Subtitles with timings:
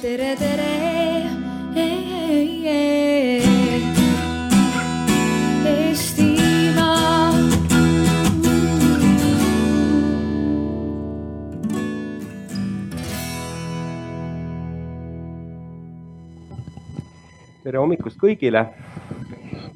[0.00, 0.68] tere, tere.
[5.70, 7.32] Eestimaa.
[17.60, 18.64] tere hommikust kõigile,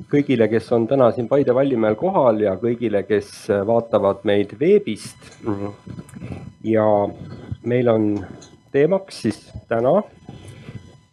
[0.08, 3.28] kõigile, kes on täna siin Paide Vallimäel kohal ja kõigile, kes
[3.68, 5.28] vaatavad meid veebist.
[6.64, 6.88] ja
[7.68, 8.08] meil on
[8.74, 9.38] teemaks siis
[9.70, 10.02] täna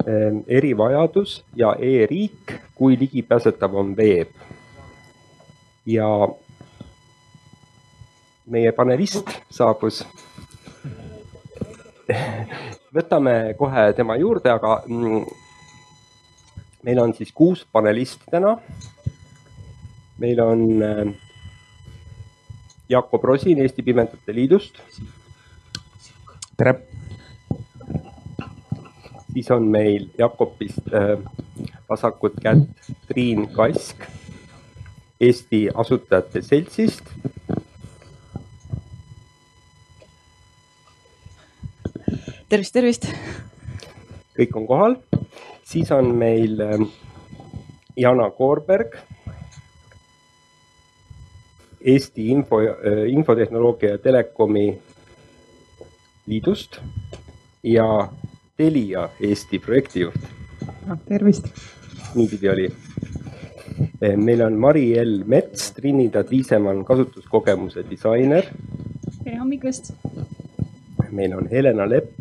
[0.07, 4.29] eh, erivajadus ja e-riik, kui ligipääsetav on veeb.
[5.85, 6.07] ja
[8.45, 10.03] meie panelist saabus.
[12.97, 15.25] võtame kohe tema juurde, aga mm,
[16.85, 18.57] meil on siis kuus panelisti täna.
[20.17, 21.13] meil on äh,
[22.89, 24.81] Jakob Rosin Eesti Pimedate Liidust.
[26.57, 26.91] tere.
[29.34, 31.17] Siis on meil Jakobist äh,
[31.89, 34.03] vasakut kätt Triin Kask
[35.22, 37.03] Eesti Asutajate Seltsist.
[42.50, 43.05] tervist, tervist.
[44.36, 44.95] kõik on kohal,
[45.64, 46.81] siis on meil äh,
[47.98, 48.98] Jana Koorberg.
[51.81, 52.59] Eesti Info,
[53.09, 54.67] Infotehnoloogia ja Telekomi
[56.30, 56.77] Liidust
[57.64, 57.88] ja
[58.62, 60.16] Telia Eesti projektijuht.
[61.09, 61.48] tervist.
[62.16, 62.73] niipidi oli.
[64.16, 68.44] meil on Mari-Ell Mets, Trinidad Viisemann kasutuskogemuse disainer.
[69.23, 69.94] tere hommikust.
[71.12, 72.20] meil on Helena Lepp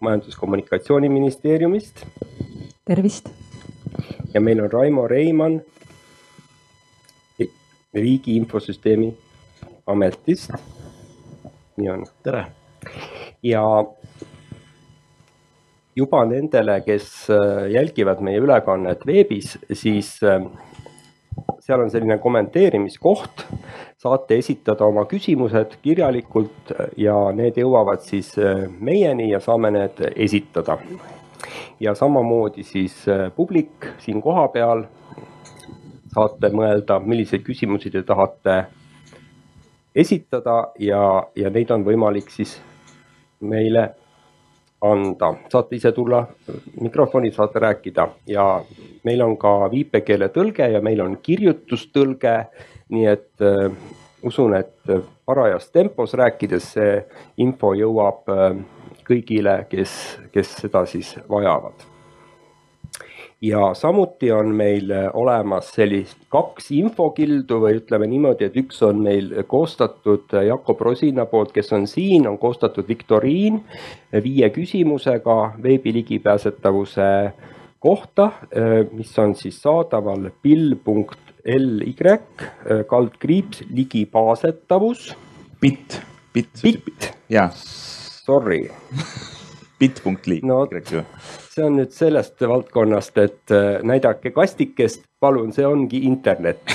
[0.00, 2.06] Majandus-Kommunikatsiooniministeeriumist.
[2.84, 3.28] tervist.
[4.34, 5.60] ja meil on Raimo Reimann
[7.94, 9.18] Riigi Infosüsteemi
[9.86, 10.50] Ametist.
[11.76, 12.06] nii on.
[12.22, 12.46] tere.
[13.42, 13.62] ja
[15.96, 17.28] juba nendele, kes
[17.72, 20.18] jälgivad meie ülekannet veebis, siis
[21.66, 23.46] seal on selline kommenteerimiskoht.
[23.96, 28.34] saate esitada oma küsimused kirjalikult ja need jõuavad siis
[28.80, 30.78] meieni ja saame need esitada.
[31.80, 33.04] ja samamoodi siis
[33.36, 34.84] publik siin kohapeal
[36.14, 38.64] saate mõelda, milliseid küsimusi te tahate
[39.94, 41.02] esitada ja,
[41.36, 42.58] ja neid on võimalik siis
[43.40, 43.90] meile
[44.80, 45.34] anda.
[45.48, 46.26] saate ise tulla
[46.80, 48.46] mikrofoni, saate rääkida ja
[49.04, 52.36] meil on ka viipekeeletõlge ja meil on kirjutustõlge.
[52.88, 53.72] nii et äh,
[54.22, 54.94] usun, et
[55.24, 57.02] parajas tempos rääkides see
[57.42, 58.56] info jõuab äh,
[59.06, 61.95] kõigile, kes, kes seda siis vajavad
[63.40, 69.32] ja samuti on meil olemas sellist kaks infokildu või ütleme niimoodi, et üks on meil
[69.48, 73.60] koostatud Jakob Rosina poolt, kes on siin, on koostatud viktoriin
[74.24, 77.10] viie küsimusega veebi ligipääsetavuse
[77.80, 78.30] kohta,
[78.92, 81.94] mis on siis saadaval pill.ly
[82.88, 85.16] kaldkriips ligipääsetavus.
[85.60, 86.00] Bitt,
[86.32, 86.62] bitt.
[86.62, 87.12] Bitt.
[87.28, 87.50] jaa.
[87.54, 88.70] Sorry.
[89.78, 90.66] Bitt.ly no,
[91.56, 96.62] see on nüüd sellest valdkonnast, et äh, näidake kastikest, palun, see ongi internet.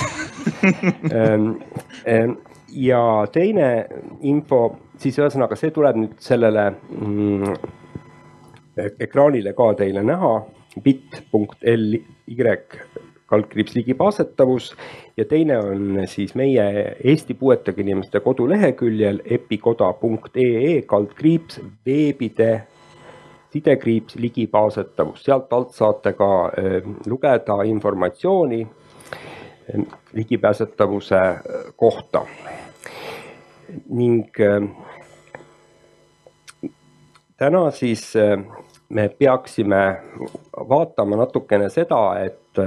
[1.12, 1.60] Ähm,
[2.08, 2.32] ähm,
[2.74, 3.86] ja teine
[4.26, 4.58] info,
[4.98, 7.52] siis ühesõnaga see tuleb nüüd sellele mm,
[9.06, 10.32] ekraanile ka teile näha,
[10.82, 12.00] bit.ly
[13.30, 14.72] kaldkriips ligipääsetavus
[15.16, 22.50] ja teine on siis meie Eesti Puuetega Inimeste koduleheküljel epikoda.ee kaldkriips veebide
[23.52, 26.28] sidekriips ligipääsetavus, sealt alt saate ka
[27.06, 28.66] lugeda informatsiooni
[30.12, 31.20] ligipääsetavuse
[31.76, 32.26] kohta.
[33.88, 34.28] ning
[37.36, 38.12] täna siis
[38.88, 39.96] me peaksime
[40.68, 42.60] vaatama natukene seda, et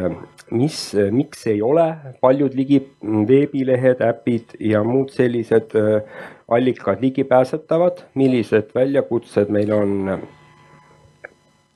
[0.51, 0.79] mis,
[1.11, 1.85] miks ei ole
[2.21, 2.79] paljud ligi,
[3.27, 5.75] veebilehed, äpid ja muud sellised
[6.47, 9.93] allikad ligipääsetavad, millised väljakutsed meil on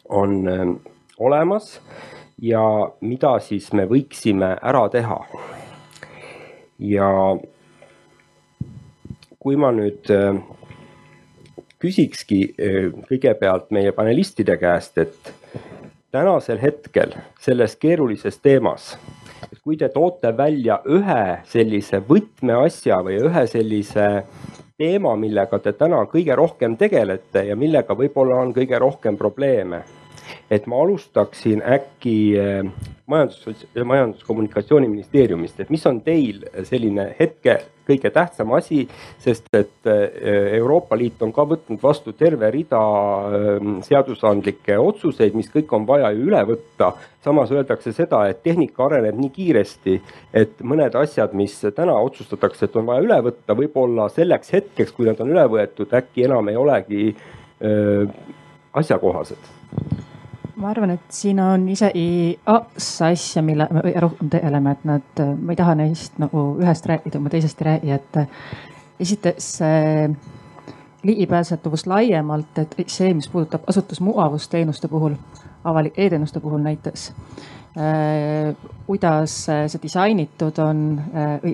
[0.10, 0.48] on
[1.20, 1.80] olemas
[2.42, 5.20] ja mida siis me võiksime ära teha.
[6.80, 7.10] ja
[9.40, 10.08] kui ma nüüd
[11.80, 12.40] küsikski
[13.10, 15.34] kõigepealt meie panelistide käest, et
[16.12, 18.94] tänasel hetkel selles keerulises teemas,
[19.52, 24.10] et kui te toote välja ühe sellise võtmeasja või ühe sellise
[24.80, 29.84] teema, millega te täna kõige rohkem tegelete ja millega võib-olla on kõige rohkem probleeme
[30.52, 32.16] et ma alustaksin äkki
[33.10, 37.60] majandus, majandus-kommunikatsiooniministeeriumist, et mis on teil selline hetke
[37.90, 38.84] kõige tähtsam asi,
[39.22, 40.04] sest et äh,
[40.60, 46.12] Euroopa Liit on ka võtnud vastu terve rida ähm, seadusandlikke otsuseid, mis kõik on vaja
[46.14, 46.94] ju üle võtta.
[47.24, 49.98] samas öeldakse seda, et tehnika areneb nii kiiresti,
[50.34, 55.10] et mõned asjad, mis täna otsustatakse, et on vaja üle võtta, võib-olla selleks hetkeks, kui
[55.10, 58.36] nad on üle võetud, äkki enam ei olegi öö, äh,
[58.80, 59.58] asjakohased
[60.60, 65.54] ma arvan, et siin on isegi kaks asja, mille me rohkem tegeleme, et nad, ma
[65.54, 68.20] ei taha neist nagu ühest rääkida, ma teisest ei räägi, et
[69.00, 69.52] esiteks
[71.08, 75.16] ligipääsetavus laiemalt, et see, mis puudutab asutusmugavusteenuste puhul,
[75.64, 77.12] avalik e-teenuste puhul näiteks
[78.86, 80.80] kuidas see disainitud on,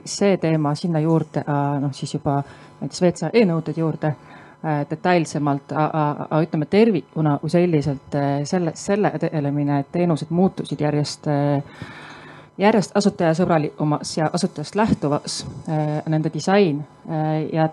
[0.06, 1.44] see teema sinna juurde,
[1.84, 2.40] noh siis juba
[2.80, 4.45] näiteks WC e-nõuded juurde Äh,
[4.90, 11.88] detailsemalt, aga ütleme tervikuna kui selliselt äh, selle, selle tegelemine, et teenused muutusid järjest, äh,
[12.58, 15.46] järjest asutajasõbralikumaks ja asutajast lähtuvaks,
[16.08, 16.80] nende disain
[17.54, 17.68] ja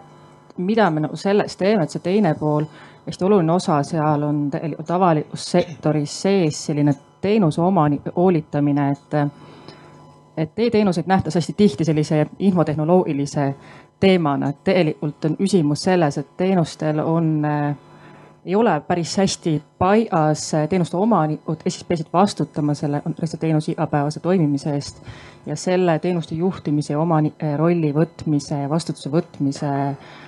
[0.57, 2.67] mida me nagu selles teeme, et see teine pool,
[3.07, 9.17] hästi oluline osa seal on tegelikult avalikus sektoris sees selline teenuse omanike hoolitamine, et
[10.37, 13.55] et e-teenuseid nähtakse hästi tihti sellise infotehnoloogilise
[14.03, 17.75] teemana, et tegelikult on küsimus selles, et teenustel on äh,
[18.45, 23.03] ei ole päris hästi paigas teenuste omanikud, kes siis peaksid vastutama selle
[23.41, 24.99] teenuse igapäevase toimimise eest.
[25.47, 30.22] ja selle teenuste juhtimise ja omanike rolli võtmise vastutuse võtmise Äh,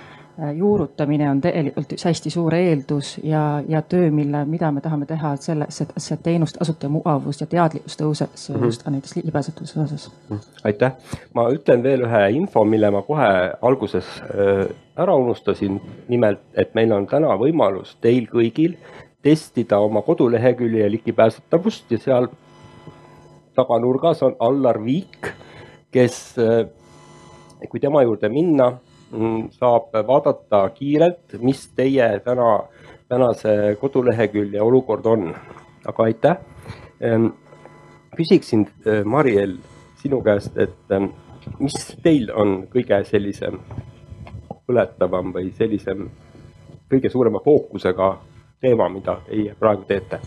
[0.55, 5.35] juurutamine on tegelikult üks hästi suur eeldus ja, ja töö, mille, mida me tahame teha
[5.39, 8.65] selles, et see teenuste kasutaja mugavus ja teadlikkus tõuseks mm -hmm.
[8.65, 10.11] just ka näiteks ligipääsetavuse osas.
[10.29, 10.39] Mhm.
[10.63, 10.91] aitäh,
[11.33, 13.29] ma ütlen veel ühe info, mille ma kohe
[13.61, 15.81] alguses äh, ära unustasin.
[16.07, 18.75] nimelt, et meil on täna võimalus teil kõigil
[19.21, 22.27] testida oma kodulehekülje ligipääsetavust ja seal
[23.55, 25.31] taganurgas on Allar Viik,
[25.91, 26.67] kes, äh,
[27.69, 28.73] kui tema juurde minna
[29.55, 32.59] saab vaadata kiirelt, mis teie täna,
[33.09, 35.35] tänase kodulehekülje olukord on.
[35.85, 36.37] aga aitäh.
[38.15, 39.57] Küsiksin, eh, Mariel,
[40.01, 40.93] sinu käest, et
[41.59, 43.59] mis teil on kõige sellisem
[44.65, 46.07] põletavam või sellisem
[46.89, 48.17] kõige suurema fookusega
[48.61, 50.19] teema, mida teie praegu teete?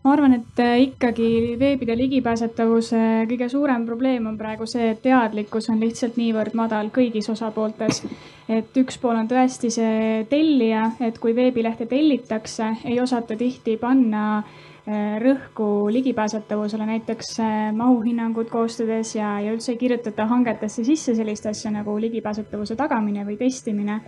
[0.00, 5.68] Ma arvan, et äh, ikkagi veebide ligipääsetavuse kõige suurem probleem on praegu see, et teadlikkus
[5.72, 8.06] on lihtsalt niivõrd madal kõigis osapooltes.
[8.48, 14.24] et üks pool on tõesti see tellija, et kui veebilehte tellitakse, ei osata tihti panna
[14.38, 21.46] äh, rõhku ligipääsetavusele, näiteks äh, mahuhinnangud koostades ja, ja üldse ei kirjutata hangetesse sisse sellist
[21.46, 24.00] asja nagu ligipääsetavuse tagamine või testimine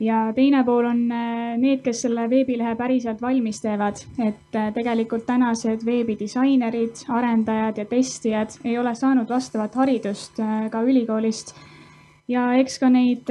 [0.00, 5.26] ja teine pool on äh, need, kes selle veebilehe päriselt valmis teevad, et äh, tegelikult
[5.26, 11.54] tänased veebidisainerid, arendajad ja testijad ei ole saanud vastavat haridust äh, ka ülikoolist.
[12.28, 13.30] ja eks ka neid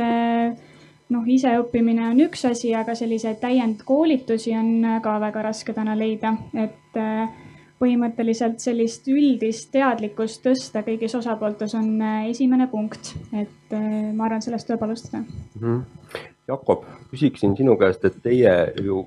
[1.12, 6.96] noh, iseõppimine on üks asi, aga selliseid täiendkoolitusi on ka väga raske täna leida, et
[7.76, 12.00] põhimõtteliselt sellist üldist teadlikkust tõsta kõigis osapooltes on
[12.32, 15.60] esimene punkt, et ma arvan, sellest tuleb alustada mm.
[15.60, 16.32] -hmm.
[16.48, 19.06] Jakob, küsiksin sinu käest, et teie ju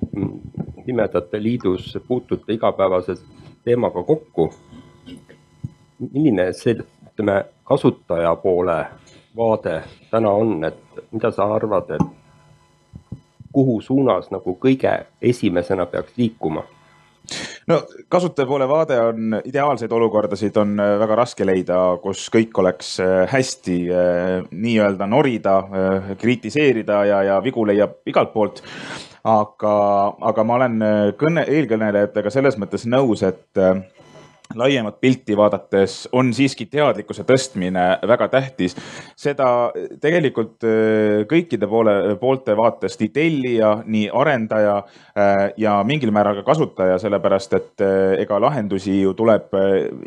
[0.85, 3.15] Pimedate Liidus puutute igapäevase
[3.63, 4.53] teemaga kokku.
[6.13, 6.75] milline see,
[7.07, 8.85] ütleme, kasutaja poole
[9.35, 13.17] vaade täna on, et mida sa arvad, et
[13.51, 16.63] kuhu suunas nagu kõige esimesena peaks liikuma?
[17.69, 17.79] No
[18.09, 23.23] kasutaja poole vaade on, ideaalseid olukordasid on äh, väga raske leida, kus kõik oleks äh,
[23.29, 25.59] hästi äh, nii-öelda norida,
[26.19, 28.63] kritiseerida ja, ja vigu leiab igalt poolt.
[29.29, 29.71] aga,
[30.31, 30.75] aga ma olen
[31.19, 33.59] kõne, eelkõnelejatega selles mõttes nõus, et
[34.55, 38.75] laiemat pilti vaadates on siiski teadlikkuse tõstmine väga tähtis.
[39.15, 39.69] seda
[40.01, 46.47] tegelikult äh, kõikide poole, poolte vaatest, nii tellija, nii arendaja äh, ja mingil määral ka
[46.49, 49.53] kasutaja, sellepärast et äh, ega lahendusi ju tuleb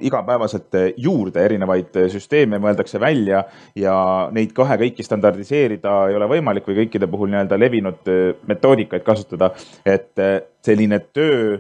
[0.03, 3.45] igapäevaselt juurde, erinevaid süsteeme mõeldakse välja
[3.79, 3.97] ja
[4.35, 8.11] neid kahe kõiki standardiseerida ei ole võimalik või kõikide puhul nii-öelda levinud
[8.51, 9.53] metoodikaid kasutada.
[9.87, 10.19] et
[10.63, 11.59] selline töö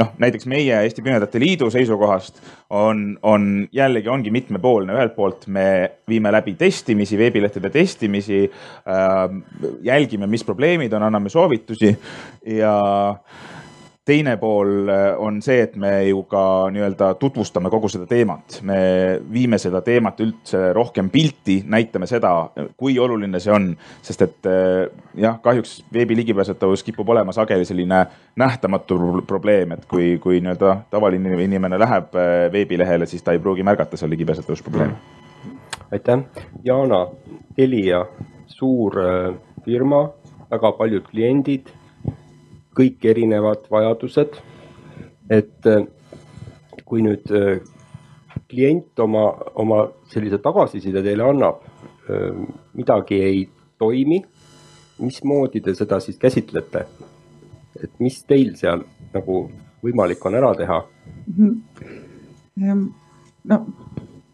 [0.00, 2.40] noh, näiteks meie Eesti Pimedate Liidu seisukohast
[2.70, 5.66] on, on jällegi ongi mitmepoolne, ühelt poolt me
[6.08, 9.22] viime läbi testimisi, veebilehtede testimisi äh,.
[9.82, 11.94] jälgime, mis probleemid on, anname soovitusi
[12.56, 12.74] ja
[14.10, 16.42] teine pool äh, on see, et me ju ka
[16.74, 18.80] nii-öelda tutvustame kogu seda teemat, me
[19.30, 22.32] viime seda teemat üldse rohkem pilti, näitame seda,
[22.80, 23.70] kui oluline see on,
[24.02, 24.88] sest et äh,
[25.20, 28.02] jah, kahjuks veebi ligipääsetavus kipub olema sageli selline
[28.40, 28.98] nähtamatu
[29.30, 34.00] probleem, et kui, kui nii-öelda tavaline inimene läheb äh, veebilehele, siis ta ei pruugi märgata
[34.00, 34.98] seal ligipääsetavusprobleeme.
[35.92, 36.26] aitäh,
[36.64, 37.04] Jana,
[37.54, 38.06] Telia,
[38.50, 38.98] suur
[39.64, 40.08] firma,
[40.50, 41.70] väga paljud kliendid
[42.76, 44.38] kõik erinevad vajadused.
[45.30, 45.84] et äh,
[46.84, 47.60] kui nüüd äh,
[48.50, 51.62] klient oma, oma sellise tagasiside teile annab,
[52.10, 52.34] äh,
[52.74, 53.44] midagi ei
[53.78, 54.18] toimi,
[54.98, 56.86] mismoodi te seda siis käsitlete?
[57.80, 58.82] et mis teil seal
[59.14, 59.44] nagu
[59.82, 60.82] võimalik on ära teha?
[61.30, 62.88] Mhm.
[63.44, 63.58] no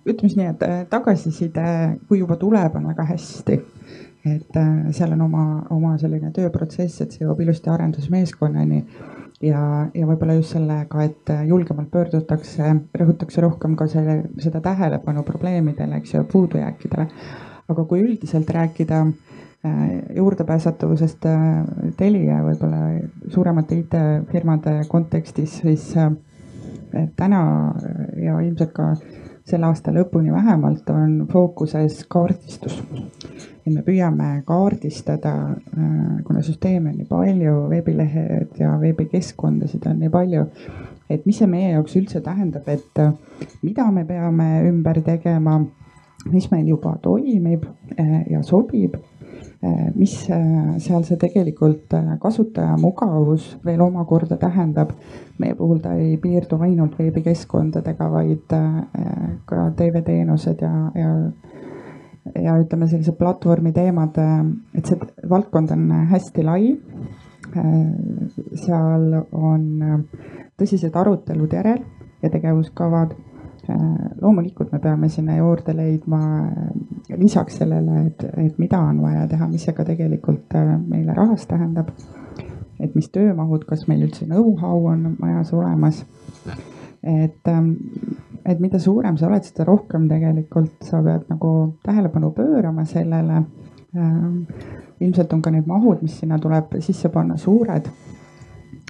[0.07, 1.66] ütleme siis nii, et tagasiside,
[2.09, 3.61] kui juba tuleb, on väga hästi
[4.26, 8.80] et äh, seal on oma, oma selline tööprotsess, et see jõuab ilusti arendusmeeskonnani
[9.45, 9.61] ja,
[9.95, 16.16] ja võib-olla just sellega, et julgemalt pöördutakse, rõhutakse rohkem ka selle, seda tähelepanu probleemidele, eks
[16.16, 17.09] ju, puudujääkidele.
[17.68, 19.78] aga kui üldiselt rääkida äh,
[20.16, 21.45] juurdepääsetavusest äh,
[21.97, 22.83] Telia võib-olla
[23.35, 25.92] suuremate IT-firmade kontekstis, siis
[27.16, 27.40] täna
[28.23, 28.95] ja ilmselt ka
[29.47, 32.81] selle aasta lõpuni vähemalt on fookuses kaardistus.
[33.67, 40.11] Et me püüame kaardistada, äh, kuna süsteeme on nii palju, veebilehed ja veebikeskkondasid on nii
[40.11, 40.45] palju,
[41.11, 43.12] et mis see meie jaoks üldse tähendab, et äh,
[43.62, 45.61] mida me peame ümber tegema,
[46.31, 47.67] mis meil juba toimib
[47.99, 48.99] äh, ja sobib
[49.95, 54.91] mis seal see tegelikult kasutaja mugavus veel omakorda tähendab.
[55.39, 58.55] meie puhul ta ei piirdu ainult veebikeskkondadega, vaid
[59.45, 61.11] ka TV-teenused ja, ja
[62.35, 64.19] ja ütleme, sellised platvormi teemad,
[64.75, 64.99] et see
[65.31, 66.73] valdkond on hästi lai.
[68.67, 69.67] seal on
[70.59, 71.85] tõsised arutelud järel
[72.23, 73.15] ja tegevuskavad.
[74.20, 76.20] Loomulikult me peame sinna juurde leidma
[77.16, 80.56] lisaks sellele, et, et mida on vaja teha, mis see ka tegelikult
[80.87, 81.90] meile rahas tähendab.
[82.80, 86.04] et mis töömahud, kas meil üldse know-how on majas olemas.
[87.02, 87.54] et
[88.46, 91.52] et mida suurem sa oled, seda rohkem tegelikult sa pead nagu
[91.87, 93.42] tähelepanu pöörama sellele.
[93.96, 94.44] Ähm,
[95.00, 97.88] ilmselt on ka need mahud, mis sinna tuleb sisse panna, suured.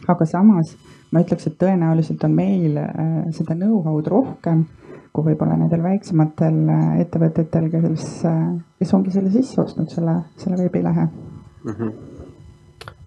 [0.08, 0.76] aga samas
[1.12, 4.66] ma ütleks, et tõenäoliselt on meil äh, seda know-how'd rohkem
[5.14, 8.44] kui võib-olla nendel väiksematel äh, ettevõtetel, kes, äh,
[8.80, 11.72] kes ongi selle sisse ostnud, selle, selle veebilehe mm.
[11.72, 11.92] -hmm.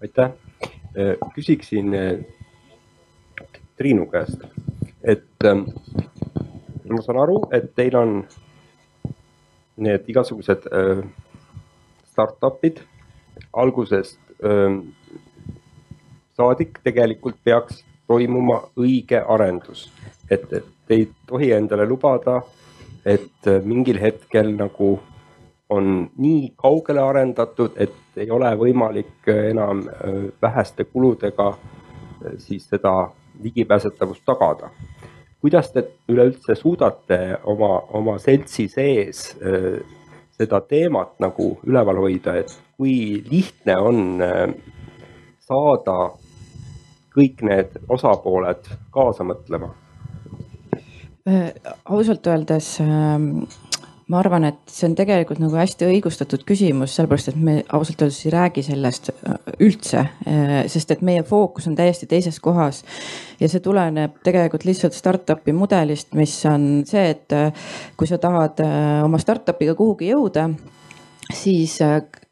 [0.02, 0.32] aitäh,
[1.34, 1.94] küsiksin
[3.78, 4.42] Triinu käest,
[5.02, 5.62] et ähm,
[6.90, 8.24] ma saan aru, et teil on
[9.80, 10.66] need igasugused
[12.10, 12.82] startup'id
[13.52, 14.76] algusest äh,
[16.36, 19.86] saadik tegelikult peaks toimuma õige arendus,
[20.30, 22.40] et, et ei tohi endale lubada,
[23.06, 24.96] et mingil hetkel nagu
[25.70, 33.10] on nii kaugele arendatud, et ei ole võimalik enam äh, väheste kuludega äh, siis seda
[33.42, 34.70] ligipääsetavust tagada.
[35.40, 39.78] Kuidas te üleüldse suudate oma, oma seltsi sees äh,
[40.34, 43.98] seda teemat nagu üleval hoida, et kui lihtne on
[45.44, 45.96] saada
[47.14, 49.72] kõik need osapooled kaasa mõtlema?
[51.28, 51.50] Äh,
[51.84, 53.42] ausalt öeldes ähm,
[54.10, 58.22] ma arvan, et see on tegelikult nagu hästi õigustatud küsimus, sellepärast et me ausalt öeldes
[58.24, 62.82] ei räägi sellest äh, üldse, äh, sest et meie fookus on täiesti teises kohas.
[63.40, 67.36] ja see tuleneb tegelikult lihtsalt startup'i mudelist, mis on see, et
[67.96, 68.64] kui sa tahad
[69.04, 70.48] oma startup'iga kuhugi jõuda
[71.34, 71.78] siis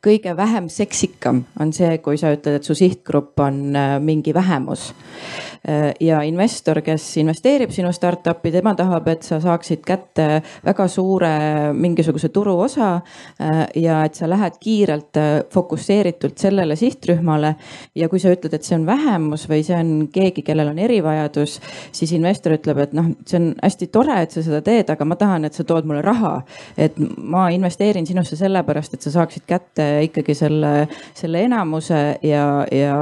[0.05, 4.93] kõige vähem seksikam on see, kui sa ütled, et su sihtgrupp on mingi vähemus.
[4.93, 5.58] Äh,
[6.01, 10.29] ja investor, kes investeerib sinu startup'i, tema tahab, et sa saaksid kätte
[10.65, 11.33] väga suure
[11.73, 13.01] mingisuguse turuosa.
[13.41, 17.55] Äh, ja et sa lähed kiirelt äh, fokusseeritult sellele sihtrühmale.
[17.95, 21.59] ja kui sa ütled, et see on vähemus või see on keegi, kellel on erivajadus,
[21.93, 25.17] siis investor ütleb, et noh, see on hästi tore, et sa seda teed, aga ma
[25.19, 26.43] tahan, et sa tood mulle raha.
[26.77, 30.73] et ma investeerin sinusse sellepärast, et sa saaksid kätte ikkagi selle,
[31.15, 32.97] selle enamuse ja, ja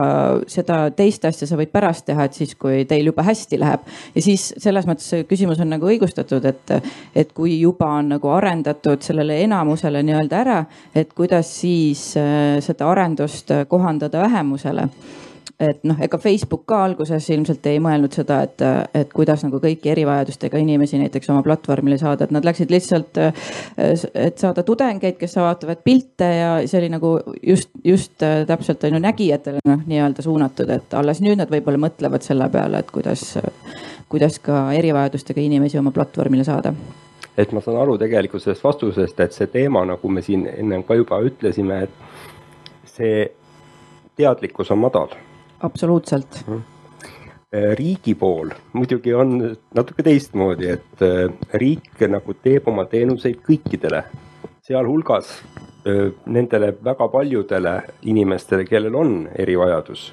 [0.51, 3.85] seda teist asja sa võid pärast teha, et siis, kui teil juba hästi läheb.
[4.15, 6.75] ja siis selles mõttes see küsimus on nagu õigustatud, et,
[7.15, 12.91] et kui juba on nagu arendatud sellele enamusele nii-öelda ära, et kuidas siis äh, seda
[12.91, 14.89] arendust kohandada vähemusele
[15.61, 18.63] et noh, ega Facebook ka alguses ilmselt ei mõelnud seda, et,
[18.95, 23.21] et kuidas nagu kõiki erivajadustega inimesi näiteks oma platvormile saada, et nad läksid lihtsalt,
[23.77, 29.01] et saada tudengeid, kes vaatavad pilte ja see oli nagu just, just täpselt on ju
[29.01, 33.25] nägijatele noh, nii-öelda suunatud, et alles nüüd nad võib-olla mõtlevad selle peale, et kuidas,
[34.13, 36.75] kuidas ka erivajadustega inimesi oma platvormile saada.
[37.37, 40.97] Et ma saan aru tegelikult sellest vastusest, et see teema, nagu me siin ennem ka
[40.97, 43.25] juba ütlesime, et see
[44.17, 45.17] teadlikkus on madal
[45.61, 46.45] absoluutselt.
[46.47, 46.63] Mhm.
[47.55, 49.39] Äh, riigi pool muidugi on
[49.75, 54.01] natuke teistmoodi, et äh, riik nagu teeb oma teenuseid kõikidele,
[54.67, 55.31] sealhulgas
[55.87, 60.09] äh, nendele väga paljudele inimestele, kellel on erivajadus.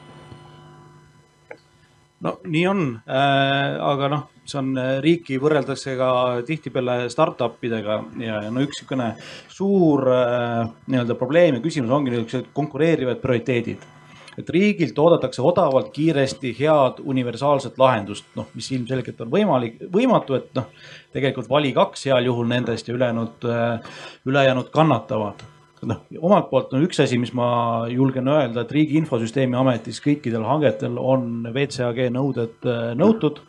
[2.23, 6.11] no nii on äh,, aga noh, see on riiki võrreldakse ka
[6.47, 9.09] tihtipeale startup idega ja, ja no üks niisugune
[9.51, 13.89] suur äh, nii-öelda probleem ja küsimus ongi niisugused konkureerivad prioriteedid
[14.37, 20.51] et riigilt oodatakse odavalt, kiiresti head universaalset lahendust, noh, mis ilmselgelt on võimalik, võimatu, et
[20.57, 20.69] noh,
[21.13, 23.97] tegelikult vali kaks heal juhul nendest ja ülejäänud, äh,
[24.29, 25.45] ülejäänud kannatavad.
[25.83, 30.45] Noh, omalt poolt on üks asi, mis ma julgen öelda, et Riigi Infosüsteemi Ametis kõikidel
[30.47, 33.43] hangetel on WCAG nõuded äh, nõutud.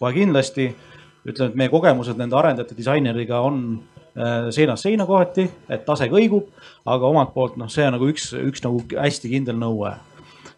[0.00, 0.70] Kohe kindlasti.
[1.20, 3.58] ütlen, et meie kogemused nende arendajate disaineriga on
[4.16, 6.46] äh, seinast seina kohati, et tase kõigub,
[6.86, 9.92] aga omalt poolt noh, see on nagu üks, üks nagu hästi kindel nõue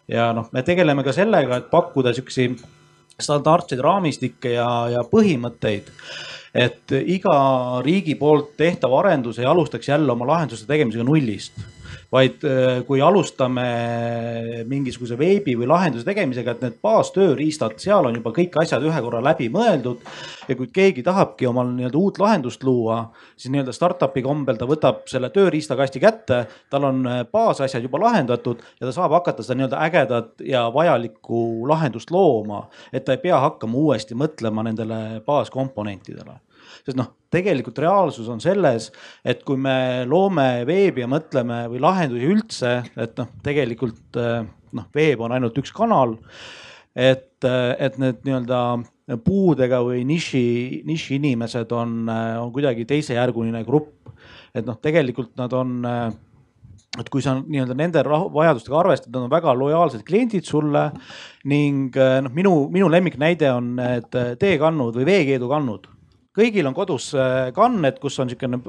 [0.07, 2.49] ja noh, me tegeleme ka sellega, et pakkuda siukesi
[3.19, 5.91] standardseid raamistikke ja, ja põhimõtteid.
[6.53, 7.35] Et iga
[7.85, 11.57] riigi poolt tehtav arendus ei alustaks jälle oma lahenduste tegemisega nullist
[12.13, 13.63] vaid äh, kui alustame
[14.69, 19.21] mingisuguse veebi või lahenduse tegemisega, et need baastööriistad, seal on juba kõik asjad ühe korra
[19.23, 20.03] läbi mõeldud.
[20.47, 22.99] ja kui keegi tahabki omal nii-öelda uut lahendust luua,
[23.37, 28.61] siis nii-öelda startup'i kombel ta võtab selle tööriistakasti kätte, tal on äh, baasasjad juba lahendatud
[28.79, 32.67] ja ta saab hakata seda nii-öelda ägedat ja vajalikku lahendust looma.
[32.93, 36.37] et ta ei pea hakkama uuesti mõtlema nendele baaskomponentidele
[36.83, 38.89] sest noh, tegelikult reaalsus on selles,
[39.25, 44.43] et kui me loome veebi ja mõtleme või lahendusi üldse, et noh, tegelikult eh,
[44.75, 46.17] noh, veeb on ainult üks kanal.
[46.93, 48.59] et, eh, et need nii-öelda
[49.25, 54.11] puudega või niši, nišiinimesed on, eh, on kuidagi teisejärguline grupp.
[54.53, 55.81] et noh, tegelikult nad on
[56.99, 60.91] et kui sa nii-öelda nende vajadustega arvestad, nad on väga lojaalsed kliendid sulle
[61.49, 65.92] ning noh, minu, minu lemmiknäide on need teekannud või veekeedukannud
[66.37, 68.59] kõigil on kodus äh, kanned, kus on niisugune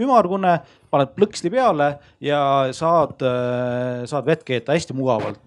[0.00, 0.54] ümmargune,
[0.90, 1.92] paned plõksti peale
[2.24, 2.40] ja
[2.76, 5.40] saad, äh, saad vett keeta hästi mugavalt.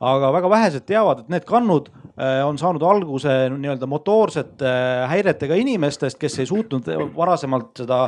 [0.00, 4.74] aga väga vähesed teavad, et need kannud äh, on saanud alguse nii-öelda motoorsete
[5.10, 8.06] häiretega inimestest, kes ei suutnud varasemalt seda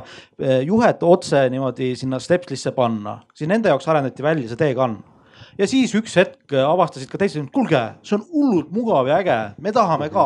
[0.64, 5.02] juhet otse niimoodi sinna stepslisse panna, siis nende jaoks arendati välja see teekann.
[5.58, 9.72] Ja siis üks hetk avastasid ka teised, kuulge, see on hullult mugav ja äge, me
[9.74, 10.24] tahame ka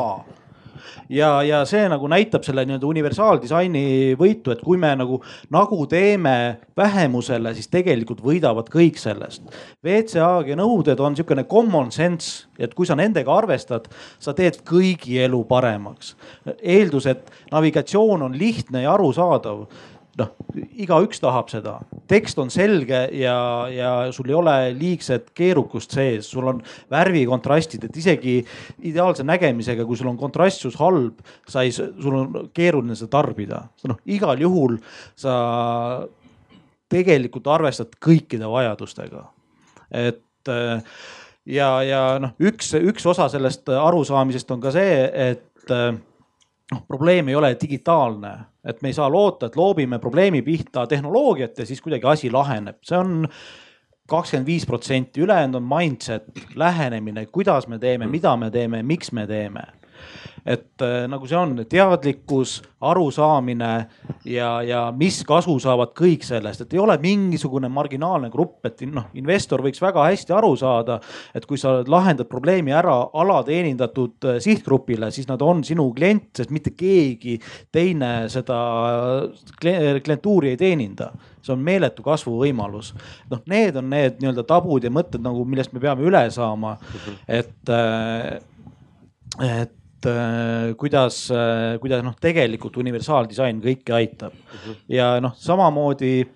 [1.13, 5.21] ja, ja see nagu näitab selle nii-öelda universaaldisaini võitu, et kui me nagu,
[5.55, 6.37] nagu teeme
[6.77, 9.45] vähemusele, siis tegelikult võidavad kõik sellest.
[9.85, 15.43] WCAG nõuded on niisugune common sense, et kui sa nendega arvestad, sa teed kõigi elu
[15.49, 16.15] paremaks.
[16.63, 19.67] eeldus, et navigatsioon on lihtne ja arusaadav
[20.17, 20.33] noh,
[20.81, 21.77] igaüks tahab seda,
[22.09, 23.37] tekst on selge ja,
[23.73, 28.37] ja sul ei ole liigset keerukust sees, sul on värvikontrastid, et isegi
[28.89, 33.63] ideaalse nägemisega, kui sul on kontrastsus halb, sa ei, sul on keeruline seda tarbida.
[33.89, 34.79] noh, igal juhul
[35.19, 35.37] sa
[36.93, 39.27] tegelikult arvestad kõikide vajadustega.
[39.91, 40.53] et
[41.47, 45.73] ja, ja noh, üks, üks osa sellest arusaamisest on ka see, et
[46.73, 48.33] noh, probleem ei ole digitaalne,
[48.65, 52.79] et me ei saa loota, et loobime probleemi pihta tehnoloogiat ja siis kuidagi asi laheneb,
[52.87, 53.29] see on
[54.11, 59.27] kakskümmend viis protsenti, ülejäänud on mindset, lähenemine, kuidas me teeme, mida me teeme, miks me
[59.27, 59.67] teeme
[60.47, 63.71] et äh, nagu see on, teadlikkus, arusaamine
[64.29, 69.09] ja, ja mis kasu saavad kõik sellest, et ei ole mingisugune marginaalne grupp, et noh,
[69.19, 71.01] investor võiks väga hästi aru saada,
[71.35, 76.53] et kui sa lahendad probleemi ära alateenindatud äh, sihtgrupile, siis nad on sinu klient, sest
[76.55, 77.39] mitte keegi
[77.75, 78.61] teine seda
[79.61, 81.11] klientuuri ei teeninda
[81.47, 82.93] see on meeletu kasvuvõimalus.
[83.31, 86.77] noh, need on need nii-öelda tabud ja mõtted nagu, millest me peame üle saama.
[87.29, 88.41] et, äh,
[89.43, 94.77] et et äh, kuidas, äh, kuidas noh, tegelikult universaaldisain kõike aitab uh -huh.
[94.89, 96.27] ja noh, samamoodi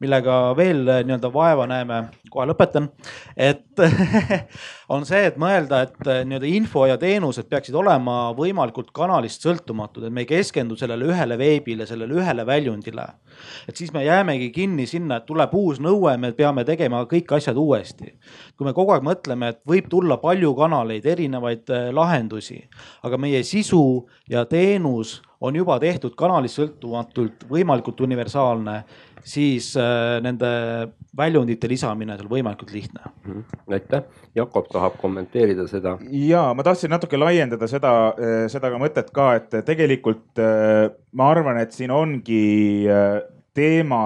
[0.00, 2.00] millega veel äh, nii-öelda vaeva näeme,
[2.32, 2.88] kohe lõpetan.
[3.36, 3.82] et
[4.94, 10.06] on see, et mõelda, et äh, nii-öelda info ja teenused peaksid olema võimalikult kanalist sõltumatud,
[10.06, 13.06] et me ei keskendu sellele ühele veebile, sellele ühele väljundile.
[13.68, 17.56] et siis me jäämegi kinni sinna, et tuleb uus nõue, me peame tegema kõik asjad
[17.60, 18.14] uuesti.
[18.56, 22.62] kui me kogu aeg mõtleme, et võib tulla palju kanaleid, erinevaid äh, lahendusi,
[23.02, 28.82] aga meie sisu ja teenus on juba tehtud kanalist sõltumatult võimalikult universaalne,
[29.24, 30.50] siis äh, nende
[31.16, 33.12] väljundite lisamine on võimalikult lihtne.
[33.24, 33.40] Mhm.
[33.72, 35.96] aitäh, Jakob tahab kommenteerida seda.
[36.10, 41.30] ja ma tahtsin natuke laiendada seda, äh, seda ka mõtet ka, et tegelikult äh, ma
[41.34, 42.86] arvan, et siin ongi
[43.54, 44.02] teema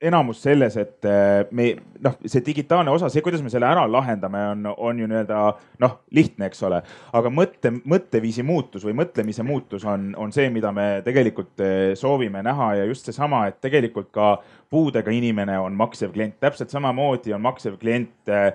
[0.00, 1.70] enamus selles, et äh, me
[2.04, 5.38] noh, see digitaalne osa, see, kuidas me selle ära lahendame, on, on ju nii-öelda
[5.80, 6.82] noh, lihtne, eks ole.
[7.16, 12.42] aga mõtte, mõtteviisi muutus või mõtlemise muutus on, on see, mida me tegelikult äh, soovime
[12.44, 14.34] näha ja just seesama, et tegelikult ka
[14.68, 18.52] puudega inimene on maksev klient, täpselt samamoodi on maksev klient, äh,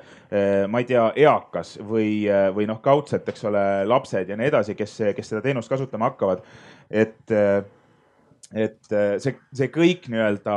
[0.69, 4.99] ma ei tea, eakas või, või noh, kaudselt, eks ole, lapsed ja nii edasi, kes,
[5.17, 6.45] kes seda teenust kasutama hakkavad.
[6.91, 7.33] et
[8.51, 10.55] et see, see kõik nii-öelda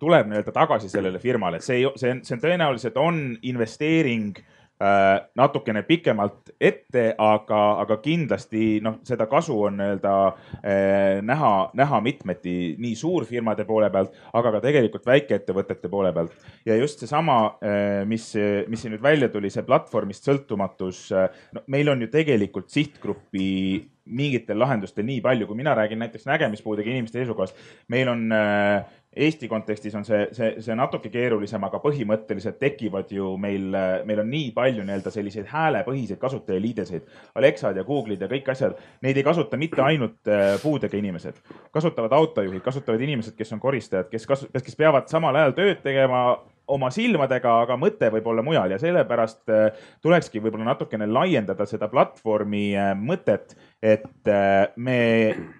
[0.00, 5.20] tuleb nii-öelda tagasi sellele firmale, et see, see on, see on tõenäoliselt on investeering äh,
[5.36, 12.56] natukene pikemalt ette, aga, aga kindlasti noh, seda kasu on nii-öelda äh, näha, näha mitmeti
[12.80, 16.34] nii suurfirmade poole pealt, aga ka tegelikult väikeettevõtete poole pealt.
[16.66, 18.32] ja just seesama, äh, mis,
[18.68, 21.08] mis siin nüüd välja tuli, see platvormist sõltumatus.
[21.54, 23.50] no meil on ju tegelikult sihtgrupi
[24.10, 27.56] mingitel lahendustel nii palju, kui mina räägin näiteks nägemispuudega inimeste seisukohast.
[27.88, 28.84] meil on äh,
[29.16, 33.64] Eesti kontekstis on see, see, see natuke keerulisem, aga põhimõtteliselt tekivad ju meil,
[34.06, 37.08] meil on nii palju nii-öelda selliseid häälepõhiseid kasutajaliideseid.
[37.40, 41.40] Alexad ja Google'id ja kõik asjad, neid ei kasuta mitte ainult äh, puudega inimesed,
[41.74, 46.20] kasutavad autojuhid, kasutavad inimesed, kes on koristajad, kes kasu-, kes peavad samal ajal tööd tegema
[46.70, 51.90] oma silmadega, aga mõte võib olla mujal ja sellepärast äh, tulekski võib-olla natukene laiendada seda
[51.90, 54.30] platvormi äh, mõtet, et
[54.76, 55.00] me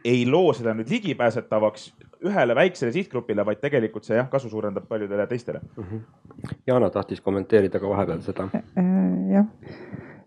[0.05, 1.89] ei loo seda nüüd ligipääsetavaks
[2.27, 5.85] ühele väiksele sihtgrupile, vaid tegelikult see jah, kasu suurendab paljudele teistele mm.
[5.85, 6.55] -hmm.
[6.67, 8.49] Jana tahtis kommenteerida ka vahepeal seda.
[9.31, 9.47] jah,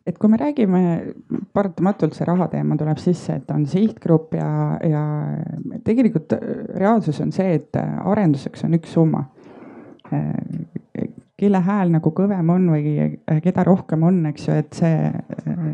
[0.08, 1.14] et kui me räägime,
[1.54, 5.04] paratamatult see raha teema tuleb sisse, et on sihtgrupp ja, ja
[5.84, 6.34] tegelikult
[6.76, 9.26] reaalsus on see, et arenduseks on üks summa
[11.44, 12.94] kelle hääl nagu kõvem on või
[13.44, 15.10] keda rohkem on, eks ju, et see,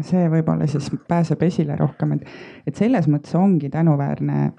[0.08, 2.26] see võib-olla siis pääseb esile rohkem, et,
[2.68, 4.52] et selles mõttes ongi tänuväärne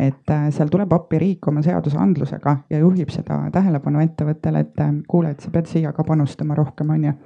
[0.00, 4.92] et äh, seal tuleb appi riik oma seadusandlusega ja juhib seda tähelepanu ettevõttele, et äh,
[5.08, 7.16] kuule, et sa pead siia ka panustama rohkem, on ju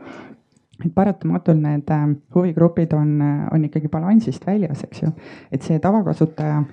[0.81, 3.15] et paratamatult need äh, huvigrupid on,
[3.53, 5.13] on ikkagi balansist väljas, eks ju.
[5.53, 6.65] et see tavakasutaja,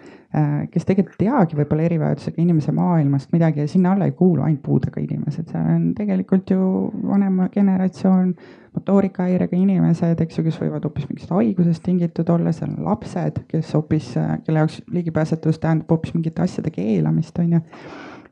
[0.71, 5.01] kes tegelikult teagi võib-olla erivajadusega inimese maailmast midagi ja sinna alla ei kuulu ainult puudega
[5.03, 6.61] inimesed, seal on tegelikult ju
[7.03, 8.29] vanema generatsioon
[8.77, 13.73] motoorikahäirega inimesed, eks ju, kes võivad hoopis mingist haigusest tingitud olla, seal on lapsed, kes
[13.75, 14.13] hoopis,
[14.45, 17.61] kelle jaoks ligipääsetavus tähendab hoopis mingite asjade keelamist, on ju.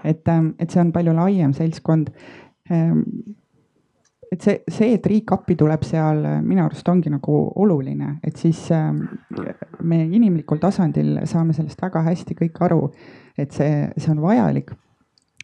[0.04, 2.14] et, ähm, et see on palju laiem seltskond
[2.72, 3.04] ähm,
[4.32, 8.68] et see, see, et riik appi tuleb seal minu arust ongi nagu oluline, et siis
[8.76, 9.02] ähm,
[9.82, 12.84] me inimlikul tasandil saame sellest väga hästi kõik aru,
[13.38, 14.76] et see, see on vajalik.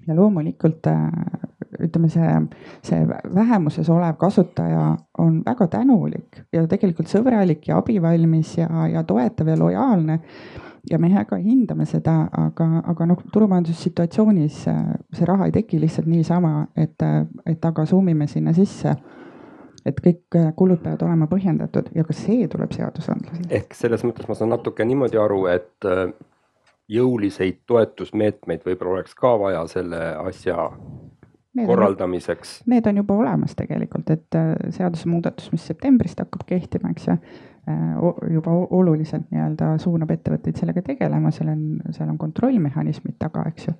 [0.06, 1.10] ja loomulikult äh,
[1.82, 2.34] ütleme, see,
[2.86, 3.02] see
[3.36, 9.58] vähemuses olev kasutaja on väga tänulik ja tegelikult sõbralik ja abivalmis ja, ja toetav ja
[9.60, 10.20] lojaalne.
[10.92, 14.82] Ja me väga hindame seda, aga, aga noh, turumajandussituatsioonis äh,
[15.14, 17.02] see raha ei teki lihtsalt niisama, et,
[17.46, 18.96] et aga zoom ime sinna sisse
[19.86, 23.52] et kõik äh, kulud peavad olema põhjendatud ja ka see tuleb seadusandlusest.
[23.54, 26.08] ehk selles mõttes ma saan natuke niimoodi aru, et äh,
[26.92, 30.70] jõuliseid toetusmeetmeid võib-olla oleks ka vaja selle asja
[31.56, 32.58] Need korraldamiseks?
[32.68, 37.46] Need on juba olemas tegelikult, et äh, seadusemuudatus, mis septembrist hakkab kehtima, eks ju, äh,
[38.32, 41.64] juba oluliselt nii-öelda suunab ettevõtteid sellega tegelema, seal on,
[41.96, 43.74] seal on kontrollmehhanismid taga, eks ju.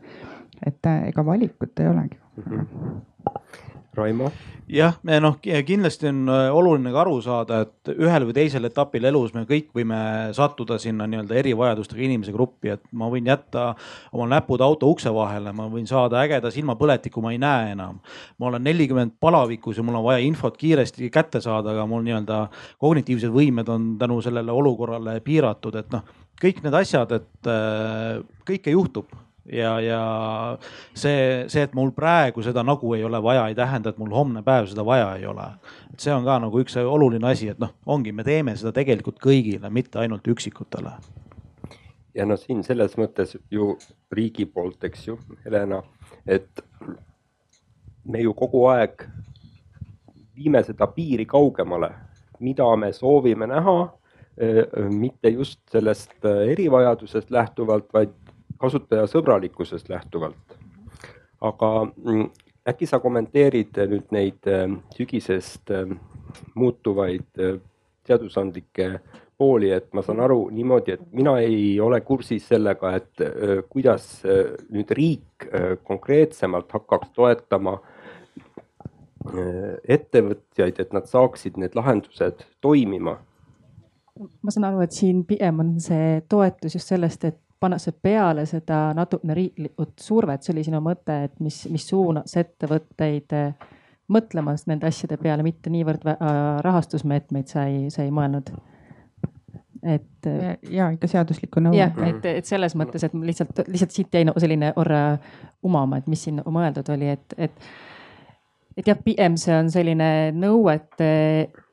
[0.66, 2.44] et äh, ega valikut ei olegi mm.
[2.50, 4.32] -hmm Raimo?
[4.66, 9.34] jah, noh, kindlasti on äh, oluline ka aru saada, et ühel või teisel etapil elus
[9.36, 9.98] me kõik võime
[10.34, 13.68] sattuda sinna nii-öelda erivajadustega inimese gruppi, et ma võin jätta
[14.12, 18.00] oma näpud auto ukse vahele, ma võin saada ägeda silmapõletiku, ma ei näe enam.
[18.40, 22.48] ma olen nelikümmend palavikus ja mul on vaja infot kiiresti kätte saada, aga mul nii-öelda
[22.82, 26.10] kognitiivsed võimed on tänu sellele olukorrale piiratud, et noh,
[26.42, 29.14] kõik need asjad, et äh, kõike juhtub
[29.52, 30.02] ja, ja
[30.94, 34.44] see, see, et mul praegu seda nagu ei ole vaja, ei tähenda, et mul homne
[34.46, 35.48] päev seda vaja ei ole.
[35.94, 39.20] et see on ka nagu üks oluline asi, et noh, ongi, me teeme seda tegelikult
[39.24, 40.96] kõigile, mitte ainult üksikutele.
[42.16, 43.76] ja no siin selles mõttes ju
[44.12, 45.84] riigi poolt, eks ju, Helena,
[46.26, 46.66] et
[48.06, 49.08] me ju kogu aeg
[50.36, 51.92] viime seda piiri kaugemale,
[52.40, 53.78] mida me soovime näha,
[54.92, 58.12] mitte just sellest erivajadusest lähtuvalt, vaid
[58.66, 60.58] kasutajasõbralikkusest lähtuvalt.
[61.42, 62.30] aga mm,
[62.70, 64.48] äkki sa kommenteerid nüüd neid
[64.96, 65.70] sügisest
[66.56, 67.42] muutuvaid
[68.08, 68.88] seadusandlikke
[69.38, 73.24] pooli, et ma saan aru niimoodi, et mina ei ole kursis sellega, et
[73.70, 74.08] kuidas
[74.72, 75.48] nüüd riik
[75.84, 77.76] konkreetsemalt hakkaks toetama
[79.98, 83.18] ettevõtjaid, et nad saaksid need lahendused toimima.
[84.16, 88.90] ma saan aru, et siin pigem on see toetus just sellest, et pannakse peale seda
[88.98, 93.36] natukene riiklikut survet, see oli sinu mõte, et mis, mis suunas ettevõtteid
[94.12, 96.06] mõtlema nende asjade peale, mitte niivõrd
[96.66, 98.52] rahastusmeetmeid sa ei, sa ei mõelnud
[99.86, 100.30] et.
[100.70, 101.80] ja ikka seaduslikku nõuet.
[101.80, 105.02] jah, et, et selles mõttes, et lihtsalt, lihtsalt siit jäi nagu selline korra
[105.66, 107.70] umama, et mis siin mõeldud oli, et, et.
[108.78, 111.08] Et jah, pigem see on selline nõuete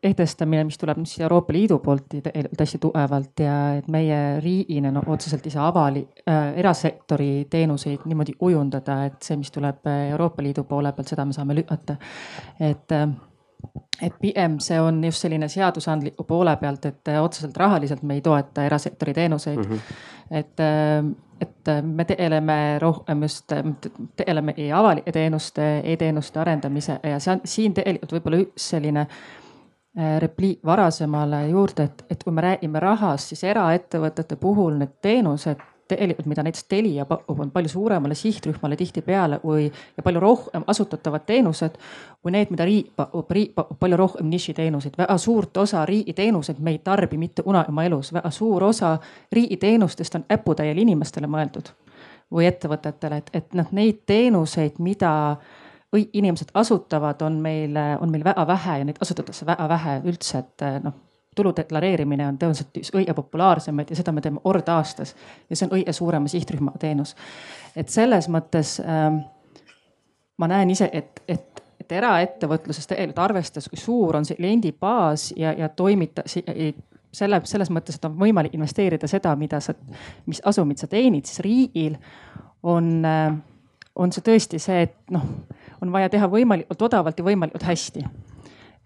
[0.02, 5.46] kehtestamine, mis tuleb siis Euroopa Liidu poolt hästi tugevalt ja et meie riigina no otseselt
[5.46, 10.94] ei saa avali- äh,, erasektori teenuseid niimoodi kujundada, et see, mis tuleb Euroopa Liidu poole
[10.94, 11.98] pealt, seda me saame lükata.
[12.60, 13.08] et äh,
[14.02, 18.64] et pigem see on just selline seadusandliku poole pealt, et otseselt rahaliselt me ei toeta
[18.66, 19.72] erasektori teenuseid mm.
[19.72, 19.80] -hmm.
[20.30, 20.64] et,
[21.40, 23.52] et me tegeleme rohkem just,
[24.16, 29.06] tegeleme e-avalike teenuste e, e-teenuste arendamise ja see on siin tegelikult võib-olla üks selline
[30.18, 35.60] repliik varasemale juurde, et, et kui me räägime rahast, siis eraettevõtete puhul need teenused
[35.92, 41.26] tegelikult, mida näiteks Telia pakub, on palju suuremale sihtrühmale tihtipeale või ja palju rohkem asutatavad
[41.28, 41.78] teenused
[42.22, 43.30] kui need, mida riik pakub.
[43.30, 47.72] riik pakub palju rohkem nišiteenuseid, väga suurt osa riigi teenuseid me ei tarbi mitte kunagi
[47.74, 48.96] oma elus, väga suur osa
[49.32, 51.72] riigi teenustest on äputäiel inimestele mõeldud
[52.32, 55.36] või ettevõtetele, et, et noh, neid teenuseid, mida
[55.92, 60.68] inimesed asutavad, on meil, on meil väga vähe ja neid asutatakse väga vähe üldse, et
[60.84, 60.96] noh
[61.36, 65.14] tulu deklareerimine on tõenäoliselt üks kõige populaarsemaid ja seda me teeme kord aastas
[65.48, 67.14] ja see on kõige suurema sihtrühma teenus.
[67.76, 69.22] et selles mõttes ähm,
[70.38, 75.54] ma näen ise, et, et, et eraettevõtluses tegelikult arvestades, kui suur on see kliendibaas ja,
[75.56, 79.74] ja toimita selle, selles mõttes, et on võimalik investeerida seda, mida sa,
[80.26, 81.96] mis asumit sa teenid, siis riigil
[82.62, 83.32] on, äh,
[83.96, 85.24] on see tõesti see, et noh,
[85.82, 88.04] on vaja teha võimalikult odavalt ja võimalikult hästi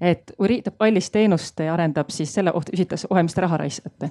[0.00, 4.10] et teeb kallist teenust ja arendab, siis selle kohta küsitakse kohe, mis te raha raiskate.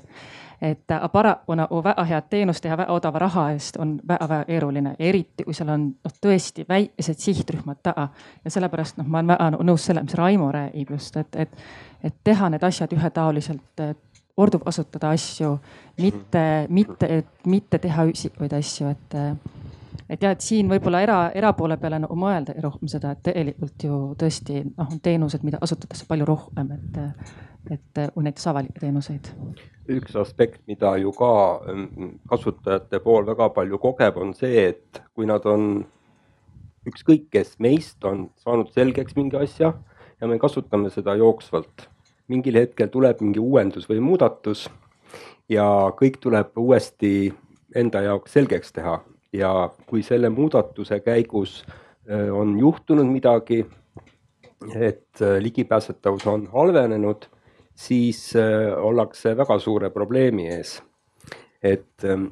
[0.61, 4.95] et aga paraku nagu väga head teenust teha väga odava raha eest on väga-väga keeruline,
[4.99, 8.07] eriti kui seal on noh, tõesti väikesed sihtrühmad taga.
[8.45, 11.57] ja sellepärast noh, ma olen väga nõus sellega, mis Raimo räägib just, et, et,
[12.03, 13.85] et teha need asjad ühetaoliselt
[14.35, 15.59] korduvkasutada asju,
[15.97, 19.15] mitte, mitte, mitte teha üksikuid asju, et
[20.09, 23.99] et jah, et siin võib-olla era, erapoole peale nagu mõelda rohkem seda, et tegelikult ju
[24.19, 26.99] tõesti noh, on teenused, mida kasutatakse palju rohkem, et,
[27.75, 29.31] et kui näiteks avalikke teenuseid.
[29.95, 31.31] üks aspekt, mida ju ka
[31.73, 35.83] mm, kasutajate pool väga palju kogeb, on see, et kui nad on,
[36.89, 39.73] ükskõik kes meist on saanud selgeks mingi asja
[40.21, 41.89] ja me kasutame seda jooksvalt.
[42.27, 44.65] mingil hetkel tuleb mingi uuendus või muudatus
[45.49, 47.33] ja kõik tuleb uuesti
[47.75, 48.95] enda jaoks selgeks teha
[49.37, 53.65] ja kui selle muudatuse käigus äh, on juhtunud midagi,
[54.75, 57.27] et äh, ligipääsetavus on halvenenud,
[57.75, 60.81] siis äh, ollakse väga suure probleemi ees.
[61.65, 62.27] et ähm,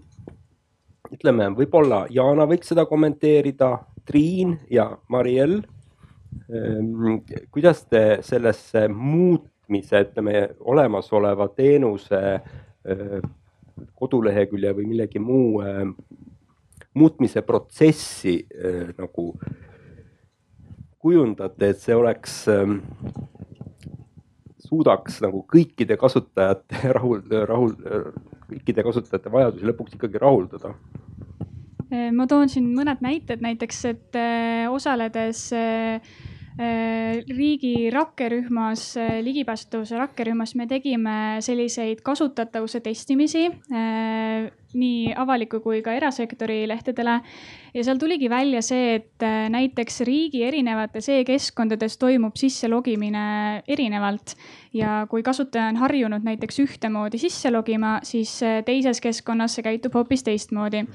[1.13, 5.63] ütleme, võib-olla Jana võiks seda kommenteerida, Triin ja Mariell.
[6.53, 12.19] Ähm, kuidas te sellesse muutmise, ütleme olemasoleva teenuse
[13.95, 15.63] kodulehekülje või millegi muu
[16.93, 19.31] muutmise protsessi äh, nagu
[21.03, 22.75] kujundate, et see oleks äh,,
[24.63, 27.73] suudaks nagu kõikide kasutajate rahul, rahul,
[28.49, 30.75] kõikide kasutajate vajadusi lõpuks ikkagi rahuldada?
[31.93, 39.97] ma toon siin mõned näited, näiteks, et äh, osaledes äh, Äh, riigi rakkerühmas, äh, ligipääsetavuse
[39.97, 47.19] rakkerühmas me tegime selliseid kasutatavuse testimisi äh, nii avaliku kui ka erasektori lehtedele.
[47.73, 54.35] ja seal tuligi välja see, et näiteks riigi erinevates e-keskkondades toimub sisse logimine erinevalt.
[54.73, 60.23] ja kui kasutaja on harjunud näiteks ühtemoodi sisse logima, siis teises keskkonnas see käitub hoopis
[60.23, 60.85] teistmoodi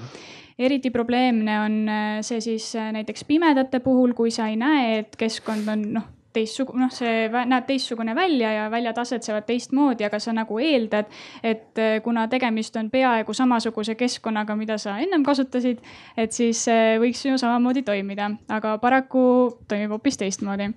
[0.59, 5.19] eriti probleemne on äh, see siis äh, näiteks pimedate puhul, kui sa ei näe, et
[5.19, 10.35] keskkond on noh teistsugune, noh, see näeb teistsugune välja ja väljad asetsevad teistmoodi, aga sa
[10.37, 11.09] nagu eeldad,
[11.43, 15.81] et äh, kuna tegemist on peaaegu samasuguse keskkonnaga, mida sa ennem kasutasid,
[16.21, 16.67] et siis
[17.01, 19.25] võiks ju samamoodi toimida, aga paraku
[19.71, 20.69] toimib hoopis teistmoodi.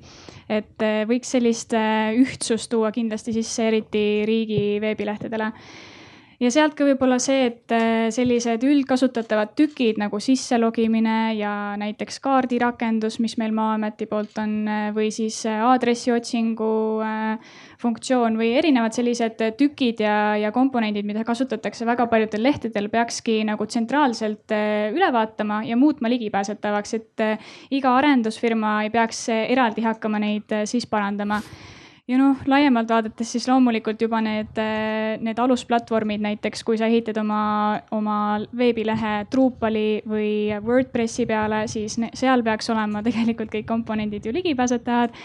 [0.50, 5.52] et võiks sellist ühtsust tuua kindlasti sisse, eriti riigi veebilehtedele
[6.41, 13.19] ja sealt ka võib-olla see, et äh, sellised üldkasutatavad tükid nagu sisselogimine ja näiteks kaardirakendus,
[13.21, 16.71] mis meil Maa-ameti poolt on, äh, või siis äh, aadressiotsingu
[17.82, 23.65] funktsioon või erinevad sellised tükid ja, ja komponendid, mida kasutatakse väga paljudel lehtedel, peakski nagu
[23.65, 24.54] tsentraalselt
[24.93, 27.25] üle vaatama ja muutma ligipääsetavaks, et
[27.73, 31.41] iga arendusfirma ei peaks eraldi hakkama neid siis parandama
[32.12, 34.60] ja noh, laiemalt vaadates siis loomulikult juba need,
[35.24, 37.43] need alusplatvormid, näiteks kui sa ehitad oma,
[37.95, 38.17] oma
[38.58, 40.34] veebilehe Drupali või
[40.65, 45.15] Wordpressi peale, siis seal peaks olema tegelikult kõik komponendid ju ligipääsetavad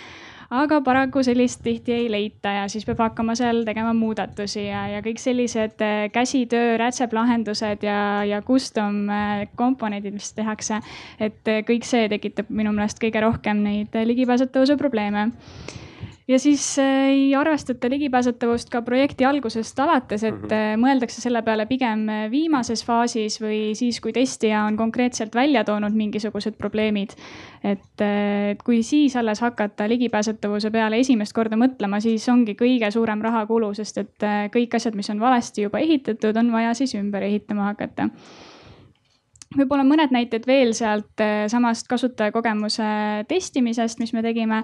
[0.55, 5.01] aga paraku sellist tihti ei leita ja siis peab hakkama seal tegema muudatusi ja, ja
[5.03, 10.79] kõik sellised äh, käsitöö rätseplahendused ja, ja custom äh, komponendid, mis tehakse.
[11.19, 15.33] et kõik see tekitab minu meelest kõige rohkem neid ligipääsetavuse probleeme
[16.29, 20.81] ja siis äh, ei arvestata ligipääsetavust ka projekti algusest alates, et mm -hmm.
[20.83, 25.95] mõeldakse selle peale pigem äh, viimases faasis või siis, kui testija on konkreetselt välja toonud
[25.95, 27.15] mingisugused probleemid.
[27.65, 28.01] et,
[28.51, 33.75] et kui siis alles hakata ligipääsetavuse peale esimest korda mõtlema, siis ongi kõige suurem rahakulu,
[33.75, 34.23] sest et
[34.55, 38.09] kõik asjad, mis on valesti juba ehitatud, on vaja siis ümber ehitama hakata
[39.57, 42.89] võib-olla mõned näited veel sealt eh, samast kasutajakogemuse
[43.31, 44.63] testimisest, mis me tegime.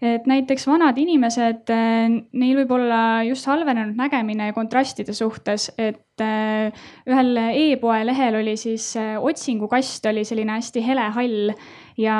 [0.00, 6.72] et näiteks vanad inimesed, eh, neil võib olla just halvenenud nägemine kontrastide suhtes, et eh,
[7.08, 11.54] ühel e-poe lehel oli siis otsingukast oli selline hästi hele hall
[12.00, 12.16] ja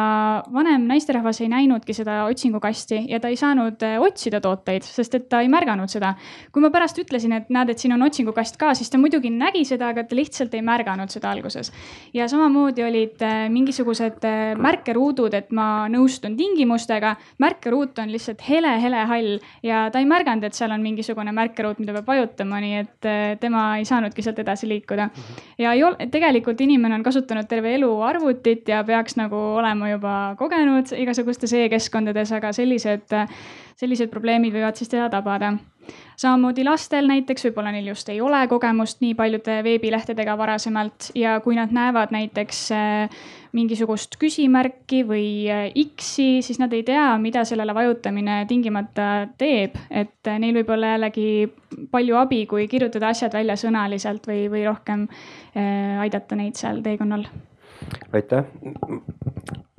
[0.53, 5.29] vanem naisterahvas ei näinudki seda otsingukasti ja ta ei saanud äh, otsida tooteid, sest et
[5.33, 6.15] ta ei märganud seda.
[6.53, 9.65] kui ma pärast ütlesin, et näed, et siin on otsingukast ka, siis ta muidugi nägi
[9.65, 11.73] seda, aga ta lihtsalt ei märganud seda alguses.
[12.15, 17.17] ja samamoodi olid äh, mingisugused äh, märkeruudud, et ma nõustun tingimustega.
[17.39, 21.81] märkeruut on lihtsalt hele, hele hall ja ta ei märganud, et seal on mingisugune märkeruut,
[21.81, 25.09] mida peab vajutama, nii et tema ei saanudki sealt edasi liikuda.
[25.59, 30.35] ja ei ole, tegelikult inimene on kasutanud terve elu arvutit ja peaks nagu olema juba
[30.39, 33.15] kogenud igasugustes e-keskkondades, aga sellised,
[33.81, 35.55] sellised probleemid võivad siis teda tabada.
[36.21, 41.57] samamoodi lastel näiteks võib-olla neil just ei ole kogemust nii paljude veebilehtedega varasemalt ja kui
[41.57, 43.21] nad näevad näiteks äh,
[43.53, 49.77] mingisugust küsimärki või äh, X-i, siis nad ei tea, mida sellele vajutamine tingimata teeb.
[49.91, 51.51] et neil võib olla jällegi
[51.91, 55.09] palju abi, kui kirjutada asjad välja sõnaliselt või, või rohkem
[56.01, 57.27] aidata neid seal teekonnal
[58.13, 58.45] aitäh.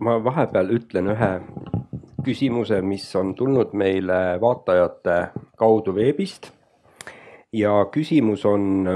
[0.01, 1.31] Ma vahepeal ütlen ühe
[2.25, 5.17] küsimuse, mis on tulnud meile vaatajate
[5.57, 6.51] kaudu veebist.
[7.53, 8.87] ja küsimus on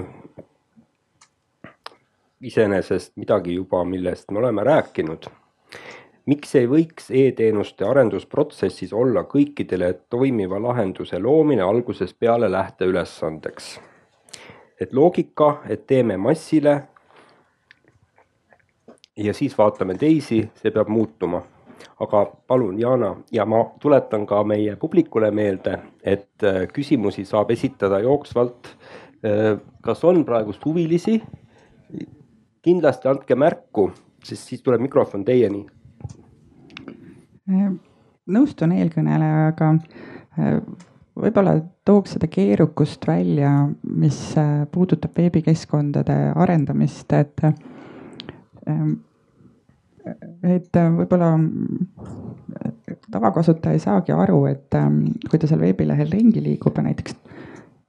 [2.41, 5.27] iseenesest midagi juba, millest me oleme rääkinud.
[6.25, 13.79] miks ei võiks e-teenuste arendusprotsessis olla kõikidele toimiva lahenduse loomine algusest peale lähteülesandeks?
[14.81, 16.81] et loogika, et teeme massile
[19.17, 21.43] ja siis vaatame teisi, see peab muutuma.
[21.99, 27.99] aga palun, Jana, ja ma tuletan ka meie publikule meelde, et äh, küsimusi saab esitada
[27.99, 28.67] jooksvalt.
[29.23, 31.21] Äh, kas on praegust huvilisi?
[32.65, 33.91] kindlasti andke märku,
[34.23, 35.65] sest siis tuleb mikrofon teieni.
[37.51, 37.69] Äh,
[38.27, 39.71] nõustun eelkõnelejaga
[41.15, 43.51] võib-olla tooks seda keerukust välja,
[43.87, 44.17] mis
[44.71, 47.45] puudutab veebikeskkondade arendamist, et
[50.43, 56.43] et äh, võib-olla äh, tavakasutaja ei saagi aru, et ähm, kui ta seal veebilehel ringi
[56.43, 57.17] liigub ja näiteks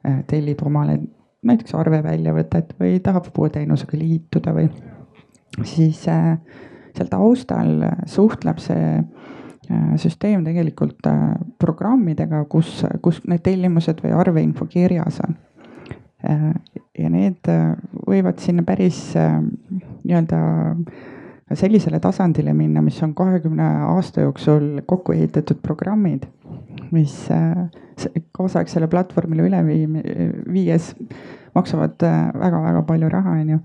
[0.06, 1.00] äh, tellib omale
[1.46, 4.70] näiteks arveväljavõtet või tahab puueteenusega liituda või
[5.68, 8.96] siis seal taustal suhtleb see
[10.00, 11.06] süsteem tegelikult
[11.60, 15.36] programmidega, kus, kus need tellimused või arveinfo kirjas on
[16.24, 17.74] ja need äh,
[18.06, 19.38] võivad sinna päris äh,
[20.06, 20.40] nii-öelda
[21.54, 26.26] sellisele tasandile minna, mis on kahekümne aasta jooksul kokku ehitatud programmid,
[26.94, 27.68] mis äh,
[28.36, 29.62] kaasaegsele platvormile üle
[30.52, 30.90] viies
[31.56, 33.58] maksavad väga-väga palju raha, on ju.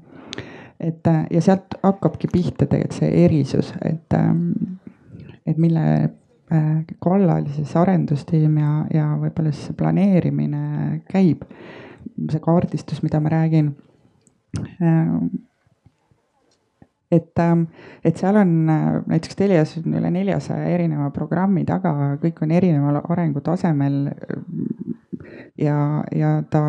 [0.79, 4.15] et ja sealt hakkabki pihta tegelikult see erisus, et,
[5.45, 5.83] et mille
[7.03, 11.43] kallal siis arendustiim ja, ja võib-olla siis planeerimine käib
[12.29, 13.75] see kaardistus, mida ma räägin.
[17.11, 17.63] et, ähm,
[18.03, 23.01] et seal on äh, näiteks Telias on üle neljasaja erineva programmi taga, kõik on erineval
[23.03, 24.11] arengutasemel.
[25.57, 26.63] ja, ja ta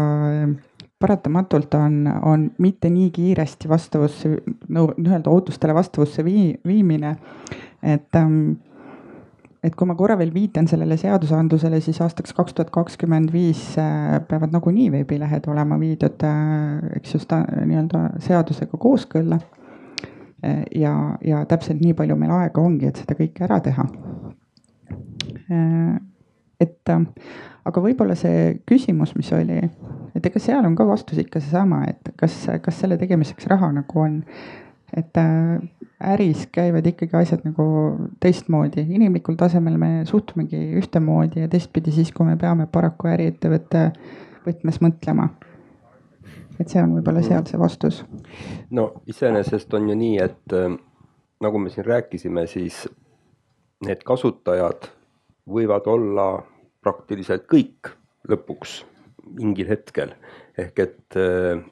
[1.03, 4.37] paratamatult on, on mitte nii kiiresti vastavusse,
[4.69, 7.17] no nii-öelda ootustele vastavusse vii-, viimine.
[7.83, 8.53] et, ähm,
[9.63, 14.19] et kui ma korra veel viitan sellele seadusandlusele, siis aastaks kaks tuhat kakskümmend viis äh,
[14.29, 19.39] peavad nagunii veebilehed olema viidud, äh, eks just nii-öelda seadusega kooskõlla
[20.75, 20.93] ja,
[21.25, 23.87] ja täpselt nii palju meil aega ongi, et seda kõike ära teha.
[25.53, 25.95] Eh,
[26.63, 29.59] et aga võib-olla see küsimus, mis oli,
[30.15, 34.03] et ega seal on ka vastus ikka seesama, et kas, kas selle tegemiseks raha nagu
[34.03, 34.21] on.
[34.97, 35.63] Et äh,
[36.13, 37.65] äris käivad ikkagi asjad nagu
[38.21, 43.89] teistmoodi, inimlikul tasemel me suhtumegi ühtemoodi ja teistpidi siis, kui me peame paraku äriettevõtte
[44.47, 45.31] võtmes mõtlema
[46.61, 48.03] et see on võib-olla seal see vastus.
[48.71, 50.75] no iseenesest on ju nii, et äh,
[51.43, 52.85] nagu me siin rääkisime, siis
[53.87, 54.91] need kasutajad
[55.51, 56.27] võivad olla
[56.83, 57.93] praktiliselt kõik
[58.31, 58.83] lõpuks
[59.39, 60.15] mingil hetkel.
[60.59, 61.63] ehk et äh,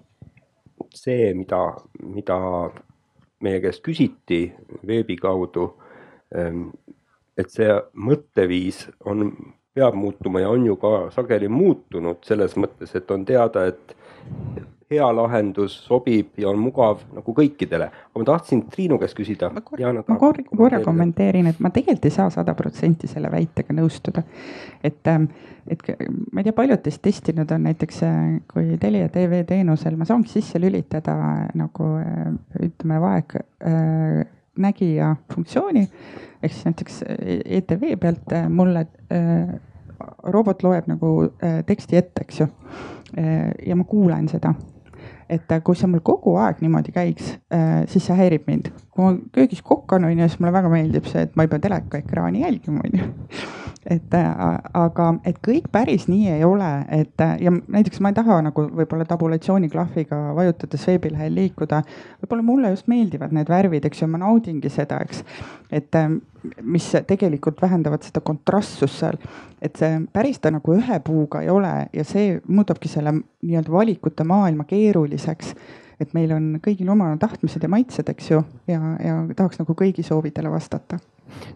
[0.94, 1.60] see, mida,
[2.02, 2.38] mida
[3.40, 4.42] meie käest küsiti
[4.86, 5.70] veebi kaudu,
[6.36, 6.68] ähm,
[7.38, 9.30] et see mõtteviis on,
[9.74, 13.96] peab muutuma ja on ju ka sageli muutunud selles mõttes, et on teada, et
[14.90, 17.86] hea lahendus, sobib ja on mugav nagu kõikidele.
[17.90, 19.50] aga ma tahtsin Triinu käest küsida.
[19.54, 23.76] ma korra, ma korra, korra kommenteerin, et ma tegelikult ei saa sada protsenti selle väitega
[23.76, 24.22] nõustuda.
[24.82, 25.24] et, ähm,
[25.68, 25.78] et
[26.32, 30.28] ma ei tea, paljud teist testinud on näiteks, äh, kui Telia tv teenusel ma saangi
[30.28, 31.14] sisse lülitada
[31.54, 35.88] nagu äh, ütleme, vaegnägija funktsiooni.
[36.42, 37.04] ehk siis näiteks
[37.44, 38.86] ETV pealt äh, mulle
[40.24, 41.32] robot loeb nagu
[41.66, 42.46] teksti ette, eks ju.
[43.16, 44.54] Ja ma kuulen seda
[45.30, 48.70] et kui see mul kogu aeg niimoodi käiks, äh, siis see häirib mind.
[48.90, 51.62] kui ma köögis kokkan, on ju, siis mulle väga meeldib see, et ma ei pea
[51.62, 53.08] teleka ekraani jälgima, on ju.
[53.94, 54.40] et äh,
[54.76, 58.66] aga, et kõik päris nii ei ole, et äh, ja näiteks ma ei taha nagu
[58.82, 61.82] võib-olla tabulatsiooniklahviga vajutades veebilehel liikuda.
[62.24, 65.24] võib-olla mulle just meeldivad need värvid, eks ju, ma naudingi seda, eks.
[65.70, 66.02] et
[66.62, 69.18] mis tegelikult vähendavad seda kontrastsust seal.
[69.62, 74.24] et see päris ta nagu ühe puuga ei ole ja see muudabki selle nii-öelda valikute
[74.24, 75.54] maailma keeruliseks.
[76.00, 80.06] et meil on kõigil oma tahtmised ja maitsed, eks ju, ja, ja tahaks nagu kõigi
[80.06, 80.98] soovidele vastata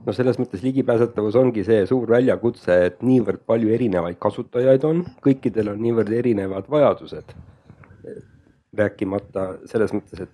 [0.06, 5.72] no selles mõttes ligipääsetavus ongi see suur väljakutse, et niivõrd palju erinevaid kasutajaid on, kõikidel
[5.74, 7.34] on niivõrd erinevad vajadused
[8.78, 10.32] rääkimata selles mõttes, et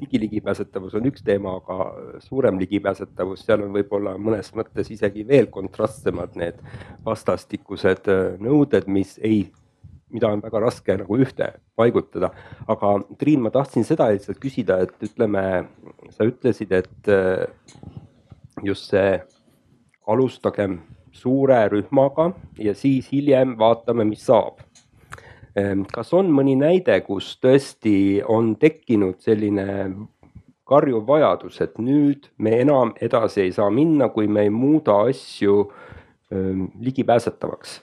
[0.00, 6.38] digiligipääsetavus on üks teema, aga suurem ligipääsetavus, seal on võib-olla mõnes mõttes isegi veel kontrastsemad
[6.40, 6.58] need
[7.06, 9.46] vastastikused äh, nõuded, mis ei,
[10.14, 12.32] mida on väga raske nagu ühte paigutada.
[12.68, 15.44] aga Triin, ma tahtsin seda lihtsalt küsida, et ütleme,
[16.16, 17.46] sa ütlesid, et äh,
[18.62, 19.18] just see
[20.08, 20.80] alustagem
[21.14, 24.63] suure rühmaga ja siis hiljem vaatame, mis saab
[25.94, 29.66] kas on mõni näide, kus tõesti on tekkinud selline
[30.66, 35.66] karjuv vajadus, et nüüd me enam edasi ei saa minna, kui me ei muuda asju
[36.32, 37.80] ehm, ligipääsetavaks?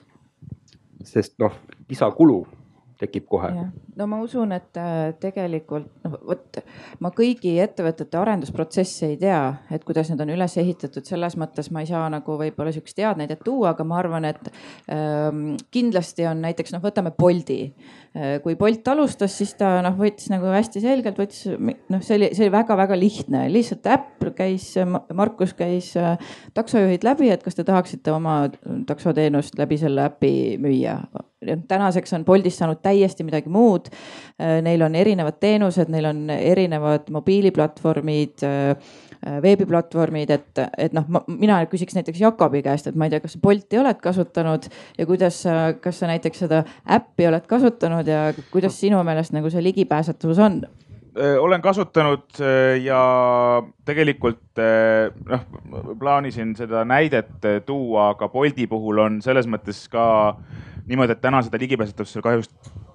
[1.02, 1.54] sest noh,
[1.90, 2.44] lisakulu
[3.02, 3.50] tekib kohe.
[3.96, 6.60] no ma usun, et äh, tegelikult noh, vot
[7.02, 9.40] ma kõigi ettevõtete arendusprotsesse ei tea,
[9.74, 13.20] et kuidas need on üles ehitatud, selles mõttes ma ei saa nagu võib-olla sihukest head
[13.20, 14.52] näidet tuua, aga ma arvan, et
[14.92, 18.38] ähm, kindlasti on näiteks noh, võtame Boldi äh,.
[18.44, 22.46] kui Bolt alustas, siis ta noh, võttis nagu hästi selgelt, võttis noh, see oli, see
[22.46, 24.72] oli väga-väga lihtne, lihtsalt äpp käis,
[25.14, 26.16] Markus käis äh,
[26.54, 28.44] taksojuhid läbi, et kas te tahaksite oma
[28.88, 30.32] taksoteenust läbi selle äpi
[30.62, 31.00] müüa
[31.68, 33.88] tänaseks on Boltist saanud täiesti midagi muud.
[34.40, 38.92] Äh, neil on erinevad teenused, neil on erinevad mobiiliplatvormid, äh,
[39.42, 43.42] veebiplatvormid, et, et noh, mina küsiks näiteks Jakobi käest, et ma ei tea, kas sa
[43.42, 44.66] Bolti oled kasutanud
[44.98, 45.44] ja kuidas
[45.80, 50.64] kas sa näiteks seda äppi oled kasutanud ja kuidas sinu meelest nagu see ligipääsetavus on?
[51.12, 52.40] Äh, olen kasutanud
[52.82, 53.00] ja
[53.84, 54.60] tegelikult
[55.28, 55.42] noh,
[55.98, 60.04] plaanisin seda näidet tuua, aga Bolti puhul on selles mõttes ka
[60.86, 62.50] niimoodi, et täna seda ligipääsetavust seal kahjuks,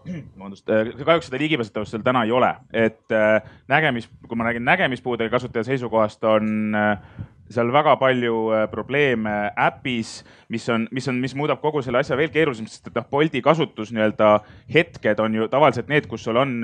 [0.38, 3.39] vabandust, äh, kahjuks seda ligipääsetavust seal täna ei ole, et äh,
[3.72, 6.97] nägemis, kui ma räägin nägemispuudega kasutaja seisukohast, on äh,
[7.54, 8.36] seal väga palju
[8.72, 9.36] probleeme
[9.68, 10.22] äpis,
[10.52, 13.41] mis on, mis on, mis muudab kogu selle asja veel keerulisemaks, sest et noh, Bolti
[13.43, 14.32] kasutus nii-öelda
[14.74, 16.58] hetked on ju tavaliselt need, kus sul on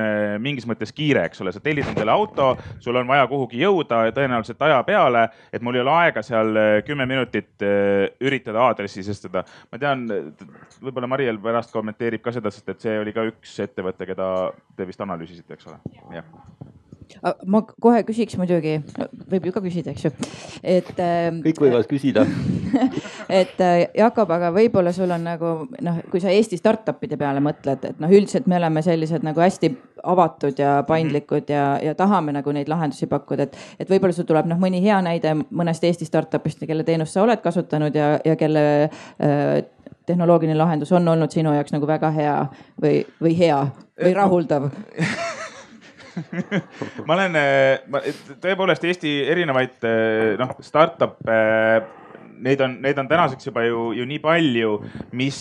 [0.44, 2.54] mingis mõttes kiire, eks ole, sa tellid endale auto,
[2.84, 7.08] sul on vaja kuhugi jõuda tõenäoliselt aja peale, et mul ei ole aega seal kümme
[7.10, 9.46] minutit üritada aadressi sisestada.
[9.72, 10.06] ma tean,
[10.82, 14.30] võib-olla Mariel pärast kommenteerib ka seda, sest et see oli ka üks ettevõte, keda
[14.78, 15.82] te vist analüüsisite, eks ole?
[16.14, 16.28] jah
[17.46, 18.78] ma kohe küsiks muidugi,
[19.32, 20.12] võib ju ka küsida, eks ju,
[20.62, 20.92] et.
[21.02, 22.26] Ähm, kõik võivad küsida
[23.42, 25.54] et äh, Jakob, aga võib-olla sul on nagu
[25.86, 29.72] noh, kui sa Eesti startup'ide peale mõtled, et noh, üldiselt me oleme sellised nagu hästi
[30.04, 34.50] avatud ja paindlikud ja, ja tahame nagu neid lahendusi pakkuda, et, et võib-olla sul tuleb
[34.50, 38.66] noh, mõni hea näide mõnest Eesti startup'ist, kelle teenust sa oled kasutanud ja, ja kelle
[38.84, 39.64] äh,
[40.06, 42.36] tehnoloogiline lahendus on olnud sinu jaoks nagu väga hea
[42.82, 43.60] või, või hea
[44.04, 44.68] või rahuldav
[47.08, 47.38] ma olen,
[48.44, 49.86] tõepoolest Eesti erinevaid
[50.40, 51.38] noh, startup'e
[52.44, 54.74] neid on, neid on tänaseks juba ju, ju nii palju,
[55.18, 55.38] mis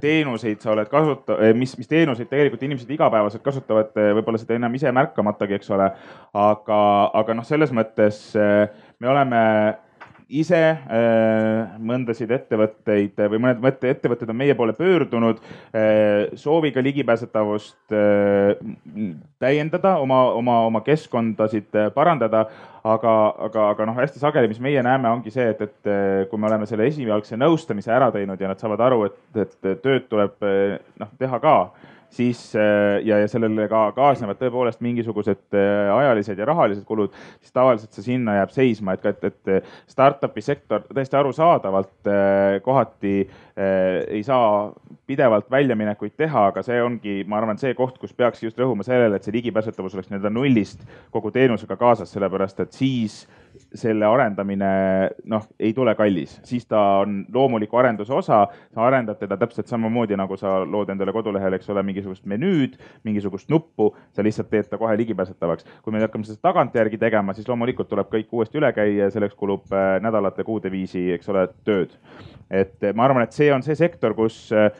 [0.00, 4.92] teenuseid sa oled kasuta-, mis, mis teenuseid tegelikult inimesed igapäevaselt kasutavad, võib-olla seda enam ise
[4.94, 5.90] märkamatagi, eks ole.
[6.40, 6.80] aga,
[7.20, 9.44] aga noh, selles mõttes me oleme
[10.30, 17.94] ise äh, mõndasid ettevõtteid või mõned mõtte ettevõtted on meie poole pöördunud äh, sooviga ligipääsetavust
[17.94, 18.54] äh,
[19.42, 22.46] täiendada, oma, oma, oma keskkondasid parandada.
[22.80, 23.12] aga,
[23.44, 25.88] aga, aga noh, hästi sageli, mis meie näeme, ongi see, et, et
[26.30, 30.06] kui me oleme selle esialgse nõustamise ära teinud ja nad saavad aru, et, et tööd
[30.08, 30.40] tuleb
[30.96, 31.56] noh teha ka
[32.10, 37.54] siis äh, ja, ja sellele ka kaasnevad tõepoolest mingisugused äh, ajalised ja rahalised kulud, siis
[37.54, 43.14] tavaliselt see sinna jääb seisma, et ka, et, et startup'i sektor täiesti arusaadavalt äh, kohati
[43.60, 44.70] ei saa
[45.04, 49.18] pidevalt väljaminekuid teha, aga see ongi, ma arvan, see koht, kus peaks just rõhuma sellele,
[49.18, 53.18] et see ligipääsetavus oleks nii-öelda nullist kogu teenusega kaasas, sellepärast et siis
[53.74, 54.70] selle arendamine
[55.30, 58.40] noh, ei tule kallis, siis ta on loomuliku arenduse osa.
[58.74, 63.50] sa arendad teda täpselt samamoodi nagu sa lood endale kodulehele, eks ole, mingisugust menüüd, mingisugust
[63.50, 65.66] nuppu, sa lihtsalt teed ta kohe ligipääsetavaks.
[65.82, 69.38] kui me hakkame seda tagantjärgi tegema, siis loomulikult tuleb kõik uuesti üle käia ja selleks
[69.38, 71.94] kulub äh, nädalate, kuude viisi, eks ole, tööd.
[72.50, 74.70] et äh, ma arvan, et see on see sektor, kus äh,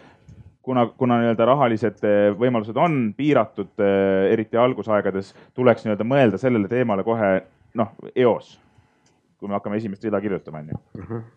[0.62, 2.02] kuna, kuna nii-öelda rahalised
[2.38, 3.70] võimalused on piiratud,
[4.30, 7.30] eriti algusaegades, tuleks nii-öelda mõelda sellele teemale kohe
[7.74, 8.58] noh, eos
[9.40, 10.80] kui me hakkame esimest rida kirjutama, onju.
[11.00, 11.28] Mhm.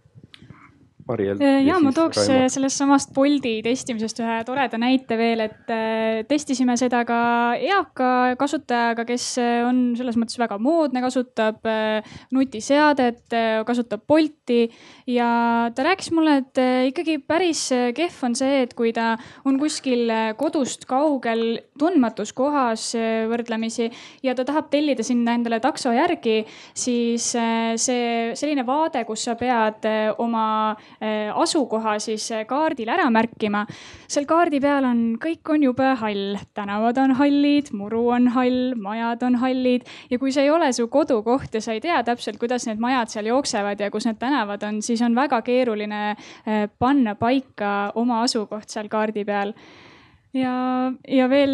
[1.03, 1.39] Mariel.
[1.43, 2.47] Äh, ja ma tooks Raimo.
[2.51, 7.17] sellest samast Boldi testimisest ühe toreda näite veel, et äh, testisime seda ka
[7.59, 11.59] eaka kasutajaga, kes äh, on selles mõttes väga moodne, kasutab
[12.31, 13.35] nutiseadet,
[13.67, 14.69] kasutab Bolti.
[15.11, 15.27] ja
[15.75, 16.63] ta rääkis mulle, et
[16.93, 17.65] ikkagi päris
[17.95, 20.07] kehv on see, et kui ta on kuskil
[20.39, 22.91] kodust kaugel, tundmatus kohas
[23.29, 23.89] võrdlemisi
[24.23, 26.43] ja ta tahab tellida sinna endale takso järgi,
[26.73, 29.87] siis see selline vaade, kus sa pead
[30.21, 30.43] oma
[31.03, 33.65] Äh, asukoha siis äh, kaardil ära märkima.
[34.07, 39.23] seal kaardi peal on, kõik on jube hall, tänavad on hallid, muru on hall, majad
[39.27, 42.67] on hallid ja kui see ei ole su kodukoht ja sa ei tea täpselt, kuidas
[42.69, 47.15] need majad seal jooksevad ja kus need tänavad on, siis on väga keeruline äh, panna
[47.19, 49.53] paika oma asukoht seal kaardi peal
[50.33, 51.53] ja, ja veel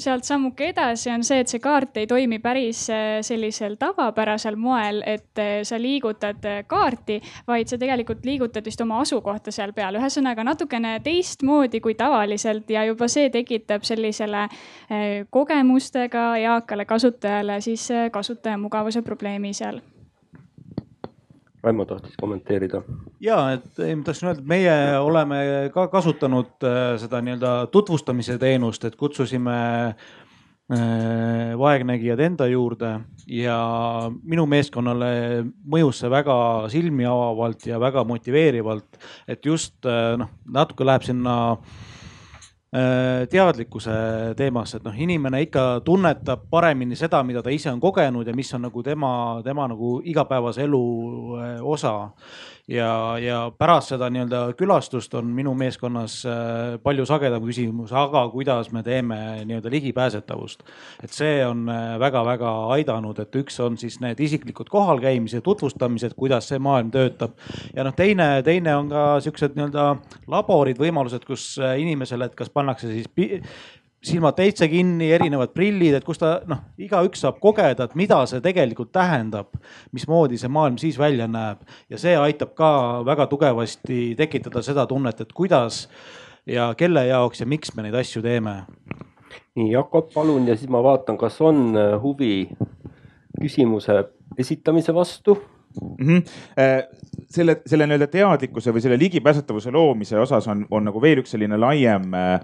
[0.00, 5.02] sealt sammuke edasi on see, et see kaart ei toimi päris äh, sellisel tavapärasel moel,
[5.06, 9.98] et äh, sa liigutad äh, kaarti, vaid sa tegelikult liigutad vist oma asukohta seal peal,
[10.00, 14.46] ühesõnaga natukene teistmoodi kui tavaliselt ja juba see tekitab sellisele
[15.30, 19.80] kogemustega eakale kasutajale siis kasutajamugavuse probleemi seal
[21.62, 22.82] Raimo tahtis kommenteerida.
[23.20, 25.40] ja, et ei, ma tahtsin öelda, et meie oleme
[25.74, 29.58] ka kasutanud äh, seda nii-öelda tutvustamise teenust, et kutsusime
[29.90, 32.94] äh, vaegnägijad enda juurde
[33.28, 33.58] ja
[34.22, 35.12] minu meeskonnale
[35.68, 36.40] mõjus see väga
[36.72, 41.89] silmi avavalt ja väga motiveerivalt, et just äh, noh, natuke läheb sinna Äh,
[42.70, 43.92] teadlikkuse
[44.38, 48.54] teemasse, et noh, inimene ikka tunnetab paremini seda, mida ta ise on kogenud ja mis
[48.54, 49.10] on nagu tema,
[49.42, 50.84] tema nagu igapäevase elu
[51.40, 51.94] äh, osa
[52.70, 58.70] ja, ja pärast seda nii-öelda külastust on minu meeskonnas äh, palju sagedam küsimus, aga kuidas
[58.72, 59.18] me teeme
[59.48, 60.62] nii-öelda ligipääsetavust.
[61.02, 61.66] et see on
[62.00, 67.34] väga-väga äh, aidanud, et üks on siis need isiklikud kohalkäimised, tutvustamised, kuidas see maailm töötab.
[67.74, 69.90] ja noh, teine, teine on ka siuksed nii-öelda
[70.30, 73.10] laborid, võimalused, kus äh, inimesele, et kas pannakse siis
[74.04, 78.40] silmad täitsa kinni, erinevad prillid, et kus ta noh, igaüks saab kogeda, et mida see
[78.44, 79.52] tegelikult tähendab,
[79.92, 81.60] mismoodi see maailm siis välja näeb
[81.92, 82.70] ja see aitab ka
[83.06, 85.84] väga tugevasti tekitada seda tunnet, et kuidas
[86.48, 88.62] ja kelle jaoks ja miks me neid asju teeme.
[89.56, 92.48] nii Jakob, palun ja siis ma vaatan, kas on äh, huvi
[93.40, 94.04] küsimuse
[94.38, 95.36] esitamise vastu
[95.80, 96.06] mm.
[96.06, 96.22] -hmm.
[97.28, 101.56] selle, selle nii-öelda teadlikkuse või selle ligipääsetavuse loomise osas on, on nagu veel üks selline
[101.56, 102.40] laiem äh,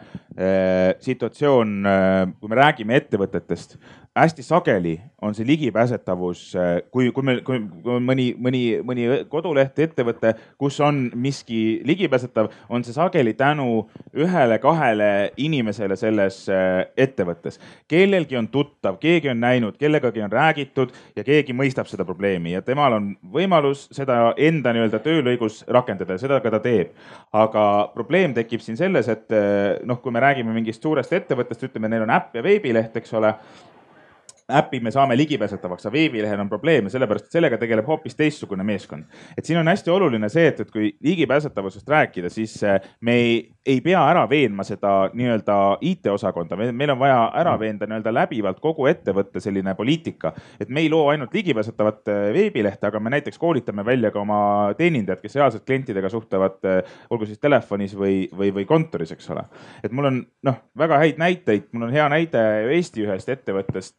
[1.01, 3.79] situatsioon äh,, kui me räägime ettevõtetest
[4.17, 7.61] hästi sageli on see ligipääsetavus, äh, kui, kui meil, kui
[8.01, 13.85] mõni, mõni, mõni koduleht, ettevõte, kus on miski ligipääsetav, on see sageli tänu
[14.17, 17.61] ühele-kahele inimesele selles äh, ettevõttes.
[17.89, 22.63] kellelgi on tuttav, keegi on näinud, kellegagi on räägitud ja keegi mõistab seda probleemi ja
[22.63, 26.93] temal on võimalus seda enda nii-öelda töölõigus rakendada ja seda ka ta teeb.
[27.33, 31.89] aga probleem tekib siin selles, et äh, noh, kui me räägime mingist suurest ettevõttest, ütleme,
[31.89, 33.35] neil on äpp ja veebileht, eks ole
[34.53, 39.05] äpi me saame ligipääsetavaks, aga veebilehel on probleeme, sellepärast et sellega tegeleb hoopis teistsugune meeskond.
[39.39, 43.41] et siin on hästi oluline see, et, et kui ligipääsetavusest rääkida, siis äh, me ei,
[43.67, 48.87] ei pea ära veenma seda nii-öelda IT-osakonda, meil on vaja ära veenda nii-öelda läbivalt kogu
[48.87, 50.33] ettevõtte selline poliitika.
[50.61, 54.75] et me ei loo ainult ligipääsetavat äh, veebilehte, aga me näiteks koolitame välja ka oma
[54.79, 59.43] teenindajad, kes reaalselt klientidega suhtlevad, äh, olgu siis telefonis või, või, või kontoris, eks ole.
[59.83, 63.99] et mul on noh, väga häid näiteid, mul on hea näide Eesti ühest ettevõttest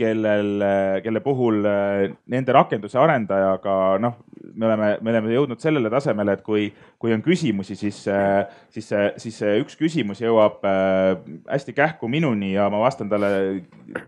[0.00, 0.62] kellel,
[1.04, 4.16] kelle puhul äh, nende rakenduse arendajaga noh,
[4.54, 6.68] me oleme, me oleme jõudnud sellele tasemele, et kui,
[7.00, 8.88] kui on küsimusi, siis, äh, siis,
[9.20, 13.30] siis üks küsimus jõuab hästi kähku minuni ja ma vastan talle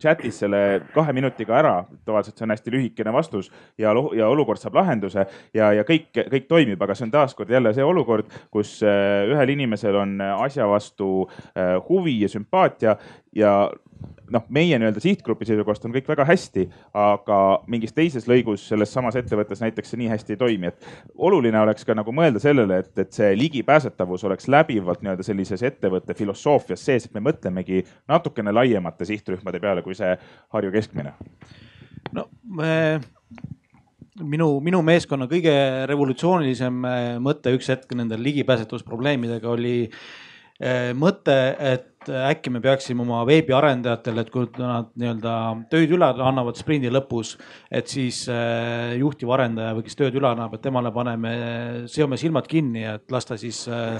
[0.00, 0.62] chat'is selle
[0.94, 1.74] kahe minutiga ära.
[2.06, 6.48] tavaliselt see on hästi lühikene vastus ja, ja olukord saab lahenduse ja, ja kõik, kõik
[6.48, 11.28] toimib, aga see on taaskord jälle see olukord, kus ühel inimesel on asja vastu
[11.88, 12.96] huvi ja sümpaatia
[13.36, 13.54] ja
[14.32, 16.66] noh, meie nii-öelda sihtgrupi seisukohast on kõik väga hästi,
[16.98, 17.38] aga
[17.70, 21.86] mingis teises lõigus selles samas ettevõttes näiteks see nii hästi ei toimi, et oluline oleks
[21.88, 27.06] ka nagu mõelda sellele, et, et see ligipääsetavus oleks läbivalt nii-öelda sellises ettevõtte filosoofias sees,
[27.06, 30.14] et me mõtlemegi natukene laiemate sihtrühmade peale kui see
[30.52, 31.14] Harju keskmine.
[32.12, 32.74] no me
[34.20, 35.54] minu, minu meeskonna kõige
[35.88, 36.84] revolutsioonilisem
[37.24, 44.30] mõte üks hetk nendel ligipääsetavusprobleemidega oli eh, mõte, et äkki me peaksime oma veebiarendajatele, et
[44.32, 45.34] kui nad nii-öelda
[45.72, 47.34] töid üle annavad sprindi lõpus,
[47.70, 51.32] et siis äh, juhtiv arendaja või kes tööd üle annab, et temale paneme,
[51.92, 53.98] seome silmad kinni, et las ta siis, äh,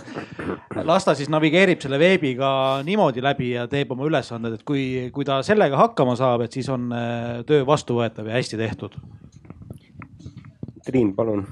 [0.82, 2.53] las ta siis navigeerib selle veebiga
[2.86, 4.84] niimoodi läbi ja teeb oma ülesanded, et kui,
[5.14, 8.96] kui ta sellega hakkama saab, et siis on äh, töö vastuvõetav ja hästi tehtud.
[10.82, 11.46] Triin, palun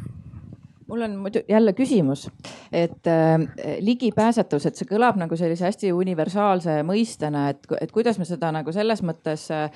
[0.91, 2.27] mul on muidu jälle küsimus,
[2.73, 3.39] et äh,
[3.81, 8.73] ligipääsetavus, et see kõlab nagu sellise hästi universaalse mõistena, et, et kuidas me seda nagu
[8.75, 9.71] selles mõttes äh,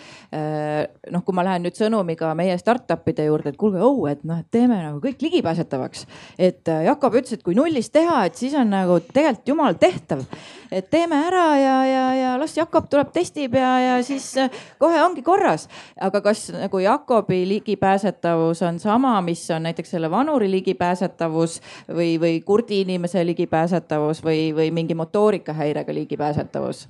[1.15, 4.51] noh, kui ma lähen nüüd sõnumiga meie startup'ide juurde, et kuulge, oh, et noh, et
[4.51, 6.07] teeme nagu kõik ligipääsetavaks.
[6.39, 10.25] et äh, Jakob ütles, et kui nullist teha, et siis on nagu tegelikult jumal tehtav,
[10.73, 14.51] et teeme ära ja, ja, ja las Jakob tuleb, testib ja, ja siis äh,
[14.83, 15.69] kohe ongi korras.
[16.01, 21.04] aga kas nagu Jakobi ligipääsetavus on sama, mis on näiteks selle vanuri ligipääsetavus?
[21.05, 26.89] Ligipääsetavus või, või kurdi inimese ligipääsetavus või, või mingi motoorikahäirega ligipääsetavus?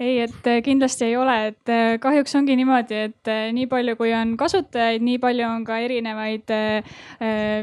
[0.00, 3.96] Ei, et äh, kindlasti ei ole, et äh, kahjuks ongi niimoodi, et äh, nii palju,
[3.98, 6.52] kui on kasutajaid, nii palju on ka erinevaid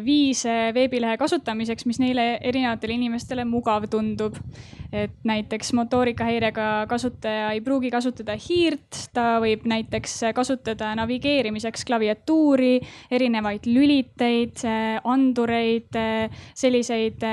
[0.04, 4.36] viise veebilehe kasutamiseks, mis neile erinevatele inimestele mugav tundub.
[4.96, 12.78] et näiteks motoorikahäirega kasutaja ei pruugi kasutada hiirt, ta võib näiteks kasutada navigeerimiseks klaviatuuri,
[13.12, 14.64] erinevaid lüliteid,
[15.04, 16.00] andureid,
[16.56, 17.26] selliseid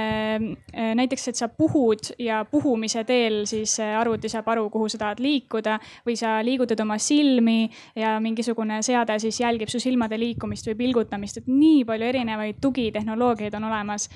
[0.98, 5.78] näiteks, et sa puhud ja puhumise teel siis arvuti saab aru, kuhu sa tahad liikuda
[6.06, 11.38] või sa liigutad oma silmi ja mingisugune seade siis jälgib su silmade liikumist või pilgutamist,
[11.38, 14.08] et nii palju erinevaid tugitehnoloogiaid on olemas.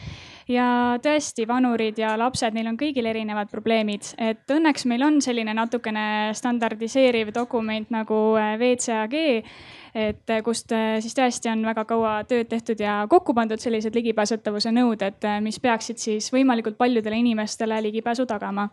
[0.48, 5.54] ja tõesti, vanurid ja lapsed, neil on kõigil erinevad probleemid, et õnneks meil on selline
[5.54, 9.16] natukene standardiseeriv dokument nagu äh, WCAG
[9.96, 13.96] et äh, kust äh, siis tõesti on väga kaua tööd tehtud ja kokku pandud sellised
[13.96, 18.68] ligipääsetavuse nõuded, mis peaksid siis võimalikult paljudele inimestele ligipääsu tagama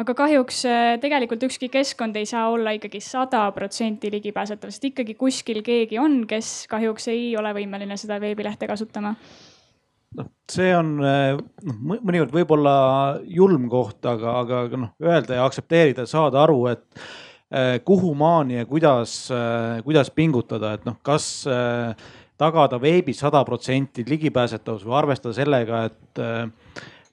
[0.00, 5.16] aga kahjuks äh, tegelikult ükski keskkond ei saa olla ikkagi sada protsenti ligipääsetav, sest ikkagi
[5.18, 9.14] kuskil keegi on, kes kahjuks ei ole võimeline seda veebilehte kasutama.
[10.14, 11.34] Noh, see on äh,
[11.66, 12.74] noh, mõnikord võib-olla
[13.26, 16.84] julm koht, aga, aga noh, öelda ja aktsepteerida, saada aru, et
[17.54, 24.06] eh, kuhumaani ja kuidas eh,, kuidas pingutada, et noh, kas eh, tagada veebis sada protsenti
[24.06, 26.22] ligipääsetavus või arvestada sellega, et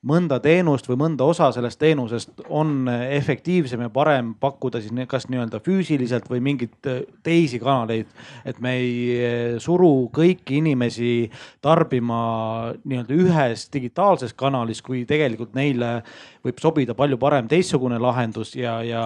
[0.08, 5.62] mõnda teenust või mõnda osa sellest teenusest on efektiivsem ja parem pakkuda siis kas nii-öelda
[5.62, 8.08] füüsiliselt või mingeid äh, teisi kanaleid.
[8.46, 11.30] et me ei äh, suru kõiki inimesi
[11.62, 16.02] tarbima nii-öelda ühes digitaalses kanalis, kui tegelikult neile
[16.44, 19.06] võib sobida palju parem teistsugune lahendus ja, ja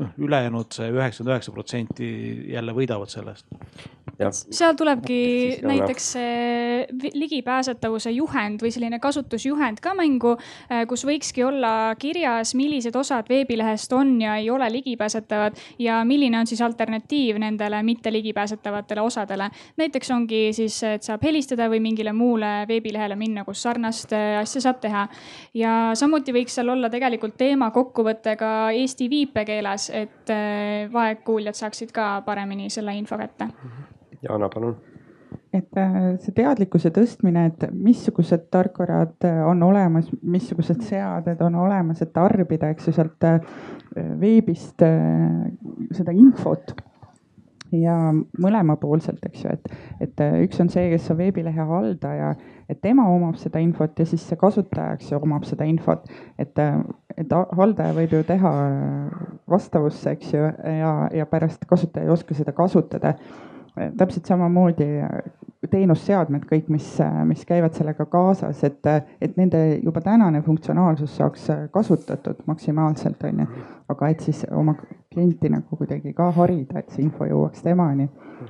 [0.00, 2.06] noh, ülejäänud see üheksakümmend üheksa protsenti
[2.52, 3.46] jälle võidavad sellest.
[4.32, 5.18] seal tulebki
[5.66, 10.34] näiteks see ligipääsetavuse juhend või selline kasutusjuhend ka mängu,
[10.88, 16.48] kus võikski olla kirjas, millised osad veebilehest on ja ei ole ligipääsetavad ja milline on
[16.48, 19.50] siis alternatiiv nendele mitte ligipääsetavatele osadele.
[19.76, 24.60] näiteks ongi siis, et saab helistada või mingile muule veebilehele minna, kus sarnast äh, asja
[24.68, 25.06] saab teha.
[25.54, 31.92] ja samuti võiks seal olla tegelikult teema kokkuvõte ka eesti viipekeeles, et äh, vaegkuuljad saaksid
[31.94, 33.48] ka paremini selle info kätte
[34.22, 34.76] Jana, palun.
[35.52, 42.02] et äh, see teadlikkuse tõstmine, et missugused tarkvarad äh, on olemas, missugused seaded on olemas,
[42.02, 43.28] et tarbida, eks ju, sealt
[43.92, 44.80] veebist
[45.92, 46.72] seda infot
[47.72, 47.96] ja
[48.42, 49.70] mõlemapoolselt, eks ju, et,
[50.04, 52.32] et üks on see, kes on veebilehe haldaja,
[52.70, 56.04] et tema omab seda infot ja siis see kasutaja, eks ju, omab seda infot.
[56.38, 56.58] et,
[57.16, 58.52] et haldaja võib ju teha
[59.50, 60.44] vastavusse, eks ju,
[60.80, 63.16] ja, ja pärast kasutaja ei oska seda kasutada
[63.74, 64.88] täpselt samamoodi
[65.70, 66.86] teenusseadmed, kõik, mis,
[67.28, 68.88] mis käivad sellega kaasas, et,
[69.22, 73.46] et nende juba tänane funktsionaalsus saaks kasutatud maksimaalselt, on ju.
[73.92, 74.74] aga et siis oma
[75.12, 78.08] klienti nagu kuidagi ka harida, et see info jõuaks temani.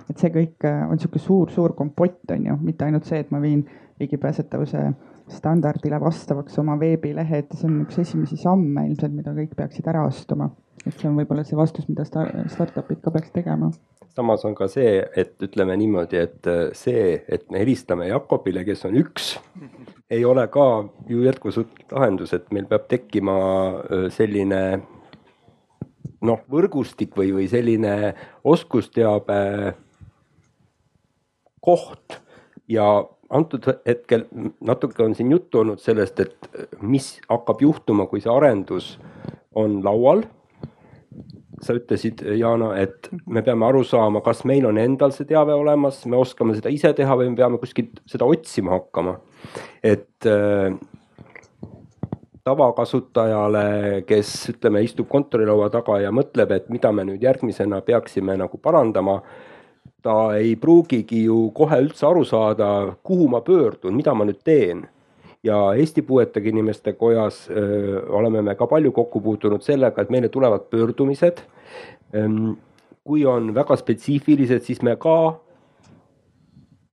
[0.08, 3.66] et see kõik on sihuke suur-suur kompott, on ju, mitte ainult see, et ma viin
[4.00, 4.86] ligipääsetavuse
[5.28, 10.06] standardile vastavaks oma veebilehe, et see on üks esimesi samme ilmselt, mida kõik peaksid ära
[10.08, 10.50] astuma.
[10.86, 13.70] et see on võib-olla see vastus, mida startup'id ka peaks tegema
[14.16, 18.84] samas on ka see, et ütleme niimoodi, et äh, see, et me helistame Jakobile, kes
[18.88, 19.36] on üks,
[20.14, 20.66] ei ole ka
[21.08, 24.62] ju jätkusuutlik lahendus, et meil peab tekkima äh, selline
[26.22, 28.12] noh, võrgustik või, või selline
[28.46, 29.40] oskusteabe
[31.62, 32.20] koht.
[32.70, 32.86] Ja
[33.32, 34.26] antud hetkel
[34.62, 38.94] natuke on siin juttu olnud sellest, et mis hakkab juhtuma, kui see arendus
[39.58, 40.22] on laual
[41.62, 46.00] sa ütlesid, Jana, et me peame aru saama, kas meil on endal see teave olemas,
[46.10, 49.18] me oskame seda ise teha või me peame kuskilt seda otsima hakkama.
[49.82, 50.74] et äh,
[52.44, 58.58] tavakasutajale, kes ütleme, istub kontorilaua taga ja mõtleb, et mida me nüüd järgmisena peaksime nagu
[58.58, 59.22] parandama.
[60.02, 64.80] ta ei pruugigi ju kohe üldse aru saada, kuhu ma pöördun, mida ma nüüd teen
[65.42, 70.28] ja Eesti Puuetega Inimeste Kojas öö, oleme me ka palju kokku puutunud sellega, et meile
[70.28, 71.42] tulevad pöördumised.
[73.04, 75.40] kui on väga spetsiifilised, siis me ka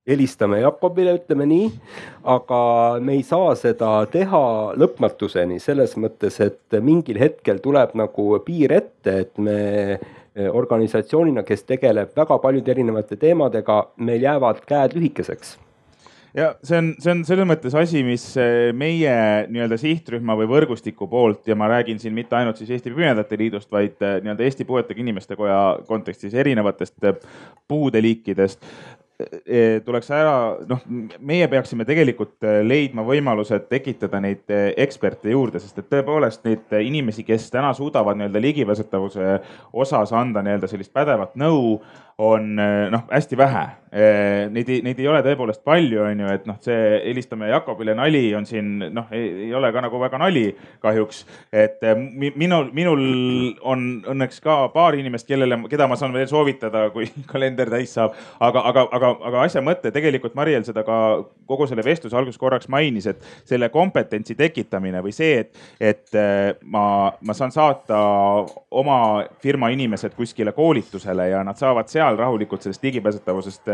[0.08, 1.68] helistame Jakobile, ütleme nii,
[2.24, 2.62] aga
[3.00, 4.42] me ei saa seda teha
[4.80, 10.00] lõpmatuseni selles mõttes, et mingil hetkel tuleb nagu piir ette, et me
[10.50, 15.58] organisatsioonina, kes tegeleb väga paljude erinevate teemadega, meil jäävad käed lühikeseks
[16.34, 19.14] ja see on, see on selles mõttes asi, mis eh, meie
[19.50, 23.70] nii-öelda sihtrühma või võrgustiku poolt ja ma räägin siin mitte ainult siis Eesti Pimedate Liidust,
[23.72, 27.20] vaid eh, nii-öelda Eesti Puuetega Inimeste Koja kontekstis erinevatest eh,
[27.68, 28.64] puudeliikidest
[29.84, 30.34] tuleks ära,
[30.68, 30.84] noh,
[31.18, 37.50] meie peaksime tegelikult leidma võimaluse tekitada neid eksperte juurde, sest et tõepoolest neid inimesi, kes
[37.52, 39.34] täna suudavad nii-öelda ligipääsetavuse
[39.72, 41.78] osas anda nii-öelda sellist pädevat nõu,
[42.20, 46.58] on noh, hästi vähe neid ei, neid ei ole tõepoolest palju, on ju, et noh,
[46.62, 50.44] see helistame Jakobile nali on siin noh, ei ole ka nagu väga nali
[50.82, 51.24] kahjuks.
[51.52, 53.02] et minul, minul
[53.66, 58.14] on õnneks ka paar inimest, kellele, keda ma saan veel soovitada, kui kalender täis saab.
[58.38, 60.96] aga, aga, aga, aga asja mõte tegelikult Mariel seda ka
[61.50, 66.52] kogu selle vestluse alguses korraks mainis, et selle kompetentsi tekitamine või see, et, et eh,
[66.62, 66.84] ma,
[67.26, 67.98] ma saan saata
[68.70, 69.00] oma
[69.42, 73.70] firma inimesed kuskile koolitusele ja nad saavad seal rahulikult sellest ligipääsetavusest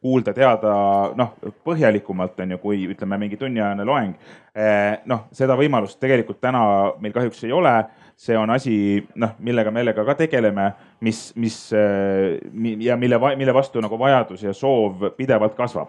[0.00, 0.74] kuulda, teada
[1.16, 1.34] noh,
[1.66, 4.14] põhjalikumalt on ju, kui ütleme, mingi tunniajane loeng.
[4.50, 6.62] Eh, noh, seda võimalust tegelikult täna
[7.00, 7.74] meil kahjuks ei ole.
[8.20, 8.74] See on asi,
[9.16, 10.66] noh, millega me sellega ka tegeleme,
[11.06, 12.36] mis, mis eh,
[12.84, 15.88] ja mille, mille vastu nagu vajadus ja soov pidevalt kasvab.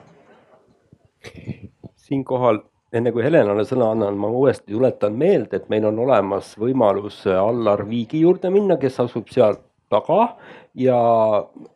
[2.08, 2.62] siinkohal
[2.96, 7.84] enne kui Helenale sõna annan, ma uuesti tuletan meelde, et meil on olemas võimalus Allar
[7.90, 9.60] Viigi juurde minna, kes asub seal
[9.92, 10.38] taga
[10.76, 10.98] ja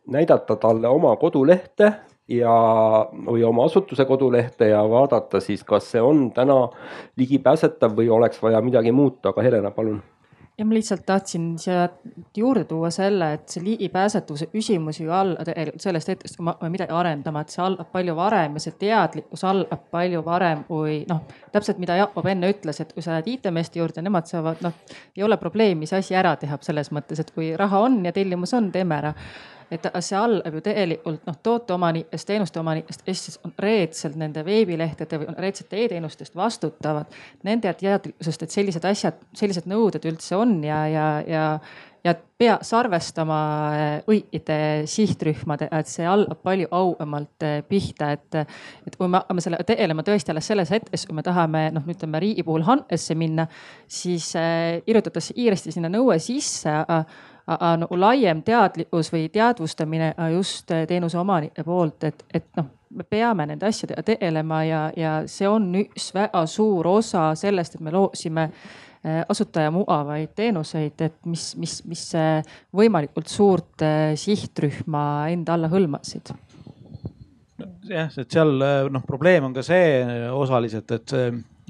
[0.08, 1.92] näidata talle oma kodulehte
[2.32, 2.56] ja,
[3.28, 6.62] või oma asutuse kodulehte ja vaadata siis, kas see on täna
[7.20, 10.00] ligipääsetav või oleks vaja midagi muuta, aga Helena, palun
[10.58, 11.88] ja ma lihtsalt tahtsin siia
[12.36, 16.94] juurde tuua selle, et see ligipääsetavuse küsimus ju all tegelikult sellest hetkest, kui me midagi
[16.96, 21.82] arendame, et see algab palju varem ja see teadlikkus algab palju varem kui noh, täpselt
[21.82, 24.80] mida Jakob enne ütles, et kui sa lähed IT-meeste juurde, nemad saavad noh,
[25.16, 28.56] ei ole probleemi, mis asi ära teha selles mõttes, et kui raha on ja tellimus
[28.56, 29.12] on, teeme ära
[29.70, 35.20] et see algab ju tegelikult noh, tooteomanikest, teenuste omanikest, kes siis on reedselt nende veebilehtede
[35.22, 37.10] või reedsete e-teenustest vastutavad.
[37.46, 41.44] Nende teadlikkusest, et sellised asjad, sellised nõuded üldse on ja, ja, ja
[42.06, 43.36] ja peaks arvestama
[44.06, 44.56] õigete
[44.90, 48.36] sihtrühmade, et see algab palju auamalt pihta, et,
[48.86, 52.20] et kui me hakkame selle tegelema tõesti alles selles hetkes, kui me tahame noh, ütleme
[52.22, 53.48] riigi puhul hankesse minna,
[53.88, 54.32] siis
[54.86, 56.76] kirjutatakse kiiresti sinna nõue sisse
[57.46, 63.66] nagu laiem teadlikkus või teadvustamine just teenuse omanike poolt, et, et noh, me peame nende
[63.68, 69.22] asjadega tegelema ja, ja see on üks väga suur osa sellest, et me loosime äh,
[69.28, 72.04] asutaja mugavaid teenuseid, et mis, mis, mis
[72.74, 73.84] võimalikult suurt
[74.18, 75.02] sihtrühma
[75.34, 76.34] enda alla hõlmasid.
[77.86, 78.56] Jah, et seal
[78.90, 80.00] noh, probleem on ka see
[80.34, 81.14] osaliselt, et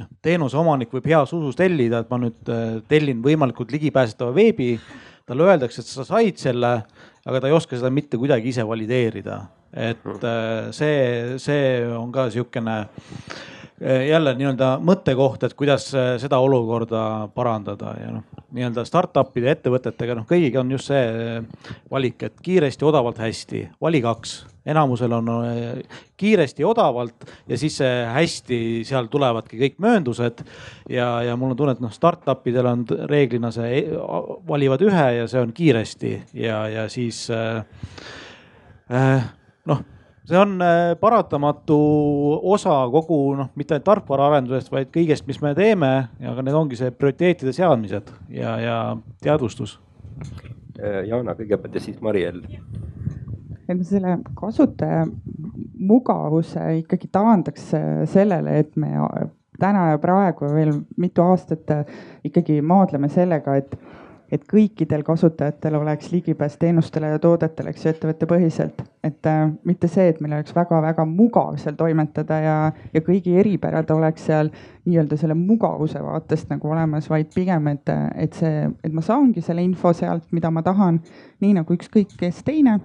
[0.01, 2.55] noh, teenuse omanik võib heas usus tellida, et ma nüüd
[2.89, 4.75] tellin võimalikult ligipääsetava veebi
[5.27, 6.73] talle öeldakse, et sa said selle,
[7.27, 9.41] aga ta ei oska seda mitte kuidagi ise valideerida.
[9.77, 10.23] et hmm.
[10.25, 12.77] äh, see, see on ka sihukene
[13.81, 20.27] jälle nii-öelda mõttekoht, et kuidas äh, seda olukorda parandada ja noh, nii-öelda startup'ide ettevõtetega, noh
[20.29, 21.41] kõigiga on just see
[21.93, 24.37] valik, et kiiresti, odavalt, hästi, vali kaks.
[24.67, 25.29] Enamusel on
[26.19, 27.77] kiiresti, odavalt ja siis
[28.11, 28.59] hästi,
[28.89, 30.43] seal tulevadki kõik mööndused.
[30.91, 33.85] ja, ja mul on tunne, et noh, startup idel on reeglina see,
[34.49, 36.15] valivad ühe ja see on kiiresti.
[36.35, 37.63] Ja, ja siis äh,
[38.91, 39.29] äh,
[39.67, 39.85] noh
[40.27, 41.77] see on äh, paratamatu
[42.43, 45.93] osa kogu noh, mitte ainult tarkvaraarendusest, vaid kõigest, mis me teeme,
[46.33, 48.77] aga need ongi see prioriteetide seadmised ja, ja
[49.23, 49.79] teadvustus.
[51.07, 52.43] Jaana kõigepealt ja siis Mariel
[53.67, 55.07] et selle kasutaja
[55.89, 57.73] mugavuse ikkagi taandaks
[58.13, 58.93] sellele, et me
[59.59, 61.73] täna ja praegu veel mitu aastat
[62.25, 63.75] ikkagi maadleme sellega, et
[64.33, 68.83] et kõikidel kasutajatel oleks ligipääs teenustele ja toodetele, eks ju, ettevõttepõhiselt.
[69.05, 72.57] et äh, mitte see, et meil oleks väga-väga mugav seal toimetada ja,
[72.95, 74.51] ja kõigi eripärad oleks seal
[74.85, 79.63] nii-öelda selle mugavuse vaatest nagu olemas, vaid pigem, et, et see, et ma saangi selle
[79.63, 81.01] info sealt, mida ma tahan,
[81.41, 82.81] nii nagu ükskõik kes teine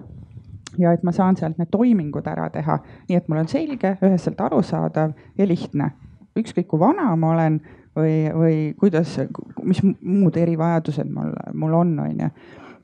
[0.78, 2.78] ja et ma saan sealt need toimingud ära teha,
[3.08, 5.92] nii et mul on selge, üheselt arusaadav ja lihtne.
[6.38, 7.60] ükskõik kui vana ma olen
[7.96, 9.18] või, või kuidas,
[9.62, 12.30] mis muud erivajadused mul, mul on, on ju.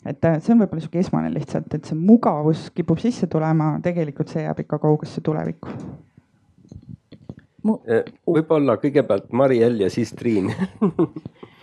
[0.06, 4.32] et äh, see on võib-olla sihuke esmane lihtsalt, et see mugavus kipub sisse tulema, tegelikult
[4.32, 5.74] see jääb ikka kaugesse tulevikku.
[7.68, 11.44] Äh, võib-olla kõigepealt Mari-Ell ja siis Triin Eh,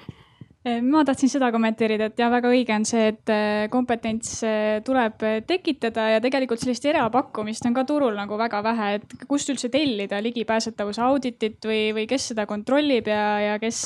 [0.65, 5.21] ma tahtsin seda kommenteerida, et jah, väga õige on see, et eh, kompetents eh, tuleb
[5.45, 10.17] tekitada ja tegelikult sellist erapakkumist on ka turul nagu väga vähe, et kust üldse tellida
[10.25, 13.83] ligipääsetavuse auditit või, või kes seda kontrollib ja, ja kes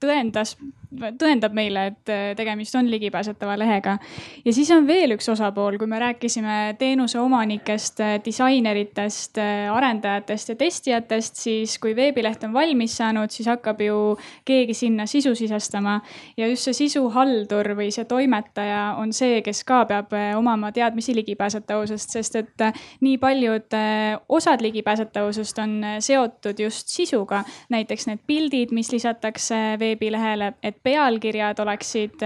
[0.00, 0.54] tõendas,
[1.20, 3.98] tõendab meile, et tegemist on ligipääsetava lehega.
[4.44, 9.40] ja siis on veel üks osapool, kui me rääkisime teenuse omanikest, disaineritest,
[9.76, 14.00] arendajatest ja testijatest, siis kui veebileht on valmis saanud, siis hakkab ju
[14.48, 16.00] keegi sinna sisu sisestama tegema.
[16.36, 21.14] ja just see sisuhaldur või see toimetaja on see, kes ka peab eh, omama teadmisi
[21.14, 27.44] ligipääsetavusest, sest et eh, nii paljud eh, osad ligipääsetavusest on seotud just sisuga.
[27.70, 32.20] näiteks need pildid, mis lisatakse veebilehele, et pealkirjad oleksid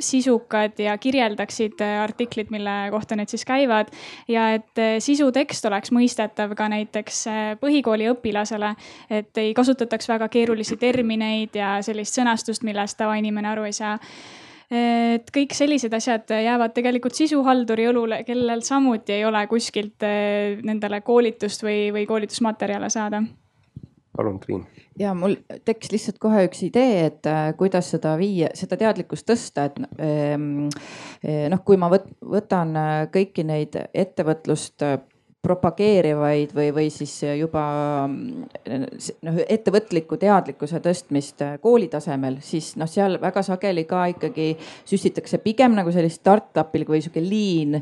[0.00, 3.88] sisukad ja kirjeldaksid artiklit, mille kohta need siis käivad.
[4.28, 7.24] ja et sisutekst oleks mõistetav ka näiteks
[7.60, 8.74] põhikooli õpilasele,
[9.10, 13.98] et ei kasutataks väga keerulisi termineid ja sellist sõnastust sõnastust, millest tavainimene aru ei saa
[14.74, 21.02] et kõik sellised asjad jäävad tegelikult sisuhalduri õlule, kellel samuti ei ole kuskilt eh, nendele
[21.04, 23.22] koolitust või, või koolitusmaterjale saada.
[24.16, 24.64] palun, Triin.
[24.98, 29.68] ja mul tekkis lihtsalt kohe üks idee, et äh, kuidas seda viia, seda teadlikkust tõsta,
[29.68, 30.68] et ähm,
[31.50, 32.74] noh, kui ma võtan
[33.12, 34.82] kõiki neid ettevõtlust
[35.44, 37.62] propageerivaid või, või siis juba
[38.08, 44.50] noh, ettevõtliku teadlikkuse tõstmist kooli tasemel, siis noh, seal väga sageli ka ikkagi
[44.88, 47.78] süstitakse pigem nagu sellist startup'il või sihuke lean,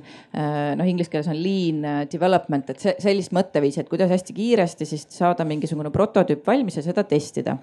[0.78, 5.06] noh inglise keeles on lean development, et see sellist mõtteviisi, et kuidas hästi kiiresti siis
[5.12, 7.56] saada mingisugune prototüüp valmis ja seda testida.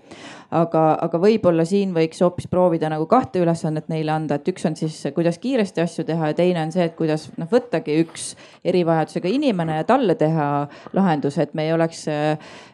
[0.52, 4.76] aga, aga võib-olla siin võiks hoopis proovida nagu kahte ülesannet neile anda, et üks on
[4.80, 8.32] siis, kuidas kiiresti asju teha ja teine on see, et kuidas noh, võttagi üks
[8.66, 10.46] erivajadusega inimene ja talle teha
[10.94, 12.06] lahenduse, et me ei oleks,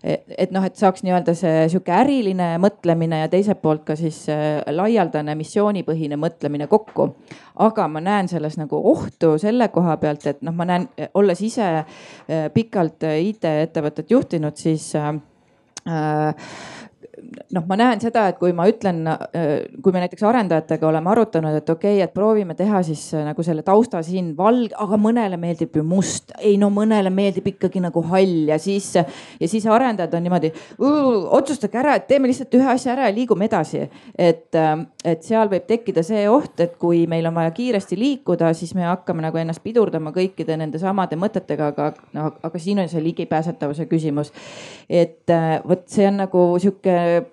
[0.04, 4.60] et noh, et saaks nii-öelda see sihuke äriline mõtlemine ja teiselt poolt ka siis äh,
[4.72, 7.14] laialdane missioonipõhine mõtlemine kokku.
[7.56, 11.68] aga ma näen selles nagu ohtu selle koha pealt, et noh, ma näen, olles ise
[11.80, 15.14] äh, pikalt IT-ettevõtet juhtinud, siis äh,
[17.56, 19.04] noh, ma näen seda, et kui ma ütlen,
[19.84, 23.64] kui me näiteks arendajatega oleme arutanud, et okei okay,, et proovime teha siis nagu selle
[23.66, 26.34] tausta siin valge, aga mõnele meeldib ju must.
[26.40, 30.52] ei no mõnele meeldib ikkagi nagu hall ja siis, ja siis arendajad on niimoodi,
[31.40, 33.86] otsustage ära, et teeme lihtsalt ühe asja ära ja liigume edasi.
[34.18, 34.60] et,
[35.04, 38.88] et seal võib tekkida see oht, et kui meil on vaja kiiresti liikuda, siis me
[38.88, 43.88] hakkame nagu ennast pidurdama kõikide nende samade mõtetega, aga no,, aga siin on see ligipääsetavuse
[43.92, 44.32] küsimus.
[44.90, 45.32] et
[45.68, 47.25] vot see on nagu sihuke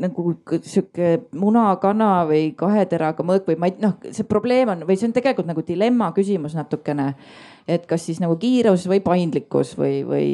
[0.00, 0.32] nagu
[0.64, 5.08] sihuke muna-kana või kahe teraga mõõk või ma ei noh, see probleem on või see
[5.10, 7.14] on tegelikult nagu dilemma küsimus natukene.
[7.68, 10.28] et kas siis nagu kiirus või paindlikkus või, või,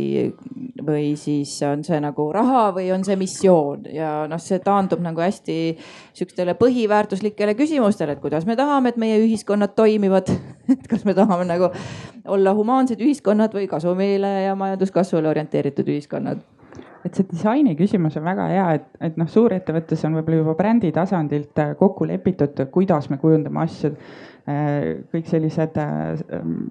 [0.87, 3.89] või siis on see nagu raha või on see missioon.
[3.91, 5.57] Ja noh, see taandub nagu hästi
[6.15, 10.31] sihukestele põhiväärtuslikele küsimustele, et kuidas me tahame, et meie ühiskonnad toimivad.
[10.73, 11.69] Et kas me tahame nagu
[12.25, 16.41] olla humaansed ühiskonnad või kasumile ja majanduskasvule orienteeritud ühiskonnad
[17.05, 20.92] et see disaini küsimus on väga hea, et, et noh, suurettevõttes on võib-olla juba brändi
[20.94, 23.92] tasandilt äh, kokku lepitud, kuidas me kujundame asju.
[24.44, 26.14] Äh, kõik sellised äh,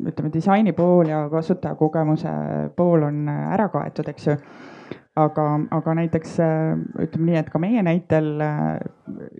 [0.09, 2.33] ütleme, disaini pool ja kasutajakogemuse
[2.77, 4.35] pool on ära kaetud, eks ju
[5.21, 8.33] aga, aga näiteks ütleme nii, et ka meie näitel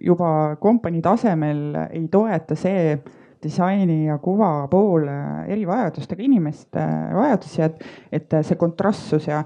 [0.02, 0.30] juba
[0.62, 2.96] kompanii tasemel ei toeta see
[3.44, 5.10] disaini ja kuva pool
[5.50, 6.84] erivajadustega inimeste
[7.18, 7.82] vajadusi, et,
[8.14, 9.42] et see kontrastsus ja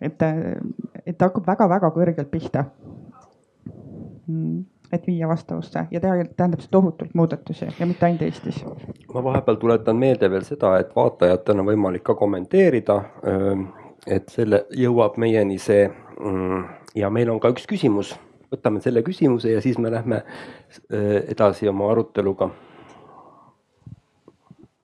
[0.00, 0.22] et,
[1.06, 2.64] et ta hakkab väga-väga kõrgelt pihta.
[4.90, 8.64] Et viia vastavusse ja tegelikult tähendab see tohutult muudatusi ja mitte ainult Eestis.
[9.14, 13.00] ma vahepeal tuletan meelde veel seda, et vaatajatel on võimalik ka kommenteerida.
[14.06, 15.90] et selle jõuab meieni see
[16.94, 18.16] ja meil on ka üks küsimus,
[18.50, 20.22] võtame selle küsimuse ja siis me lähme
[21.28, 22.50] edasi oma aruteluga.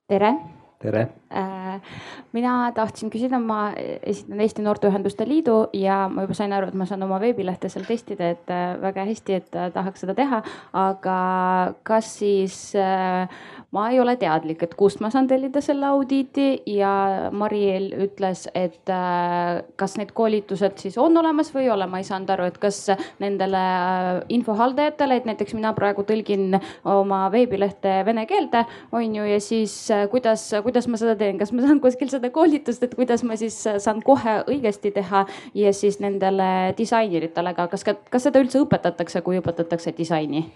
[0.06, 0.34] tere
[0.78, 1.08] tere!
[1.30, 1.55] Äh,
[2.37, 6.87] mina tahtsin küsida, ma esindan Eesti Noorteühenduste Liidu ja ma juba sain aru, et ma
[6.89, 10.43] saan oma veebilehte seal testida, et äh, väga hästi, et äh, tahaks seda teha.
[10.77, 11.16] aga
[11.87, 12.57] kas siis
[13.74, 18.89] ma ei ole teadlik, et kust ma saan tellida selle audiiti ja Mariel ütles, et
[19.77, 22.79] kas need koolitused siis on olemas või ei ole, ma ei saanud aru, et kas
[23.22, 23.62] nendele
[24.33, 29.74] infohaldajatele, et näiteks mina praegu tõlgin oma veebilehte vene keelde, on ju, ja siis
[30.12, 33.58] kuidas, kuidas ma seda teen, kas ma saan kuskil seda koolitust, et kuidas ma siis
[33.64, 39.40] saan kohe õigesti teha ja siis nendele disaineritele ka, kas, kas seda üldse õpetatakse, kui
[39.42, 40.46] õpetatakse disaini?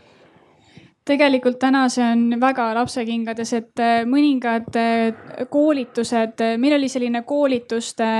[1.10, 8.10] tegelikult täna see on väga lapsekingades, et äh, mõningad äh, koolitused, meil oli selline koolituste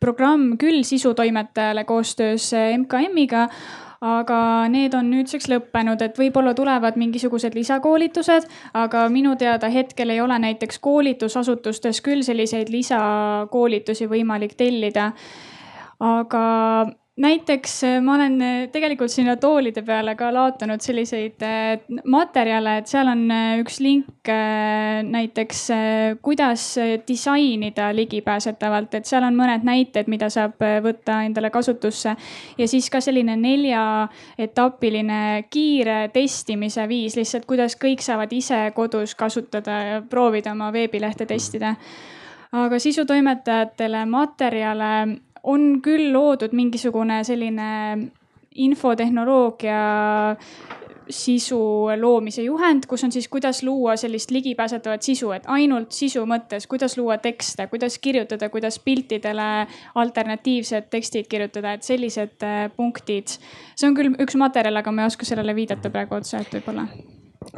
[0.00, 3.48] programm küll sisutoimetajale koostöös MKM-iga
[4.02, 10.20] aga need on nüüdseks lõppenud, et võib-olla tulevad mingisugused lisakoolitused, aga minu teada hetkel ei
[10.20, 15.12] ole näiteks koolitusasutustes küll selliseid lisakoolitusi võimalik tellida.
[16.02, 16.42] aga
[17.16, 22.88] näiteks äh, ma olen äh, tegelikult sinna toolide peale ka laotanud selliseid äh, materjale, et
[22.88, 23.26] seal on
[23.60, 24.30] üks link
[25.02, 25.60] näiteks,
[26.22, 26.62] kuidas
[27.08, 32.14] disainida ligipääsetavalt, et seal on mõned näited, mida saab võtta endale kasutusse.
[32.58, 39.82] ja siis ka selline neljaetapiline kiire testimise viis, lihtsalt kuidas kõik saavad ise kodus kasutada
[39.82, 41.74] ja proovida oma veebilehte testida
[42.52, 44.94] aga sisutoimetajatele materjale
[45.42, 47.70] on küll loodud mingisugune selline
[48.54, 49.80] infotehnoloogia
[51.12, 51.58] sisu
[52.00, 56.96] loomise juhend, kus on siis, kuidas luua sellist ligipääsetavat sisu, et ainult sisu mõttes, kuidas
[56.98, 63.36] luua tekste, kuidas kirjutada, kuidas piltidele alternatiivsed tekstid kirjutada, et sellised äh, punktid.
[63.76, 66.86] see on küll üks materjal, aga ma ei oska sellele viidata praegu otse, et võib-olla.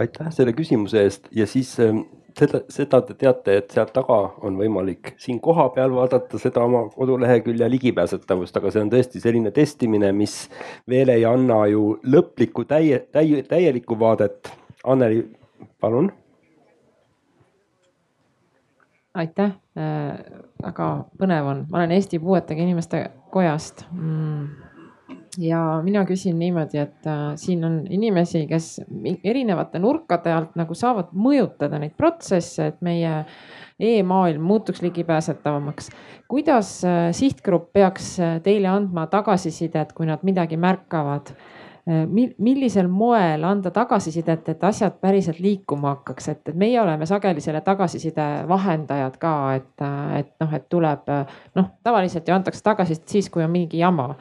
[0.00, 2.06] aitäh selle küsimuse eest ja siis ähm,
[2.38, 7.68] seda, seda te teate, et sealt taga on võimalik siin kohapeal vaadata seda oma kodulehekülje
[7.76, 10.36] ligipääsetavust, aga see on tõesti selline testimine, mis
[10.90, 14.52] veel ei anna ju lõplikku täie, täie, täielikku vaadet.
[14.84, 15.22] Anneli,
[15.80, 16.12] palun.
[19.14, 20.18] aitäh äh,,
[20.58, 20.88] väga
[21.20, 24.73] põnev on, ma olen Eesti Puuetega Inimeste Kojast mm
[25.38, 28.80] ja mina küsin niimoodi, et äh, siin on inimesi, kes
[29.24, 33.24] erinevate nurkade alt nagu saavad mõjutada neid protsesse, et meie
[33.80, 35.90] e-maailm muutuks ligipääsetavamaks.
[36.28, 41.34] kuidas äh, sihtgrupp peaks äh, teile andma tagasisidet, kui nad midagi märkavad?
[41.84, 47.60] millisel moel anda tagasisidet, et asjad päriselt liikuma hakkaks, et, et meie oleme sageli selle
[47.60, 49.84] tagasiside vahendajad ka, et,
[50.16, 51.12] et noh, et tuleb
[51.60, 54.14] noh, tavaliselt ju antakse tagasisidet siis, kui on mingi jama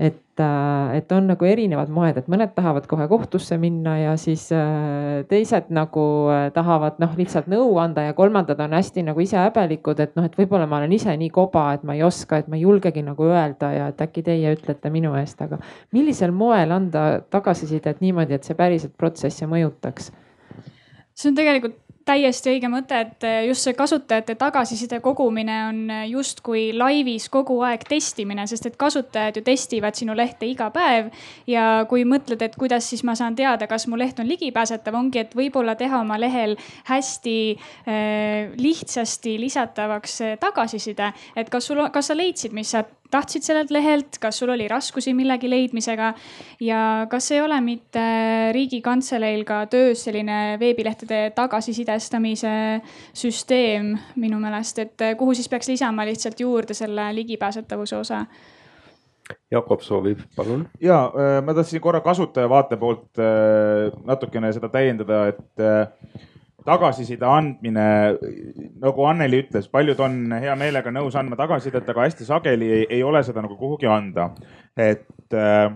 [0.00, 4.46] et, äh, et on nagu erinevad moed, et mõned tahavad kohe kohtusse minna ja siis
[4.56, 9.36] äh, teised nagu äh, tahavad noh, lihtsalt nõu anda ja kolmandad on hästi nagu ise
[9.36, 12.48] häbelikud, et noh, et võib-olla ma olen ise nii koba, et ma ei oska, et
[12.48, 15.60] ma ei julgegi nagu öelda ja et äkki teie ütlete minu eest, aga
[15.92, 20.08] millisel moel anda tagasisidet niimoodi, et see päriselt protsessi mõjutaks?
[21.20, 21.76] see on tegelikult
[22.10, 27.60] täiesti õige mõte, et eh, just see kasutajate tagasiside kogumine on eh, justkui laivis kogu
[27.66, 31.10] aeg testimine, sest et kasutajad ju testivad sinu lehte iga päev.
[31.50, 35.24] ja kui mõtled, et kuidas siis ma saan teada, kas mu leht on ligipääsetav, ongi,
[35.24, 36.56] et võib-olla teha oma lehel
[36.88, 43.70] hästi äh, lihtsasti lisatavaks tagasiside, et kas sul, kas sa leidsid, mis sa tahtsid sellelt
[43.74, 46.12] lehelt, kas sul oli raskusi millegi leidmisega
[46.64, 48.04] ja kas ei ole mitte
[48.56, 52.54] riigikantseleil ka töös selline veebilehtede tagasisidestamise
[53.12, 58.24] süsteem minu meelest, et kuhu siis peaks lisama lihtsalt juurde selle ligipääsetavuse osa?
[59.50, 60.66] Jakob soovib, palun.
[60.80, 66.26] ja äh, ma tahtsin korra kasutaja vaate poolt äh, natukene seda täiendada, et äh,
[66.66, 67.86] tagasiside andmine,
[68.82, 73.04] nagu Anneli ütles, paljud on hea meelega nõus andma tagasisidet, aga hästi sageli ei, ei
[73.06, 74.30] ole seda nagu kuhugi anda.
[74.76, 75.70] et äh,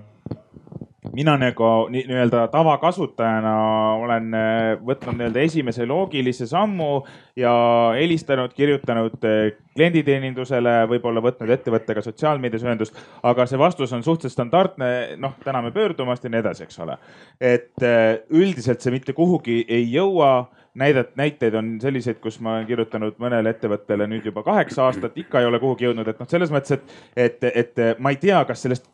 [1.13, 3.53] mina nagu nii-öelda tavakasutajana
[4.01, 7.03] olen äh, võtnud nii-öelda esimese loogilise sammu
[7.37, 7.53] ja
[7.99, 14.91] helistanud, kirjutanud äh, klienditeenindusele, võib-olla võtnud ettevõttega sotsiaalmeedias ühendust, aga see vastus on suhteliselt standardne,
[15.21, 16.99] noh, täname pöördumast ja nii edasi, eks ole.
[17.41, 20.35] et äh, üldiselt see mitte kuhugi ei jõua
[20.75, 25.41] näidet, näiteid on selliseid, kus ma olen kirjutanud mõnele ettevõttele nüüd juba kaheksa aastat, ikka
[25.41, 28.67] ei ole kuhugi jõudnud, et noh, selles mõttes, et, et, et ma ei tea, kas
[28.67, 28.89] sellest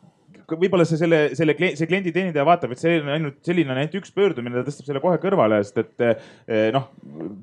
[0.59, 4.57] võib-olla see selle, selle, see klienditeenindaja vaatab, et see on ainult selline ainult üks pöördumine,
[4.59, 6.89] ta tõstab selle kohe kõrvale, sest et eh, noh,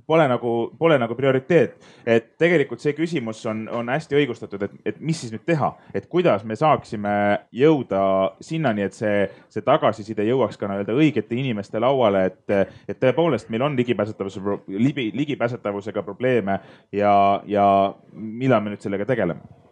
[0.09, 1.75] pole nagu, pole nagu prioriteet.
[2.07, 6.07] et tegelikult see küsimus on, on hästi õigustatud, et, et mis siis nüüd teha, et
[6.11, 7.13] kuidas me saaksime
[7.55, 8.01] jõuda
[8.43, 13.67] sinnani, et see, see tagasiside jõuaks ka nii-öelda õigete inimeste lauale, et, et tõepoolest meil
[13.67, 16.59] on ligipääsetavuse, ligipääsetavusega probleeme
[16.95, 17.13] ja,
[17.45, 17.67] ja
[18.13, 19.66] millal me nüüd sellega tegeleme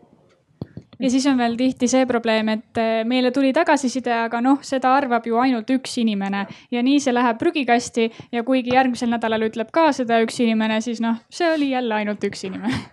[1.00, 4.94] ja siis on veel tihti see probleem, et eh, meile tuli tagasiside, aga noh, seda
[4.96, 6.46] arvab ju ainult üks inimene.
[6.72, 11.02] Ja nii see läheb prügikasti ja kuigi järgmisel nädalal ütleb ka seda üks inimene, siis
[11.04, 12.84] noh, see oli jälle ainult üks inimene.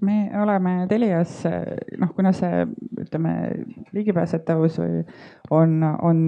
[0.00, 1.42] Me oleme Telias,
[2.00, 2.64] noh, kuna see
[3.02, 3.34] ütleme,
[3.92, 4.78] ligipääsetavus
[5.52, 6.22] on, on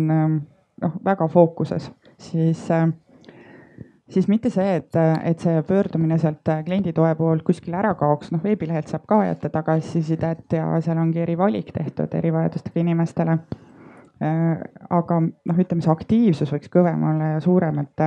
[0.83, 1.89] noh, väga fookuses,
[2.21, 2.91] siis äh,
[4.13, 8.91] siis mitte see, et, et see pöördumine sealt klienditoe poolt kuskile ära kaoks, noh veebilehelt
[8.93, 13.39] saab ka jätta tagasisidet ja seal ongi erivalik tehtud erivajadustega inimestele.
[14.23, 18.03] aga noh, ütleme see aktiivsus võiks kõvem olla ja suurem, et,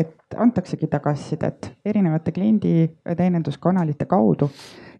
[0.00, 4.48] et antaksegi tagasisidet erinevate klienditeeninduskanalite kaudu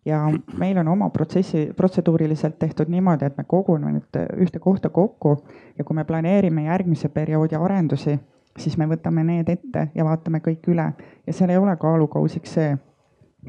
[0.05, 0.27] ja
[0.61, 5.39] meil on oma protsessi, protseduuriliselt tehtud niimoodi, et me koguneme nüüd ühte kohta kokku
[5.79, 8.19] ja kui me planeerime järgmise perioodi arendusi
[8.59, 10.91] siis me võtame need ette ja vaatame kõik üle
[11.27, 12.77] ja seal ei ole kaalukausiks see,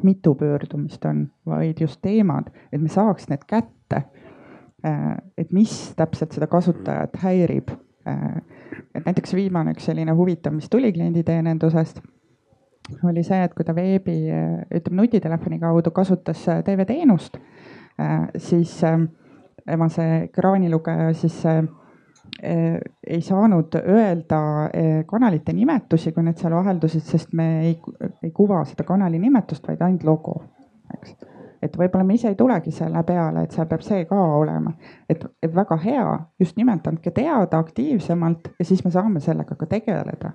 [0.04, 4.04] mitu pöördumist on, vaid just teemad, et me saaks need kätte.
[4.86, 7.74] Äh, et mis täpselt seda kasutajat häirib.
[8.08, 8.38] Äh,
[8.96, 12.00] et näiteks viimane üks selline huvitav, mis tuli klienditeenindusest,
[13.04, 14.16] oli see, et kui ta veebi,
[14.74, 17.38] ütleme nutitelefoni kaudu kasutas TV-teenust,
[18.00, 18.78] äh, siis
[19.66, 21.42] tema see ekraanilugeja siis
[22.44, 24.42] ei saanud öelda
[24.74, 27.76] eh, kanalite nimetusi, kui need seal vaheldusid, sest me ei,
[28.24, 30.36] ei kuva seda kanali nimetust, vaid ainult logo,
[30.96, 31.16] eks.
[31.62, 34.74] et võib-olla me ise ei tulegi selle peale, et seal peab see ka olema,
[35.10, 35.26] et
[35.56, 36.06] väga hea,
[36.40, 40.34] just nimelt andke teada aktiivsemalt ja siis me saame sellega ka tegeleda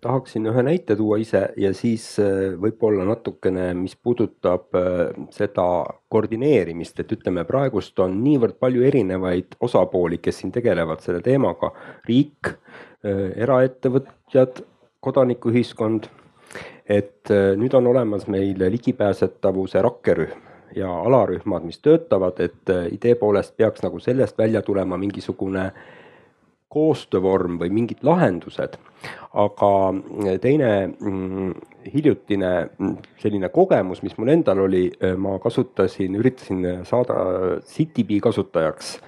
[0.00, 5.66] tahaksin ühe näite tuua ise ja siis äh, võib-olla natukene, mis puudutab äh, seda
[6.12, 11.72] koordineerimist, et ütleme, praegust on niivõrd palju erinevaid osapooli, kes siin tegelevad selle teemaga.
[12.08, 12.52] riik,
[13.04, 14.64] äh, eraettevõtjad,
[15.00, 16.10] kodanikuühiskond.
[16.86, 20.40] et nüüd on olemas meil ligipääsetavuse rakkerühm
[20.76, 25.70] ja alarühmad, mis töötavad, et idee poolest peaks nagu sellest välja tulema mingisugune
[26.72, 28.78] koostöövorm või mingid lahendused.
[29.32, 29.68] aga
[30.40, 31.52] teine mm,
[31.92, 38.98] hiljutine mm, selline kogemus, mis mul endal oli, äh, ma kasutasin, üritasin saada CityBee kasutajaks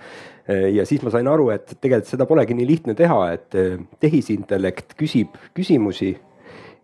[0.49, 4.93] ja siis ma sain aru, et tegelikult seda polegi nii lihtne teha, et äh, tehisintellekt
[5.01, 6.15] küsib küsimusi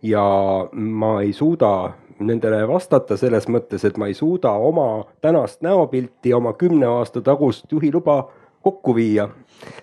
[0.01, 0.23] ja
[0.71, 6.53] ma ei suuda nendele vastata selles mõttes, et ma ei suuda oma tänast näopilti, oma
[6.53, 8.23] kümne aasta tagust juhiluba
[8.63, 9.29] kokku viia.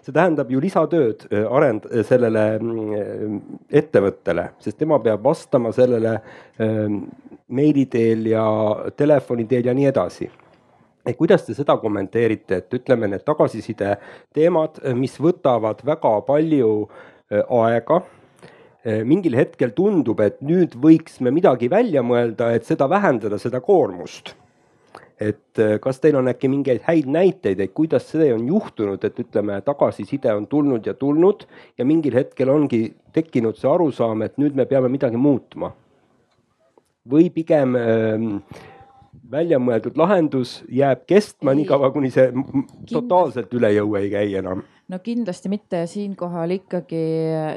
[0.02, 3.38] see tähendab ju lisatööd äh, arend-, äh, sellele mm,
[3.70, 6.18] ettevõttele, sest tema peab vastama sellele
[6.60, 7.04] ähm,
[7.48, 8.44] meili teel ja
[8.96, 10.30] telefoni teel ja nii edasi
[11.08, 13.94] et kuidas te seda kommenteerite, et ütleme, need tagasiside
[14.36, 21.32] teemad, mis võtavad väga palju äh, aega äh, mingil hetkel tundub, et nüüd võiks me
[21.34, 24.34] midagi välja mõelda, et seda vähendada, seda koormust.
[25.20, 29.18] Et äh, kas teil on äkki mingeid häid näiteid, et kuidas see on juhtunud, et
[29.18, 31.44] ütleme, tagasiside on tulnud ja tulnud
[31.78, 35.74] ja mingil hetkel ongi tekkinud see arusaam, et nüüd me peame midagi muutma.
[37.08, 38.24] või pigem äh,
[39.32, 42.28] väljamõeldud lahendus jääb kestma niikaua, kuni see
[42.90, 44.62] totaalselt üle jõu ei käi enam.
[44.88, 47.02] no kindlasti mitte, siinkohal ikkagi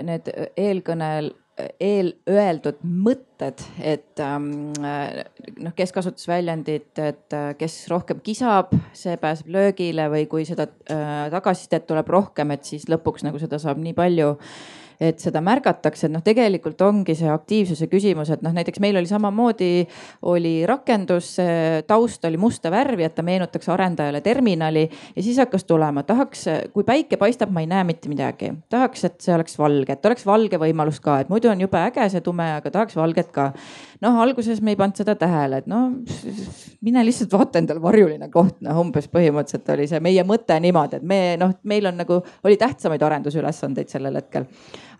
[0.08, 8.72] need eelkõnel eelöeldud mõtted, et ähm, noh, kes kasutas väljendit, et äh, kes rohkem kisab,
[8.98, 13.60] see pääseb löögile või kui seda äh, tagasisidet tuleb rohkem, et siis lõpuks nagu seda
[13.62, 14.34] saab nii palju
[15.02, 19.10] et seda märgatakse, et noh, tegelikult ongi see aktiivsuse küsimus, et noh, näiteks meil oli
[19.10, 19.70] samamoodi,
[20.30, 21.34] oli rakendus,
[21.90, 26.46] taust oli musta värvi, et ta meenutaks arendajale terminali ja siis hakkas tulema, tahaks,
[26.76, 30.26] kui päike paistab, ma ei näe mitte midagi, tahaks, et see oleks valge, et oleks
[30.28, 33.52] valge võimalus ka, et muidu on jube äge see tume, aga tahaks valget ka.
[34.06, 35.82] noh, alguses me ei pannud seda tähele, et no
[36.86, 41.10] mine lihtsalt vaata endale varjuline koht, noh umbes põhimõtteliselt oli see meie mõte niimoodi, et
[41.10, 44.46] me noh, meil on nagu oli tähtsamaid arendusülesandeid sellel hetkel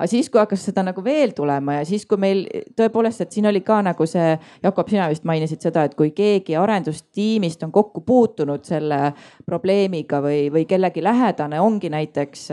[0.02, 2.42] aga siis, kui hakkas seda nagu veel tulema ja siis, kui meil
[2.78, 4.34] tõepoolest, et siin oli ka nagu see,
[4.64, 9.12] Jakob, sina vist mainisid seda, et kui keegi arendustiimist on kokku puutunud selle
[9.46, 12.48] probleemiga või, või kellegi lähedane ongi näiteks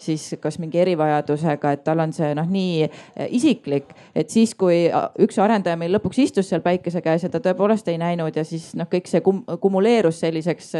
[0.00, 2.88] siis kas mingi erivajadusega, et tal on see noh, nii
[3.36, 4.86] isiklik, et siis, kui
[5.22, 8.70] üks arendaja meil lõpuks istus seal päikese käes ja ta tõepoolest ei näinud ja siis
[8.78, 10.72] noh, kõik see kum kumuleerus selliseks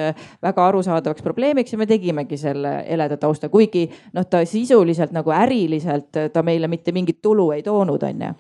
[0.43, 3.85] väga arusaadavaks probleemiks ja me tegimegi selle heleda tausta, kuigi
[4.17, 8.33] noh, ta sisuliselt nagu äriliselt et ta meile mitte mingit tulu ei toonud, onju.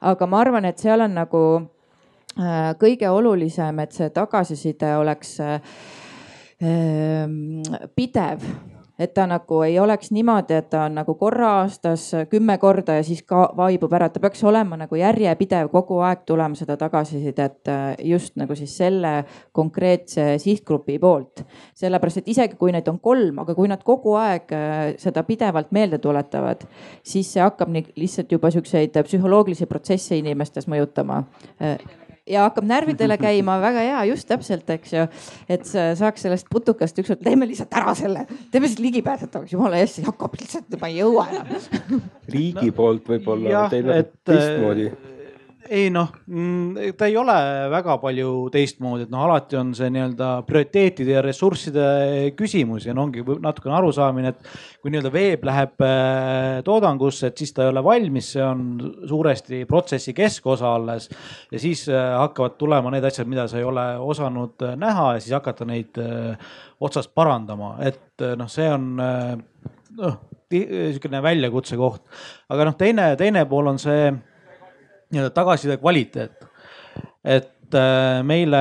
[0.00, 5.60] aga ma arvan, et seal on nagu äh, kõige olulisem, et see tagasiside oleks äh,
[7.96, 8.46] pidev
[8.98, 13.02] et ta nagu ei oleks niimoodi, et ta on nagu korra aastas kümme korda ja
[13.06, 17.82] siis ka vaibub ära, ta peaks olema nagu järjepidev kogu aeg tulema seda tagasisidet äh,
[18.06, 19.14] just nagu siis selle
[19.52, 21.44] konkreetse sihtgrupi poolt.
[21.74, 25.72] sellepärast, et isegi kui neid on kolm, aga kui nad kogu aeg äh, seda pidevalt
[25.74, 26.62] meelde tuletavad,
[27.02, 31.24] siis see hakkab nii lihtsalt juba siukseid psühholoogilisi protsesse inimestes mõjutama
[31.58, 31.78] äh,
[32.30, 35.06] ja hakkab närvidele käima, väga hea, just täpselt, eks ju.
[35.48, 40.38] et saaks sellest putukast ükskord, teeme lihtsalt ära selle, teeme siis ligipääsetavaks, jumala eest, Jakob
[40.40, 42.04] lihtsalt ma ei jõua enam.
[42.32, 44.88] riigi poolt võib-olla teeme teistmoodi
[45.70, 47.34] ei noh, mm, ta ei ole
[47.72, 51.86] väga palju teistmoodi, et noh, alati on see nii-öelda prioriteetide ja ressursside
[52.38, 54.50] küsimus ja no ongi natukene arusaamine, et
[54.82, 58.66] kui nii-öelda veeb läheb äh, toodangusse, et siis ta ei ole valmis, see on
[59.08, 61.08] suuresti protsessi keskosa alles.
[61.52, 65.24] ja siis äh, hakkavad tulema need asjad, mida sa ei ole osanud äh, näha ja
[65.24, 65.96] siis hakata neid
[66.84, 70.20] otsast parandama, et noh, see on noh,
[70.52, 72.04] niisugune väljakutse koht.
[72.52, 74.12] aga noh, teine, teine pool on see
[75.14, 76.48] nii-öelda tagasiside kvaliteet.
[77.24, 78.58] et äh, meile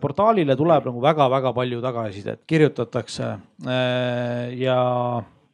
[0.00, 3.26] portaalile tuleb nagu väga-väga palju tagasisidet, kirjutatakse
[3.66, 4.78] äh, ja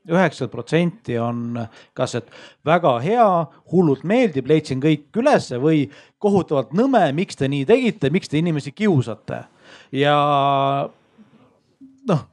[0.04, 1.58] üheksakümmend protsenti on
[1.96, 2.28] kas, et
[2.66, 3.28] väga hea,
[3.72, 5.86] hullult meeldib, leidsin kõik ülesse või
[6.20, 9.44] kohutavalt nõme, miks te nii tegite, miks te inimesi kiusate.
[9.92, 10.14] ja
[12.08, 12.24] noh,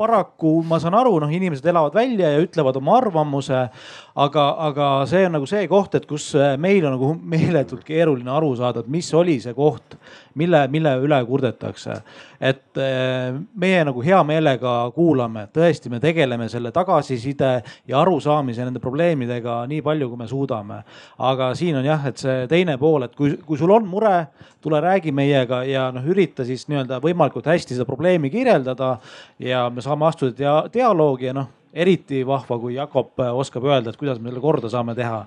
[0.00, 3.66] paraku ma saan aru, noh, inimesed elavad välja ja ütlevad oma arvamuse
[4.14, 8.30] aga, aga see on nagu see koht, et kus äh, meil on nagu meeletult keeruline
[8.34, 9.96] aru saada, et mis oli see koht,
[10.40, 12.00] mille, mille üle kurdetakse.
[12.40, 17.52] et äh, meie nagu hea meelega kuulame, tõesti, me tegeleme selle tagasiside
[17.88, 20.82] ja arusaamise nende probleemidega nii palju, kui me suudame.
[21.18, 24.26] aga siin on jah, et see teine pool, et kui, kui sul on mure,
[24.60, 28.96] tule räägi meiega ja noh, ürita siis nii-öelda võimalikult hästi seda probleemi kirjeldada
[29.38, 33.90] ja me saame astuda dia dialoogi ja noh eriti vahva, kui Jakob äh, oskab öelda,
[33.90, 35.24] et kuidas me selle korda saame teha.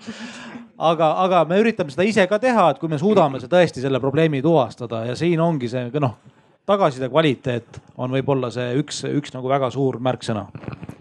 [0.78, 4.02] aga, aga me üritame seda ise ka teha, et kui me suudame see tõesti selle
[4.04, 6.18] probleemi tuvastada ja siin ongi see noh,
[6.66, 10.48] tagasiside kvaliteet on võib-olla see üks, üks nagu väga suur märksõna.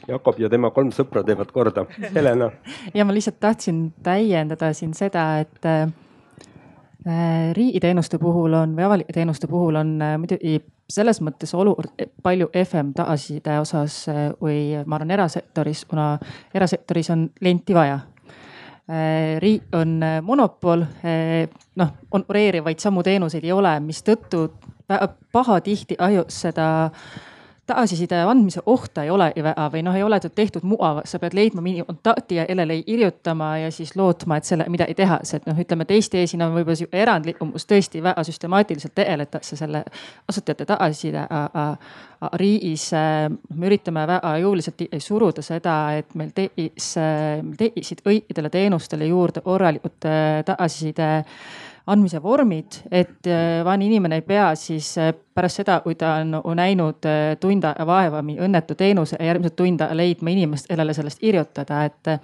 [0.09, 1.87] Jakob ja tema kolm sõpra teevad korda.
[2.15, 2.51] Helena.
[2.95, 5.87] ja ma lihtsalt tahtsin täiendada siin seda, et äh,
[7.57, 10.59] riigiteenuste puhul on või avalike teenuste puhul on äh, muidugi
[10.93, 14.03] selles mõttes olukord palju FM tagasiside osas
[14.39, 16.07] kui äh, ma arvan erasektoris, kuna
[16.55, 18.01] erasektoris on klienti vaja.
[18.91, 20.85] Äh, riik on äh, monopol,
[21.79, 24.49] noh, honoreerivaid samu teenuseid ei ole, mistõttu
[25.33, 26.67] pahatihti ahjus seda
[27.67, 29.29] tagasiside andmise ohta ei ole
[29.73, 33.71] või noh, ei ole tehtud mugav, sa pead leidma mingi kontakti ja kellele kirjutama ja
[33.71, 36.99] siis lootma, et selle midagi tehakse, et noh, ütleme teiste ees siin on võib-olla sihuke
[37.03, 39.85] erandlikum, kus tõesti väga süstemaatiliselt tegeletakse selle
[40.29, 41.27] asutajate tagasiside
[42.39, 42.91] riigis.
[43.55, 46.95] me üritame väga jõuliselt suruda seda, et meil tekkis,
[47.59, 50.11] tekkisid kõikidele teenustele juurde korralikud
[50.47, 51.13] tagasiside
[51.87, 56.57] andmise vormid, et äh, vaene inimene ei pea siis äh, pärast seda, kui ta on
[56.59, 62.17] näinud äh, tund aega vaeva õnnetu teenuse järgmised tund leidma inimest, kellele sellest kirjutada, et.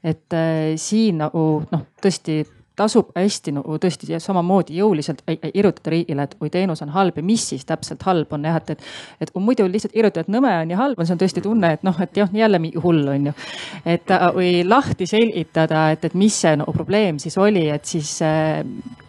[0.00, 0.32] et
[0.80, 2.38] siin nagu noh, tõesti
[2.80, 7.44] tasub hästi nagu tõesti samamoodi jõuliselt irjutada riigile, et kui teenus on halb ja mis
[7.52, 8.88] siis täpselt halb on jah, et, et.
[9.20, 11.74] et kui muidu lihtsalt irjutada, et nõme on ja halb on, see on tõesti tunne,
[11.76, 13.36] et noh, et jah, jälle hull on ju.
[13.84, 18.16] et või lahti selgitada, et, et mis see no, probleem siis oli, et siis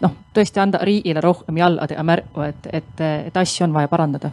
[0.01, 4.31] noh, tõesti anda riigile rohkem jalad ja märku, et, et, et asju on vaja parandada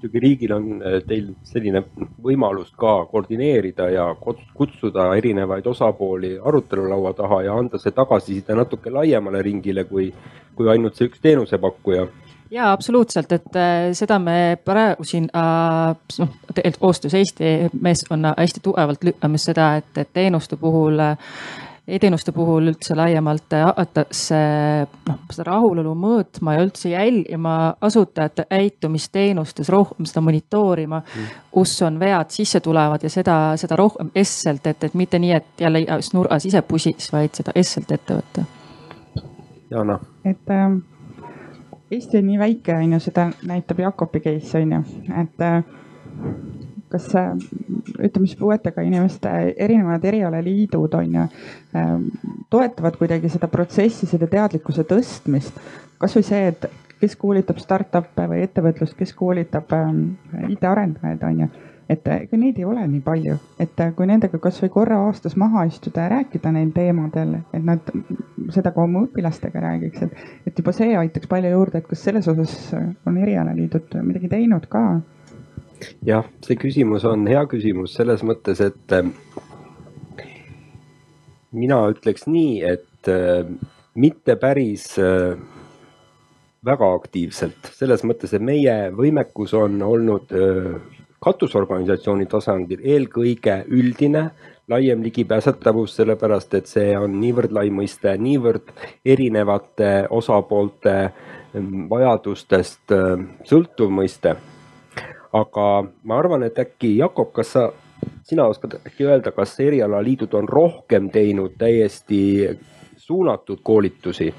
[0.00, 1.82] muidugi riigil on eh, teil selline
[2.24, 4.06] võimalus ka koordineerida ja
[4.54, 10.08] kutsuda erinevaid osapooli arutelulaua taha ja anda see tagasiside natuke laiemale ringile kui,
[10.56, 12.06] kui ainult see üks teenusepakkuja.
[12.50, 18.60] Ja absoluutselt, et äh, seda me praegu siin äh, noh, tegelikult koostöös Eesti meeskonna hästi
[18.64, 21.18] tugevalt lükkame seda, et, et teenuste puhul äh,
[21.88, 24.40] e-teenuste puhul üldse laiemalt hakatakse
[25.08, 31.40] noh, seda rahulolu mõõtma ja üldse jälgima asutajate käitumist teenustes, rohkem seda monitoorima mm..
[31.50, 35.66] kus on vead sisse tulevad ja seda, seda rohkem keskselt, et, et mitte nii, et
[35.66, 38.46] jälle igas nurgas ise pusiks, vaid seda keskselt ette võtta.
[39.70, 40.00] Jana.
[40.26, 40.70] et äh,
[41.90, 44.82] Eesti on nii väike, on ju, seda näitab Jakobi case on ju,
[45.22, 45.62] et äh,
[46.90, 51.26] kas ütleme siis puuetega inimeste erinevad erialaliidud on ju,
[51.76, 52.04] ähm,
[52.50, 55.58] toetavad kuidagi seda protsessi, selle teadlikkuse tõstmist.
[56.00, 60.06] kasvõi see, et kes koolitab startup'e või ettevõtlust, kes koolitab ähm,
[60.52, 61.50] IT-arendajaid on ju
[61.90, 66.04] et ega neid ei ole nii palju, et kui nendega kasvõi korra aastas maha istuda
[66.04, 67.90] ja rääkida neil teemadel, et nad
[68.54, 72.28] seda ka oma õpilastega räägiks, et, et juba see aitaks palju juurde, et kas selles
[72.30, 72.54] osas
[73.10, 74.84] on erialaliidud midagi teinud ka
[76.06, 79.08] jah, see küsimus on hea küsimus selles mõttes, et äh,
[81.56, 83.48] mina ütleks nii, et äh,
[84.00, 85.34] mitte päris äh,
[86.66, 90.32] väga aktiivselt, selles mõttes, et meie võimekus on olnud
[91.24, 94.26] katusorganisatsiooni tasandil eelkõige üldine,
[94.68, 98.70] laiem ligipääsetavus, sellepärast et see on niivõrd lai mõiste, niivõrd
[99.08, 99.90] erinevate
[100.20, 100.94] osapoolte
[101.90, 102.94] vajadustest
[103.48, 104.36] sõltuv mõiste
[105.32, 105.66] aga
[106.04, 107.68] ma arvan, et äkki Jakob, kas sa,
[108.26, 112.22] sina oskad äkki öelda, kas erialaliidud on rohkem teinud täiesti
[112.96, 114.34] suunatud koolitusi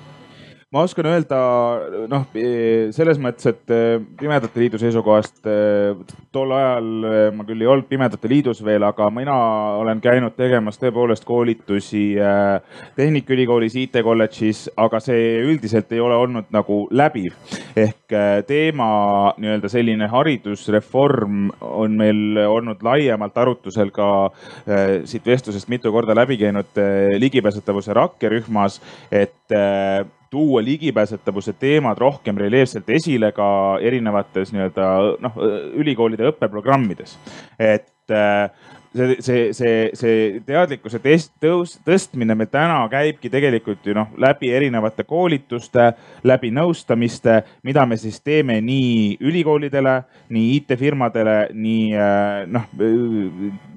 [0.72, 1.38] ma oskan öelda
[2.08, 2.22] noh,
[2.96, 5.98] selles mõttes, et eh, Pimedate Liidu seisukohast eh,
[6.32, 6.88] tol ajal
[7.36, 9.36] ma küll ei olnud Pimedate Liidus veel, aga mina
[9.82, 12.06] olen käinud tegemas tõepoolest koolitusi
[12.96, 17.36] Tehnikaülikoolis, IT-kolledžis, aga see üldiselt ei ole olnud nagu läbiv.
[17.76, 18.16] ehk
[18.48, 18.88] teema
[19.40, 24.08] nii-öelda selline haridusreform on meil olnud laiemalt arutusel ka
[25.04, 26.82] siit vestlusest mitu korda läbi käinud
[27.20, 28.82] ligipääsetavuse rakkerühmas,
[29.12, 29.60] et
[30.32, 33.48] tuua ligipääsetavuse teemad rohkem reljeefselt esile ka
[33.84, 34.86] erinevates nii-öelda
[35.20, 35.40] noh,
[35.84, 37.18] ülikoolide õppeprogrammides.
[37.60, 38.48] et äh,
[38.96, 44.52] see, see, see, see teadlikkuse test, tõus, tõstmine meil täna käibki tegelikult ju noh, läbi
[44.52, 45.92] erinevate koolituste,
[46.28, 49.96] läbi nõustamiste, mida me siis teeme nii ülikoolidele,
[50.36, 52.68] nii IT-firmadele, nii äh, noh,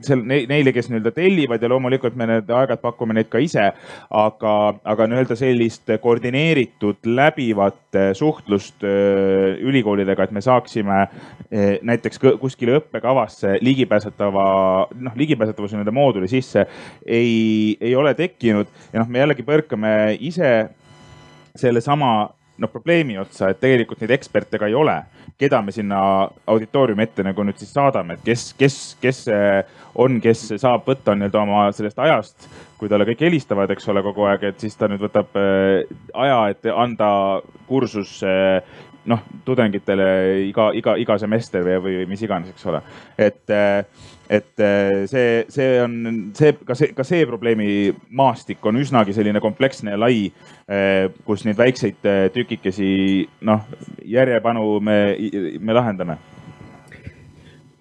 [0.04, 3.70] seal neile, kes nii-öelda tellivad ja loomulikult me need aeg-ajalt pakume neid ka ise.
[4.10, 4.54] aga,
[4.84, 7.83] aga nii-öelda sellist koordineeritud läbivat
[8.16, 14.46] suhtlust äh, ülikoolidega, et me saaksime äh, näiteks kuskile õppekavasse ligipääsetava
[14.94, 16.66] noh, ligipääsetavuse nii-öelda mooduli sisse
[17.06, 18.70] ei, ei ole tekkinud.
[18.92, 20.54] Ja noh, me jällegi põrkame ise
[21.58, 22.14] sellesama
[22.58, 24.94] noh probleemi otsa, et tegelikult neid eksperte ka ei ole,
[25.40, 25.98] keda me sinna
[26.46, 29.24] auditooriumi ette nagu nüüd siis saadame, et kes, kes, kes
[29.98, 32.48] on, kes saab võtta nii-öelda oma sellest ajast,
[32.78, 35.82] kui talle kõik helistavad, eks ole, kogu aeg, et siis ta nüüd võtab äh,
[36.14, 37.10] aja, et anda
[37.68, 38.60] kursus äh,
[39.10, 40.08] noh, tudengitele
[40.48, 42.82] iga, iga, iga semester või, või mis iganes, eks ole.
[43.18, 43.42] et,
[44.30, 44.62] et
[45.10, 45.96] see, see on
[46.36, 50.30] see, ka see, ka see probleemimaastik on üsnagi selline kompleksne ja lai,
[51.26, 52.88] kus neid väikseid tükikesi
[53.44, 53.66] noh,
[54.08, 54.96] järjepanu me,
[55.60, 56.16] me lahendame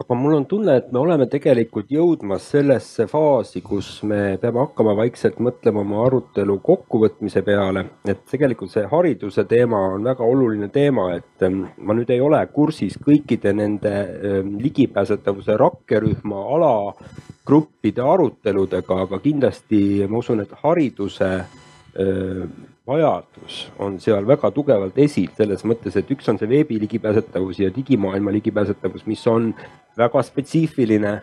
[0.04, 4.96] aga mul on tunne, et me oleme tegelikult jõudmas sellesse faasi, kus me peame hakkama
[5.00, 7.86] vaikselt mõtlema oma arutelu kokkuvõtmise peale.
[8.08, 12.42] et tegelikult see hariduse teema on väga oluline teema, et ähm, ma nüüd ei ole
[12.52, 22.44] kursis kõikide nende ähm, ligipääsetavuse rakkerühma alagruppide aruteludega, aga kindlasti ma usun, et hariduse äh,
[22.88, 27.72] vajadus on seal väga tugevalt esil, selles mõttes, et üks on see veebi ligipääsetavus ja
[27.76, 29.54] digimaailma ligipääsetavus, mis on
[29.98, 31.14] väga spetsiifiline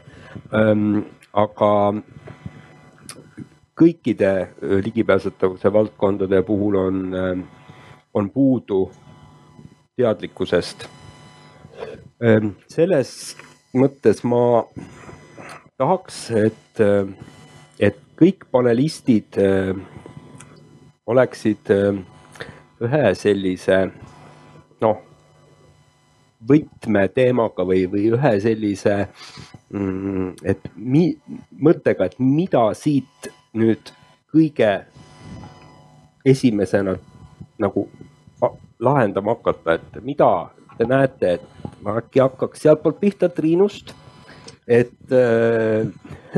[0.55, 1.03] ähm,.
[1.33, 1.95] aga
[3.79, 4.31] kõikide
[4.85, 7.45] ligipääsetavuse valdkondade puhul on ähm,,
[8.15, 8.91] on puudu
[9.97, 10.89] teadlikkusest
[12.25, 12.57] ähm,.
[12.69, 13.37] selles
[13.77, 14.65] mõttes ma
[15.79, 17.09] tahaks, et, äh,
[17.79, 19.77] et kõik panelistid äh,
[21.11, 22.01] oleksid äh,
[22.81, 23.81] ühe sellise
[24.81, 25.01] noh,
[26.49, 28.97] võtmeteemaga või, või ühe sellise,
[29.75, 31.11] mm, et mi,
[31.61, 33.93] mõttega, et mida siit nüüd
[34.33, 34.71] kõige
[36.25, 36.97] esimesena
[37.61, 37.89] nagu
[38.81, 40.31] lahendama hakata, et mida
[40.79, 43.93] te näete, et ma äkki hakkaks sealtpoolt pihta Triinust
[44.71, 45.87] et äh,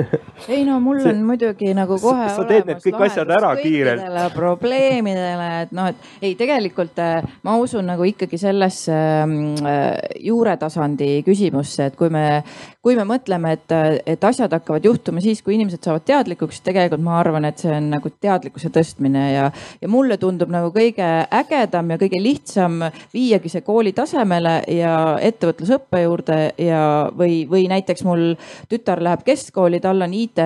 [0.52, 4.04] ei no mul see, on muidugi nagu kohe sa teed need kõik asjad ära kiirelt.
[4.40, 8.94] probleemidele, et noh, et ei, tegelikult äh, ma usun nagu ikkagi sellesse
[9.26, 12.42] mm, äh, juuretasandi küsimusse, et kui me,
[12.82, 13.76] kui me mõtleme, et,
[14.14, 17.90] et asjad hakkavad juhtuma siis, kui inimesed saavad teadlikuks, tegelikult ma arvan, et see on
[17.92, 19.48] nagu teadlikkuse tõstmine ja,
[19.82, 21.08] ja mulle tundub nagu kõige
[21.42, 22.80] ägedam ja kõige lihtsam
[23.12, 26.82] viiagi see kooli tasemele ja ettevõtlusõppe juurde ja,
[27.16, 28.32] või, või näiteks mul
[28.70, 30.40] tütar läheb keskkooli, tal on IT,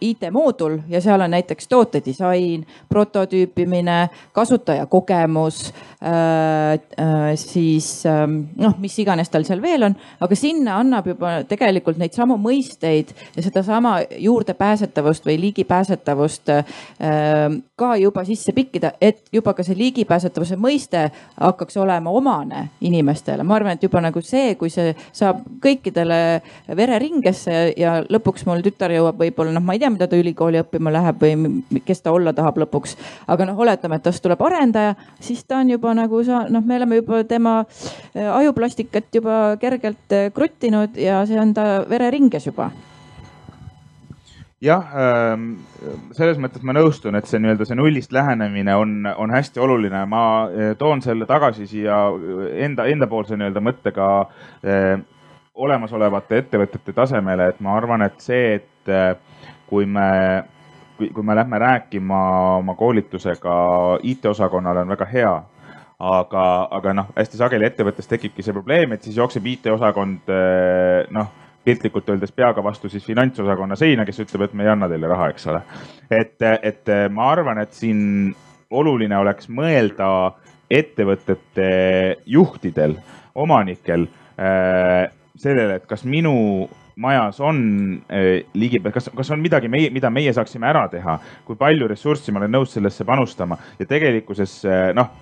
[0.00, 3.98] IT-moodul ja seal on näiteks tootedisain, prototüüpimine,
[4.36, 8.26] kasutajakogemus äh,, äh, siis äh,
[8.56, 13.12] noh, mis iganes tal seal veel on, aga sinna annab juba tegelikult neid samu mõisteid
[13.36, 16.64] ja sedasama juurdepääsetavust või ligipääsetavust äh,
[17.76, 21.06] ka juba sisse pikkida, et juba ka see ligipääsetavuse mõiste
[21.40, 23.42] hakkaks olema omane inimestele.
[23.42, 26.40] ma arvan, et juba nagu see, kui see saab kõikidele
[26.76, 30.92] vereringesse ja lõpuks mul tütar jõuab võib-olla noh, ma ei tea, mida ta ülikooli õppima
[30.94, 32.96] läheb või kes ta olla tahab lõpuks.
[33.26, 36.80] aga noh, oletame, et tast tuleb arendaja, siis ta on juba nagu sa noh, me
[36.80, 42.70] oleme juba tema äh, ajuplastikat juba kergelt äh, kruttinud ja see on ta vereringes juba
[44.62, 45.50] jah, ähm,
[46.16, 50.06] selles mõttes ma nõustun, et see nii-öelda see nullist lähenemine on, on hästi oluline.
[50.06, 51.98] ma äh, toon selle tagasi siia
[52.66, 54.08] enda, endapoolse nii-öelda mõttega
[55.56, 59.14] olemasolevate ettevõtete tasemele, et ma arvan, et see, et äh,
[59.68, 60.44] kui me,
[60.98, 62.20] kui, me lähme rääkima
[62.58, 63.56] oma koolitusega
[64.02, 65.34] IT-osakonnale, on väga hea
[65.96, 66.44] aga,
[66.76, 71.32] aga noh, hästi sageli ettevõttes tekibki see probleem, et siis jookseb IT-osakond äh, noh,
[71.66, 75.32] piltlikult öeldes peaga vastu siis finantsosakonna seina, kes ütleb, et me ei anna teile raha,
[75.32, 75.62] eks ole.
[76.14, 78.34] et, et ma arvan, et siin
[78.70, 80.08] oluline oleks mõelda
[80.70, 81.66] ettevõtete
[82.26, 82.96] juhtidel,
[83.34, 84.06] omanikel
[84.38, 85.08] äh,
[85.40, 87.58] sellele, et kas minu majas on
[88.08, 92.40] äh, ligipääs, kas, kas on midagi mida meie saaksime ära teha, kui palju ressurssi ma
[92.42, 93.58] olen nõus sellesse panustama?
[93.78, 95.12] Ja tegelikkuses äh, noh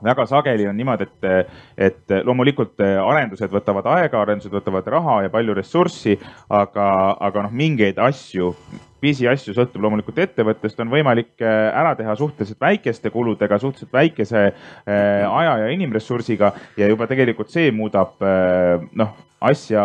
[0.00, 5.56] väga sageli on niimoodi, et, et loomulikult arendused võtavad aega, arendused võtavad raha ja palju
[5.58, 6.14] ressurssi,
[6.48, 6.86] aga,
[7.20, 8.54] aga noh, mingeid asju
[9.00, 15.24] pisiasju sõltub loomulikult ettevõttest, on võimalik äh, ära teha suhteliselt väikeste kuludega, suhteliselt väikese äh,
[15.24, 19.82] aja ja inimressursiga ja juba tegelikult see muudab äh, noh asja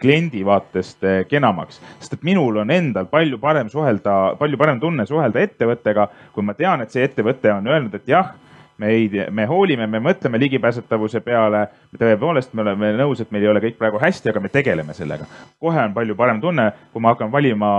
[0.00, 5.42] kliendi vaatest kenamaks, sest et minul on endal palju parem suhelda, palju parem tunne suhelda
[5.44, 8.32] ettevõttega, kui ma tean, et see ettevõte on öelnud, et jah
[8.78, 11.66] me ei, me hoolime, me mõtleme ligipääsetavuse peale.
[11.98, 15.26] tõepoolest, me oleme nõus, et meil ei ole kõik praegu hästi, aga me tegeleme sellega.
[15.60, 17.70] kohe on palju parem tunne, kui ma hakkan valima,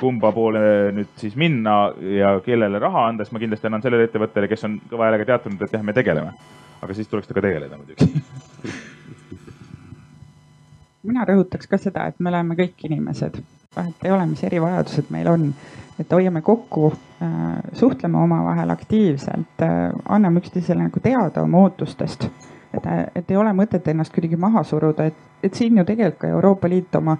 [0.00, 1.78] kumba poole nüüd siis minna
[2.18, 5.64] ja kellele raha anda, siis ma kindlasti annan sellele ettevõttele, kes on kõva häälega teatanud,
[5.64, 6.36] et jah, me tegeleme.
[6.82, 8.22] aga siis tuleks temaga tegeleda muidugi
[11.08, 13.40] mina rõhutaks ka seda, et me oleme kõik inimesed,
[13.76, 15.52] vahet ei ole, mis erivajadused meil on
[15.98, 17.28] et hoiame kokku, äh,
[17.72, 22.28] suhtleme omavahel aktiivselt, äh, anname üksteisele nagu teada oma ootustest.
[22.74, 26.28] et, et ei ole mõtet ennast kuidagi maha suruda, et, et siin ju tegelikult ka
[26.28, 27.16] Euroopa Liit oma,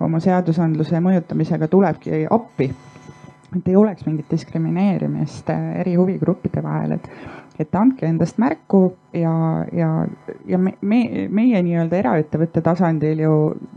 [0.00, 2.70] oma seadusandluse mõjutamisega tulebki appi.
[3.56, 7.08] et ei oleks mingit diskrimineerimist äh, eri huvigruppide vahel, et,
[7.60, 9.32] et andke endast märku ja,
[9.76, 9.88] ja,
[10.48, 13.34] ja me, me, meie nii-öelda eraettevõtte tasandil ju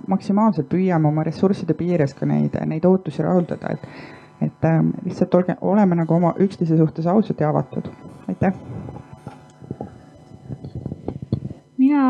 [0.08, 5.56] maksimaalselt püüame oma ressursside piires ka neid, neid ootusi rahuldada, et et äh, lihtsalt olge,
[5.62, 7.88] oleme nagu oma üksteise suhtes ausad ja avatud,
[8.28, 8.54] aitäh.
[11.78, 12.02] mina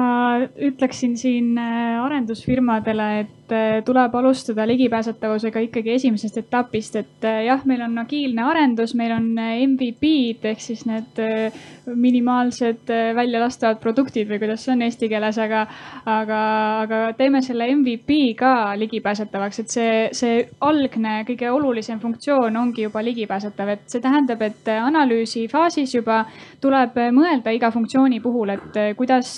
[0.61, 7.61] ütleksin siin äh, arendusfirmadele, et äh, tuleb alustada ligipääsetavusega ikkagi esimesest etapist, et äh, jah,
[7.69, 11.19] meil on agiilne arendus, meil on MVP-d ehk siis need
[11.85, 15.65] minimaalsed väljalastavad produktid või kuidas see on eesti keeles, aga,
[16.09, 16.39] aga,
[16.85, 23.03] aga teeme selle MVP ka ligipääsetavaks, et see, see algne kõige olulisem funktsioon ongi juba
[23.05, 26.23] ligipääsetav, et see tähendab, et analüüsi faasis juba
[26.63, 29.35] tuleb mõelda iga funktsiooni puhul, et kuidas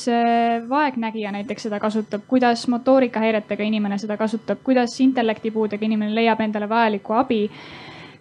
[0.70, 7.14] vaegnägija näiteks seda kasutab, kuidas motoorikahäiretega inimene seda kasutab, kuidas intellektipuudega inimene leiab endale vajalikku
[7.14, 7.44] abi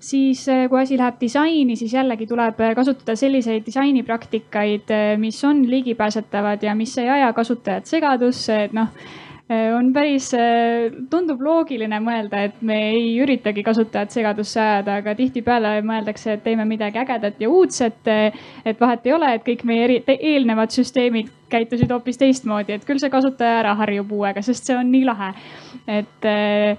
[0.01, 5.65] siis eh, kui asi läheb disaini, siis jällegi tuleb kasutada selliseid disainipraktikaid, eh, mis on
[5.71, 8.93] ligipääsetavad ja mis ei aja kasutajat segadusse, et noh
[9.49, 15.77] on päris, äh, tundub loogiline mõelda, et me ei üritagi kasutajat segadusse ajada, aga tihtipeale
[15.87, 18.03] mõeldakse, et teeme midagi ägedat ja uudset.
[18.65, 22.99] et vahet ei ole, et kõik meie eri, eelnevad süsteemid käitusid hoopis teistmoodi, et küll
[22.99, 25.33] see kasutaja ära harjub uuega, sest see on nii lahe.
[25.87, 26.77] et äh,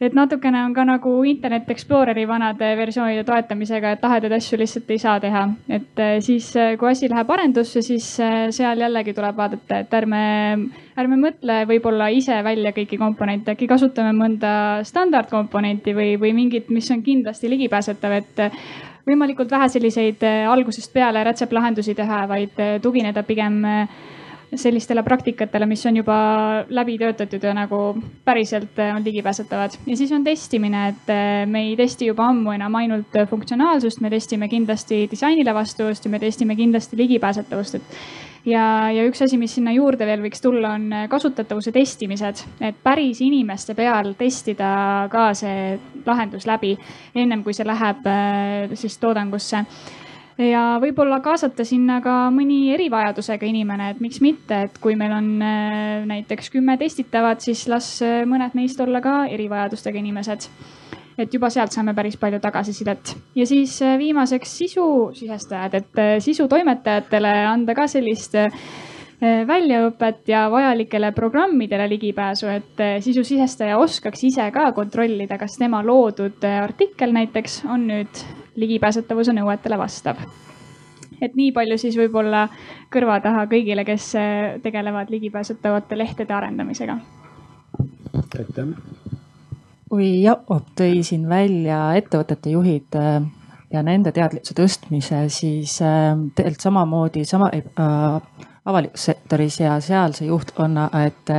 [0.00, 4.98] et natukene on ka nagu Internet Exploreri vanade versioonide toetamisega, et lahedaid asju lihtsalt ei
[4.98, 5.42] saa teha.
[5.68, 9.96] et eh, siis, eh, kui asi läheb arendusse, siis eh, seal jällegi tuleb vaadata, et
[10.00, 10.22] ärme,
[10.96, 14.52] ärme mõtle võib-olla ise välja kõiki komponente, äkki kasutame mõnda
[14.88, 18.42] standardkomponenti või, või mingit, mis on kindlasti ligipääsetav, et
[19.06, 23.60] võimalikult vähe selliseid algusest peale rätseplahendusi teha, vaid tugineda pigem
[24.54, 26.16] sellistele praktikatele, mis on juba
[26.68, 27.80] läbi töötatud ja nagu
[28.24, 29.76] päriselt äh, on ligipääsetavad.
[29.86, 34.10] ja siis on testimine, et äh, me ei testi juba ammu enam ainult funktsionaalsust, me
[34.10, 37.96] testime kindlasti disainile vastavust ja me testime kindlasti ligipääsetavust, et
[38.44, 43.20] ja, ja üks asi, mis sinna juurde veel võiks tulla, on kasutatavuse testimised, et päris
[43.22, 46.76] inimeste peal testida ka see lahendus läbi
[47.14, 49.64] ennem kui see läheb äh, siis toodangusse
[50.48, 55.30] ja võib-olla kaasata sinna ka mõni erivajadusega inimene, et miks mitte, et kui meil on
[55.44, 60.50] äh, näiteks kümme testitavat, siis las äh, mõned neist olla ka erivajadustega inimesed.
[61.20, 67.74] et juba sealt saame päris palju tagasisidet ja siis äh, viimaseks sisusisestajad, et sisutoimetajatele anda
[67.74, 68.38] ka sellist
[69.20, 77.12] väljaõpet ja vajalikele programmidele ligipääsu, et sisusisestaja oskaks ise ka kontrollida, kas tema loodud artikkel
[77.12, 78.22] näiteks on nüüd
[78.56, 80.16] ligipääsetavuse nõuetele vastav.
[81.20, 82.48] et nii palju siis võib-olla
[82.92, 86.98] kõrva taha kõigile, kes äh, tegelevad ligipääsetavate lehtede arendamisega.
[88.38, 88.66] aitäh.
[89.88, 93.22] kui Jakob tõi siin välja ettevõtete juhid äh,
[93.72, 100.90] ja nende teadlikkuse tõstmise, siis äh, tegelikult samamoodi sama äh, avalikus sektoris ja sealse juhtkonna,
[101.06, 101.30] et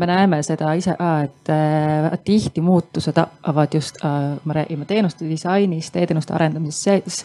[0.00, 5.28] me näeme seda ise ka, et äh, tihti muutused hakkavad just äh,, me räägime teenuste
[5.28, 7.24] disainist e, e-teenuste arendamisest, siis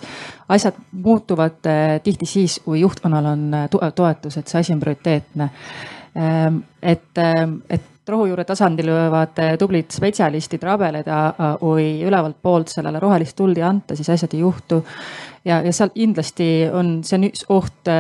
[0.50, 4.84] asjad muutuvad äh, tihti siis, kui juhtkonnal on äh, tugev toetus, et see asi on
[4.84, 5.50] prioriteetne
[6.18, 6.62] ähm,.
[6.82, 13.36] et, ähm, et rohujuure tasandil võivad äh, tublid spetsialistid rabeleda, kui ülevalt poolt sellele rohelist
[13.38, 14.84] tuld ei anta, siis asjad ei juhtu.
[15.46, 17.94] ja, ja seal kindlasti on, see on üks oht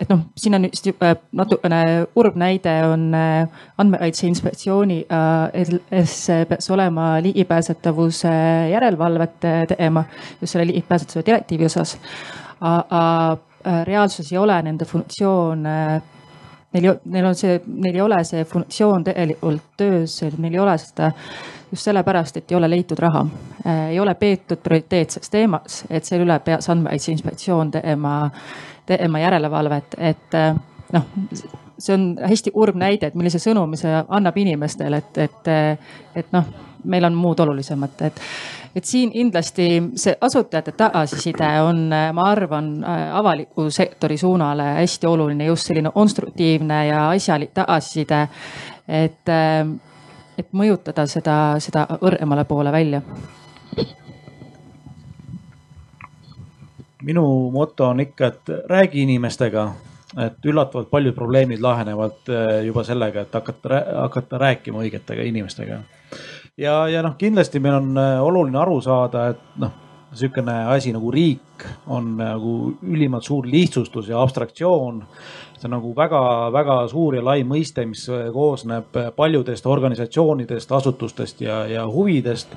[0.00, 0.88] et noh, siin on just
[1.36, 1.80] natukene
[2.14, 3.48] kurb näide on äh,
[3.78, 4.98] andmekaitse inspektsiooni,
[5.90, 8.32] kes äh, peaks olema ligipääsetavuse
[8.72, 10.04] järelevalvet tegema
[10.40, 11.98] just selle ligipääsetavuse direktiivi osas.
[12.60, 13.32] aga
[13.66, 15.62] äh, reaalsus ei ole nende funktsioon
[16.72, 21.12] neil, neil on see, neil ei ole see funktsioon tegelikult töös, neil ei ole seda
[21.70, 23.26] just sellepärast, et ei ole leitud raha.
[23.90, 28.30] ei ole peetud prioriteetseks teemaks, et selle üle peaks andmekaitse inspektsioon tegema
[28.86, 30.54] tegema järelevalvet, et eh,
[30.92, 31.08] noh,
[31.78, 35.50] see on hästi kurb näide, et millise sõnumi see annab inimestele, et, et,
[36.22, 36.46] et noh,
[36.86, 38.22] meil on muud olulisemat, et
[38.76, 45.70] et siin kindlasti see asutajate tagasiside on, ma arvan, avaliku sektori suunale hästi oluline, just
[45.70, 48.26] selline konstruktiivne ja asjalik tagasiside.
[48.88, 49.32] et,
[50.38, 53.00] et mõjutada seda, seda kõrgemale poole välja
[57.06, 59.68] minu moto on ikka, et räägi inimestega,
[60.26, 65.80] et üllatavalt paljud probleemid lahenevad eh, juba sellega, et hakata, hakata rääkima õigetega inimestega.
[66.58, 69.74] ja, ja noh, kindlasti meil on eh, oluline aru saada, et noh,
[70.16, 75.02] sihukene asi nagu riik on nagu ülimalt suur lihtsustus ja abstraktsioon.
[75.56, 81.86] see on nagu väga-väga suur ja lai mõiste, mis koosneb paljudest organisatsioonidest, asutustest ja, ja
[81.86, 82.56] huvidest.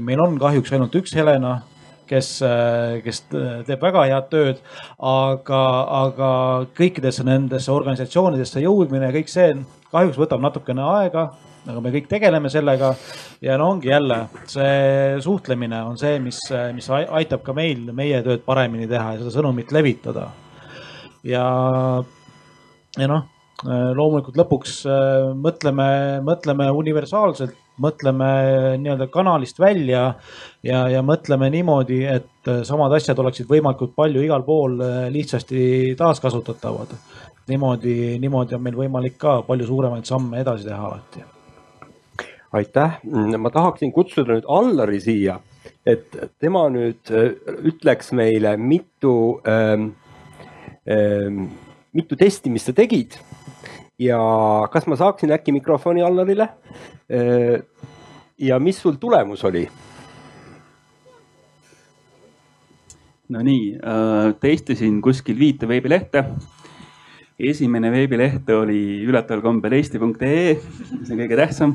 [0.00, 1.60] meil on kahjuks ainult üks Helena
[2.08, 4.62] kes, äh, kes teeb väga head tööd.
[4.98, 5.62] aga,
[6.02, 6.30] aga
[6.76, 9.52] kõikidesse nendesse organisatsioonidesse jõudmine ja kõik see
[9.92, 11.30] kahjuks võtab natukene aega
[11.66, 12.92] aga me kõik tegeleme sellega
[13.42, 14.20] ja no ongi jälle
[14.50, 16.38] see suhtlemine on see, mis,
[16.74, 20.28] mis aitab ka meil meie tööd paremini teha ja seda sõnumit levitada.
[21.26, 21.46] ja,
[22.96, 23.26] ja noh,
[23.64, 25.88] loomulikult lõpuks äh, mõtleme,
[26.24, 28.28] mõtleme universaalselt, mõtleme
[28.80, 30.02] nii-öelda kanalist välja
[30.64, 34.78] ja, ja mõtleme niimoodi, et samad asjad oleksid võimalikult palju igal pool
[35.12, 36.94] lihtsasti taaskasutatavad.
[37.48, 41.24] niimoodi, niimoodi on meil võimalik ka palju suuremaid samme edasi teha alati.
[42.52, 42.98] aitäh,
[43.38, 45.40] ma tahaksin kutsuda nüüd Allari siia,
[45.86, 47.12] et tema nüüd
[47.72, 49.90] ütleks meile, mitu ähm,
[50.88, 51.46] ähm,
[51.96, 53.16] mitu testimist sa tegid
[53.98, 54.18] ja
[54.72, 56.48] kas ma saaksin äkki mikrofoni Allarile?
[57.10, 57.62] Äh,
[58.38, 59.66] ja mis sul tulemus oli?
[63.28, 66.24] Nonii äh,, testisin kuskil viite veebilehte.
[67.38, 71.74] esimene veebileht oli üllataval kombel eesti.ee, see on kõige tähtsam.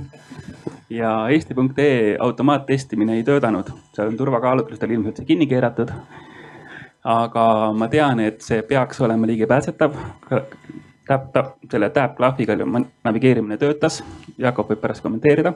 [0.89, 5.91] ja eesti.ee automaattestimine ei töötanud, seal on turvakaalutlustel ilmselt see kinni keeratud
[7.03, 9.95] aga ma tean, et see peaks olema ligipääsetav.
[11.11, 13.97] Täp, täp, selle Tab klahviga navigeerimine töötas,
[14.39, 15.51] Jakob võib pärast kommenteerida.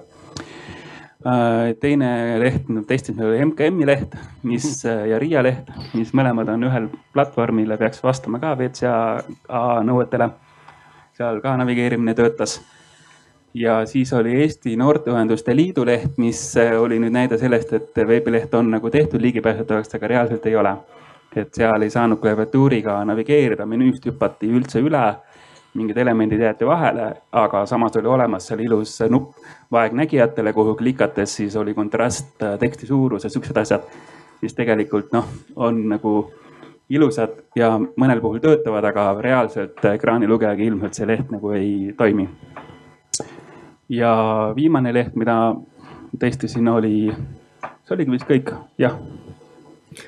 [1.25, 2.09] Äh, teine
[2.41, 7.71] leht, testisime oli MKM-i leht, mis äh, ja Riia leht, mis mõlemad on ühel platvormil
[7.71, 10.27] ja peaks vastama ka WCA nõuetele.
[11.15, 12.57] seal ka navigeerimine töötas
[13.55, 18.53] ja siis oli Eesti Noorteühenduste Liidu leht, mis äh, oli nüüd näide sellest, et veebileht
[18.53, 20.75] on nagu tehtud ligipääsetavaks, aga reaalselt ei ole
[21.35, 25.03] et seal ei saanud klaviatuuriga navigeerida, menüüst hüpati üldse üle,
[25.75, 29.35] mingid elemendid jäeti vahele, aga samas oli olemas seal ilus nupp
[29.71, 33.83] vaegnägijatele, kuhu klikates siis oli kontrast, äh, teksti suurus ja siuksed asjad,
[34.41, 36.15] mis tegelikult noh, on nagu
[36.89, 42.29] ilusad ja mõnel puhul töötavad, aga reaalselt ekraanilugejaga ilmselt see leht nagu ei toimi.
[43.89, 44.15] ja
[44.55, 45.55] viimane leht, mida
[46.19, 47.11] testisin, oli,
[47.83, 48.95] see oligi vist kõik, jah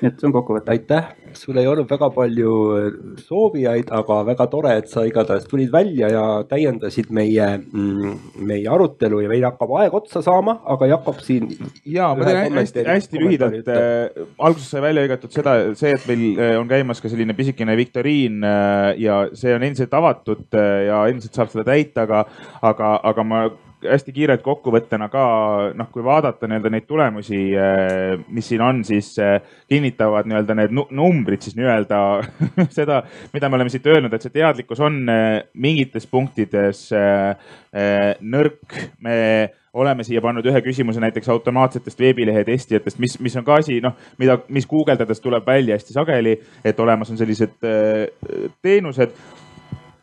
[0.02, 0.72] et see on kokkuvõte.
[0.72, 2.88] aitäh, sul ei olnud väga palju äh,
[3.26, 8.16] soovijaid, aga väga tore, et sa igatahes tulid välja ja täiendasid meie, mm,
[8.50, 11.50] meie arutelu ja meil hakkab aeg otsa saama, aga Jakob siin.
[11.86, 14.26] ja ma teen hästi, hästi lühidalt äh,.
[14.38, 18.44] alguses sai välja hõigatud seda, see, et meil äh, on käimas ka selline pisikene viktoriin
[18.98, 20.58] ja see on endiselt avatud
[20.88, 22.26] ja endiselt saab seda täita, aga,
[22.66, 23.46] aga, aga ma
[23.86, 25.24] hästi kiirelt kokkuvõttena ka
[25.78, 29.38] noh, kui vaadata nii-öelda neid tulemusi, eh, mis siin on, siis eh,
[29.70, 32.00] kinnitavad nii-öelda need numbrid siis nii-öelda
[32.78, 36.88] seda, mida me oleme siit öelnud, et see teadlikkus on eh, mingites punktides
[38.22, 38.78] nõrk.
[39.04, 39.18] me
[39.78, 43.94] oleme siia pannud ühe küsimuse näiteks automaatsetest veebilehe testijatest, mis, mis on ka asi, noh,
[44.18, 46.34] mida, mis guugeldades tuleb välja hästi sageli,
[46.66, 47.60] et olemas on sellised
[48.66, 49.14] teenused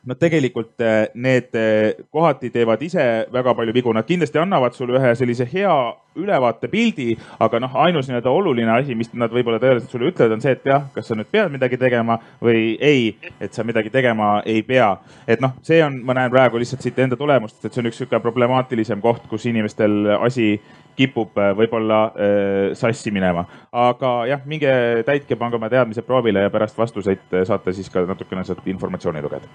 [0.06, 4.98] nad tegelikult äh, need äh, kohati teevad ise väga palju vigu, nad kindlasti annavad sulle
[5.00, 5.74] ühe sellise hea
[6.16, 10.44] ülevaate pildi, aga noh, ainus nii-öelda oluline asi, mis nad võib-olla tõeliselt sulle ütlevad, on
[10.44, 13.10] see, et jah, kas sa nüüd pead midagi tegema või ei,
[13.40, 14.94] et sa midagi tegema ei pea.
[15.26, 18.00] et noh, see on, ma näen praegu lihtsalt siit enda tulemust, et see on üks
[18.02, 20.54] sihuke problemaatilisem koht, kus inimestel asi
[20.96, 23.44] kipub äh, võib-olla äh, sassi minema.
[23.74, 24.70] aga jah, minge
[25.06, 29.22] täitke, pange oma teadmised proovile ja pärast vastuseid äh, saate siis ka natukene sealt informatsiooni
[29.24, 29.48] lugeda.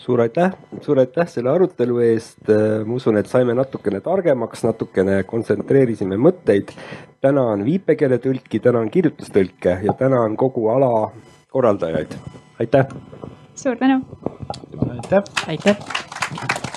[0.00, 0.52] suur aitäh,
[0.84, 2.44] suur aitäh selle arutelu eest.
[2.86, 6.72] ma usun, et saime natukene targemaks, natukene kontsentreerisime mõtteid.
[7.20, 11.12] tänan viipekeeletõlki, tänan kirjutustõlke ja tänan kogu ala
[11.50, 12.14] korraldajaid.
[12.60, 12.86] aitäh.
[13.54, 14.00] suur tänu.
[14.90, 15.22] aitäh.
[15.48, 16.71] aitäh.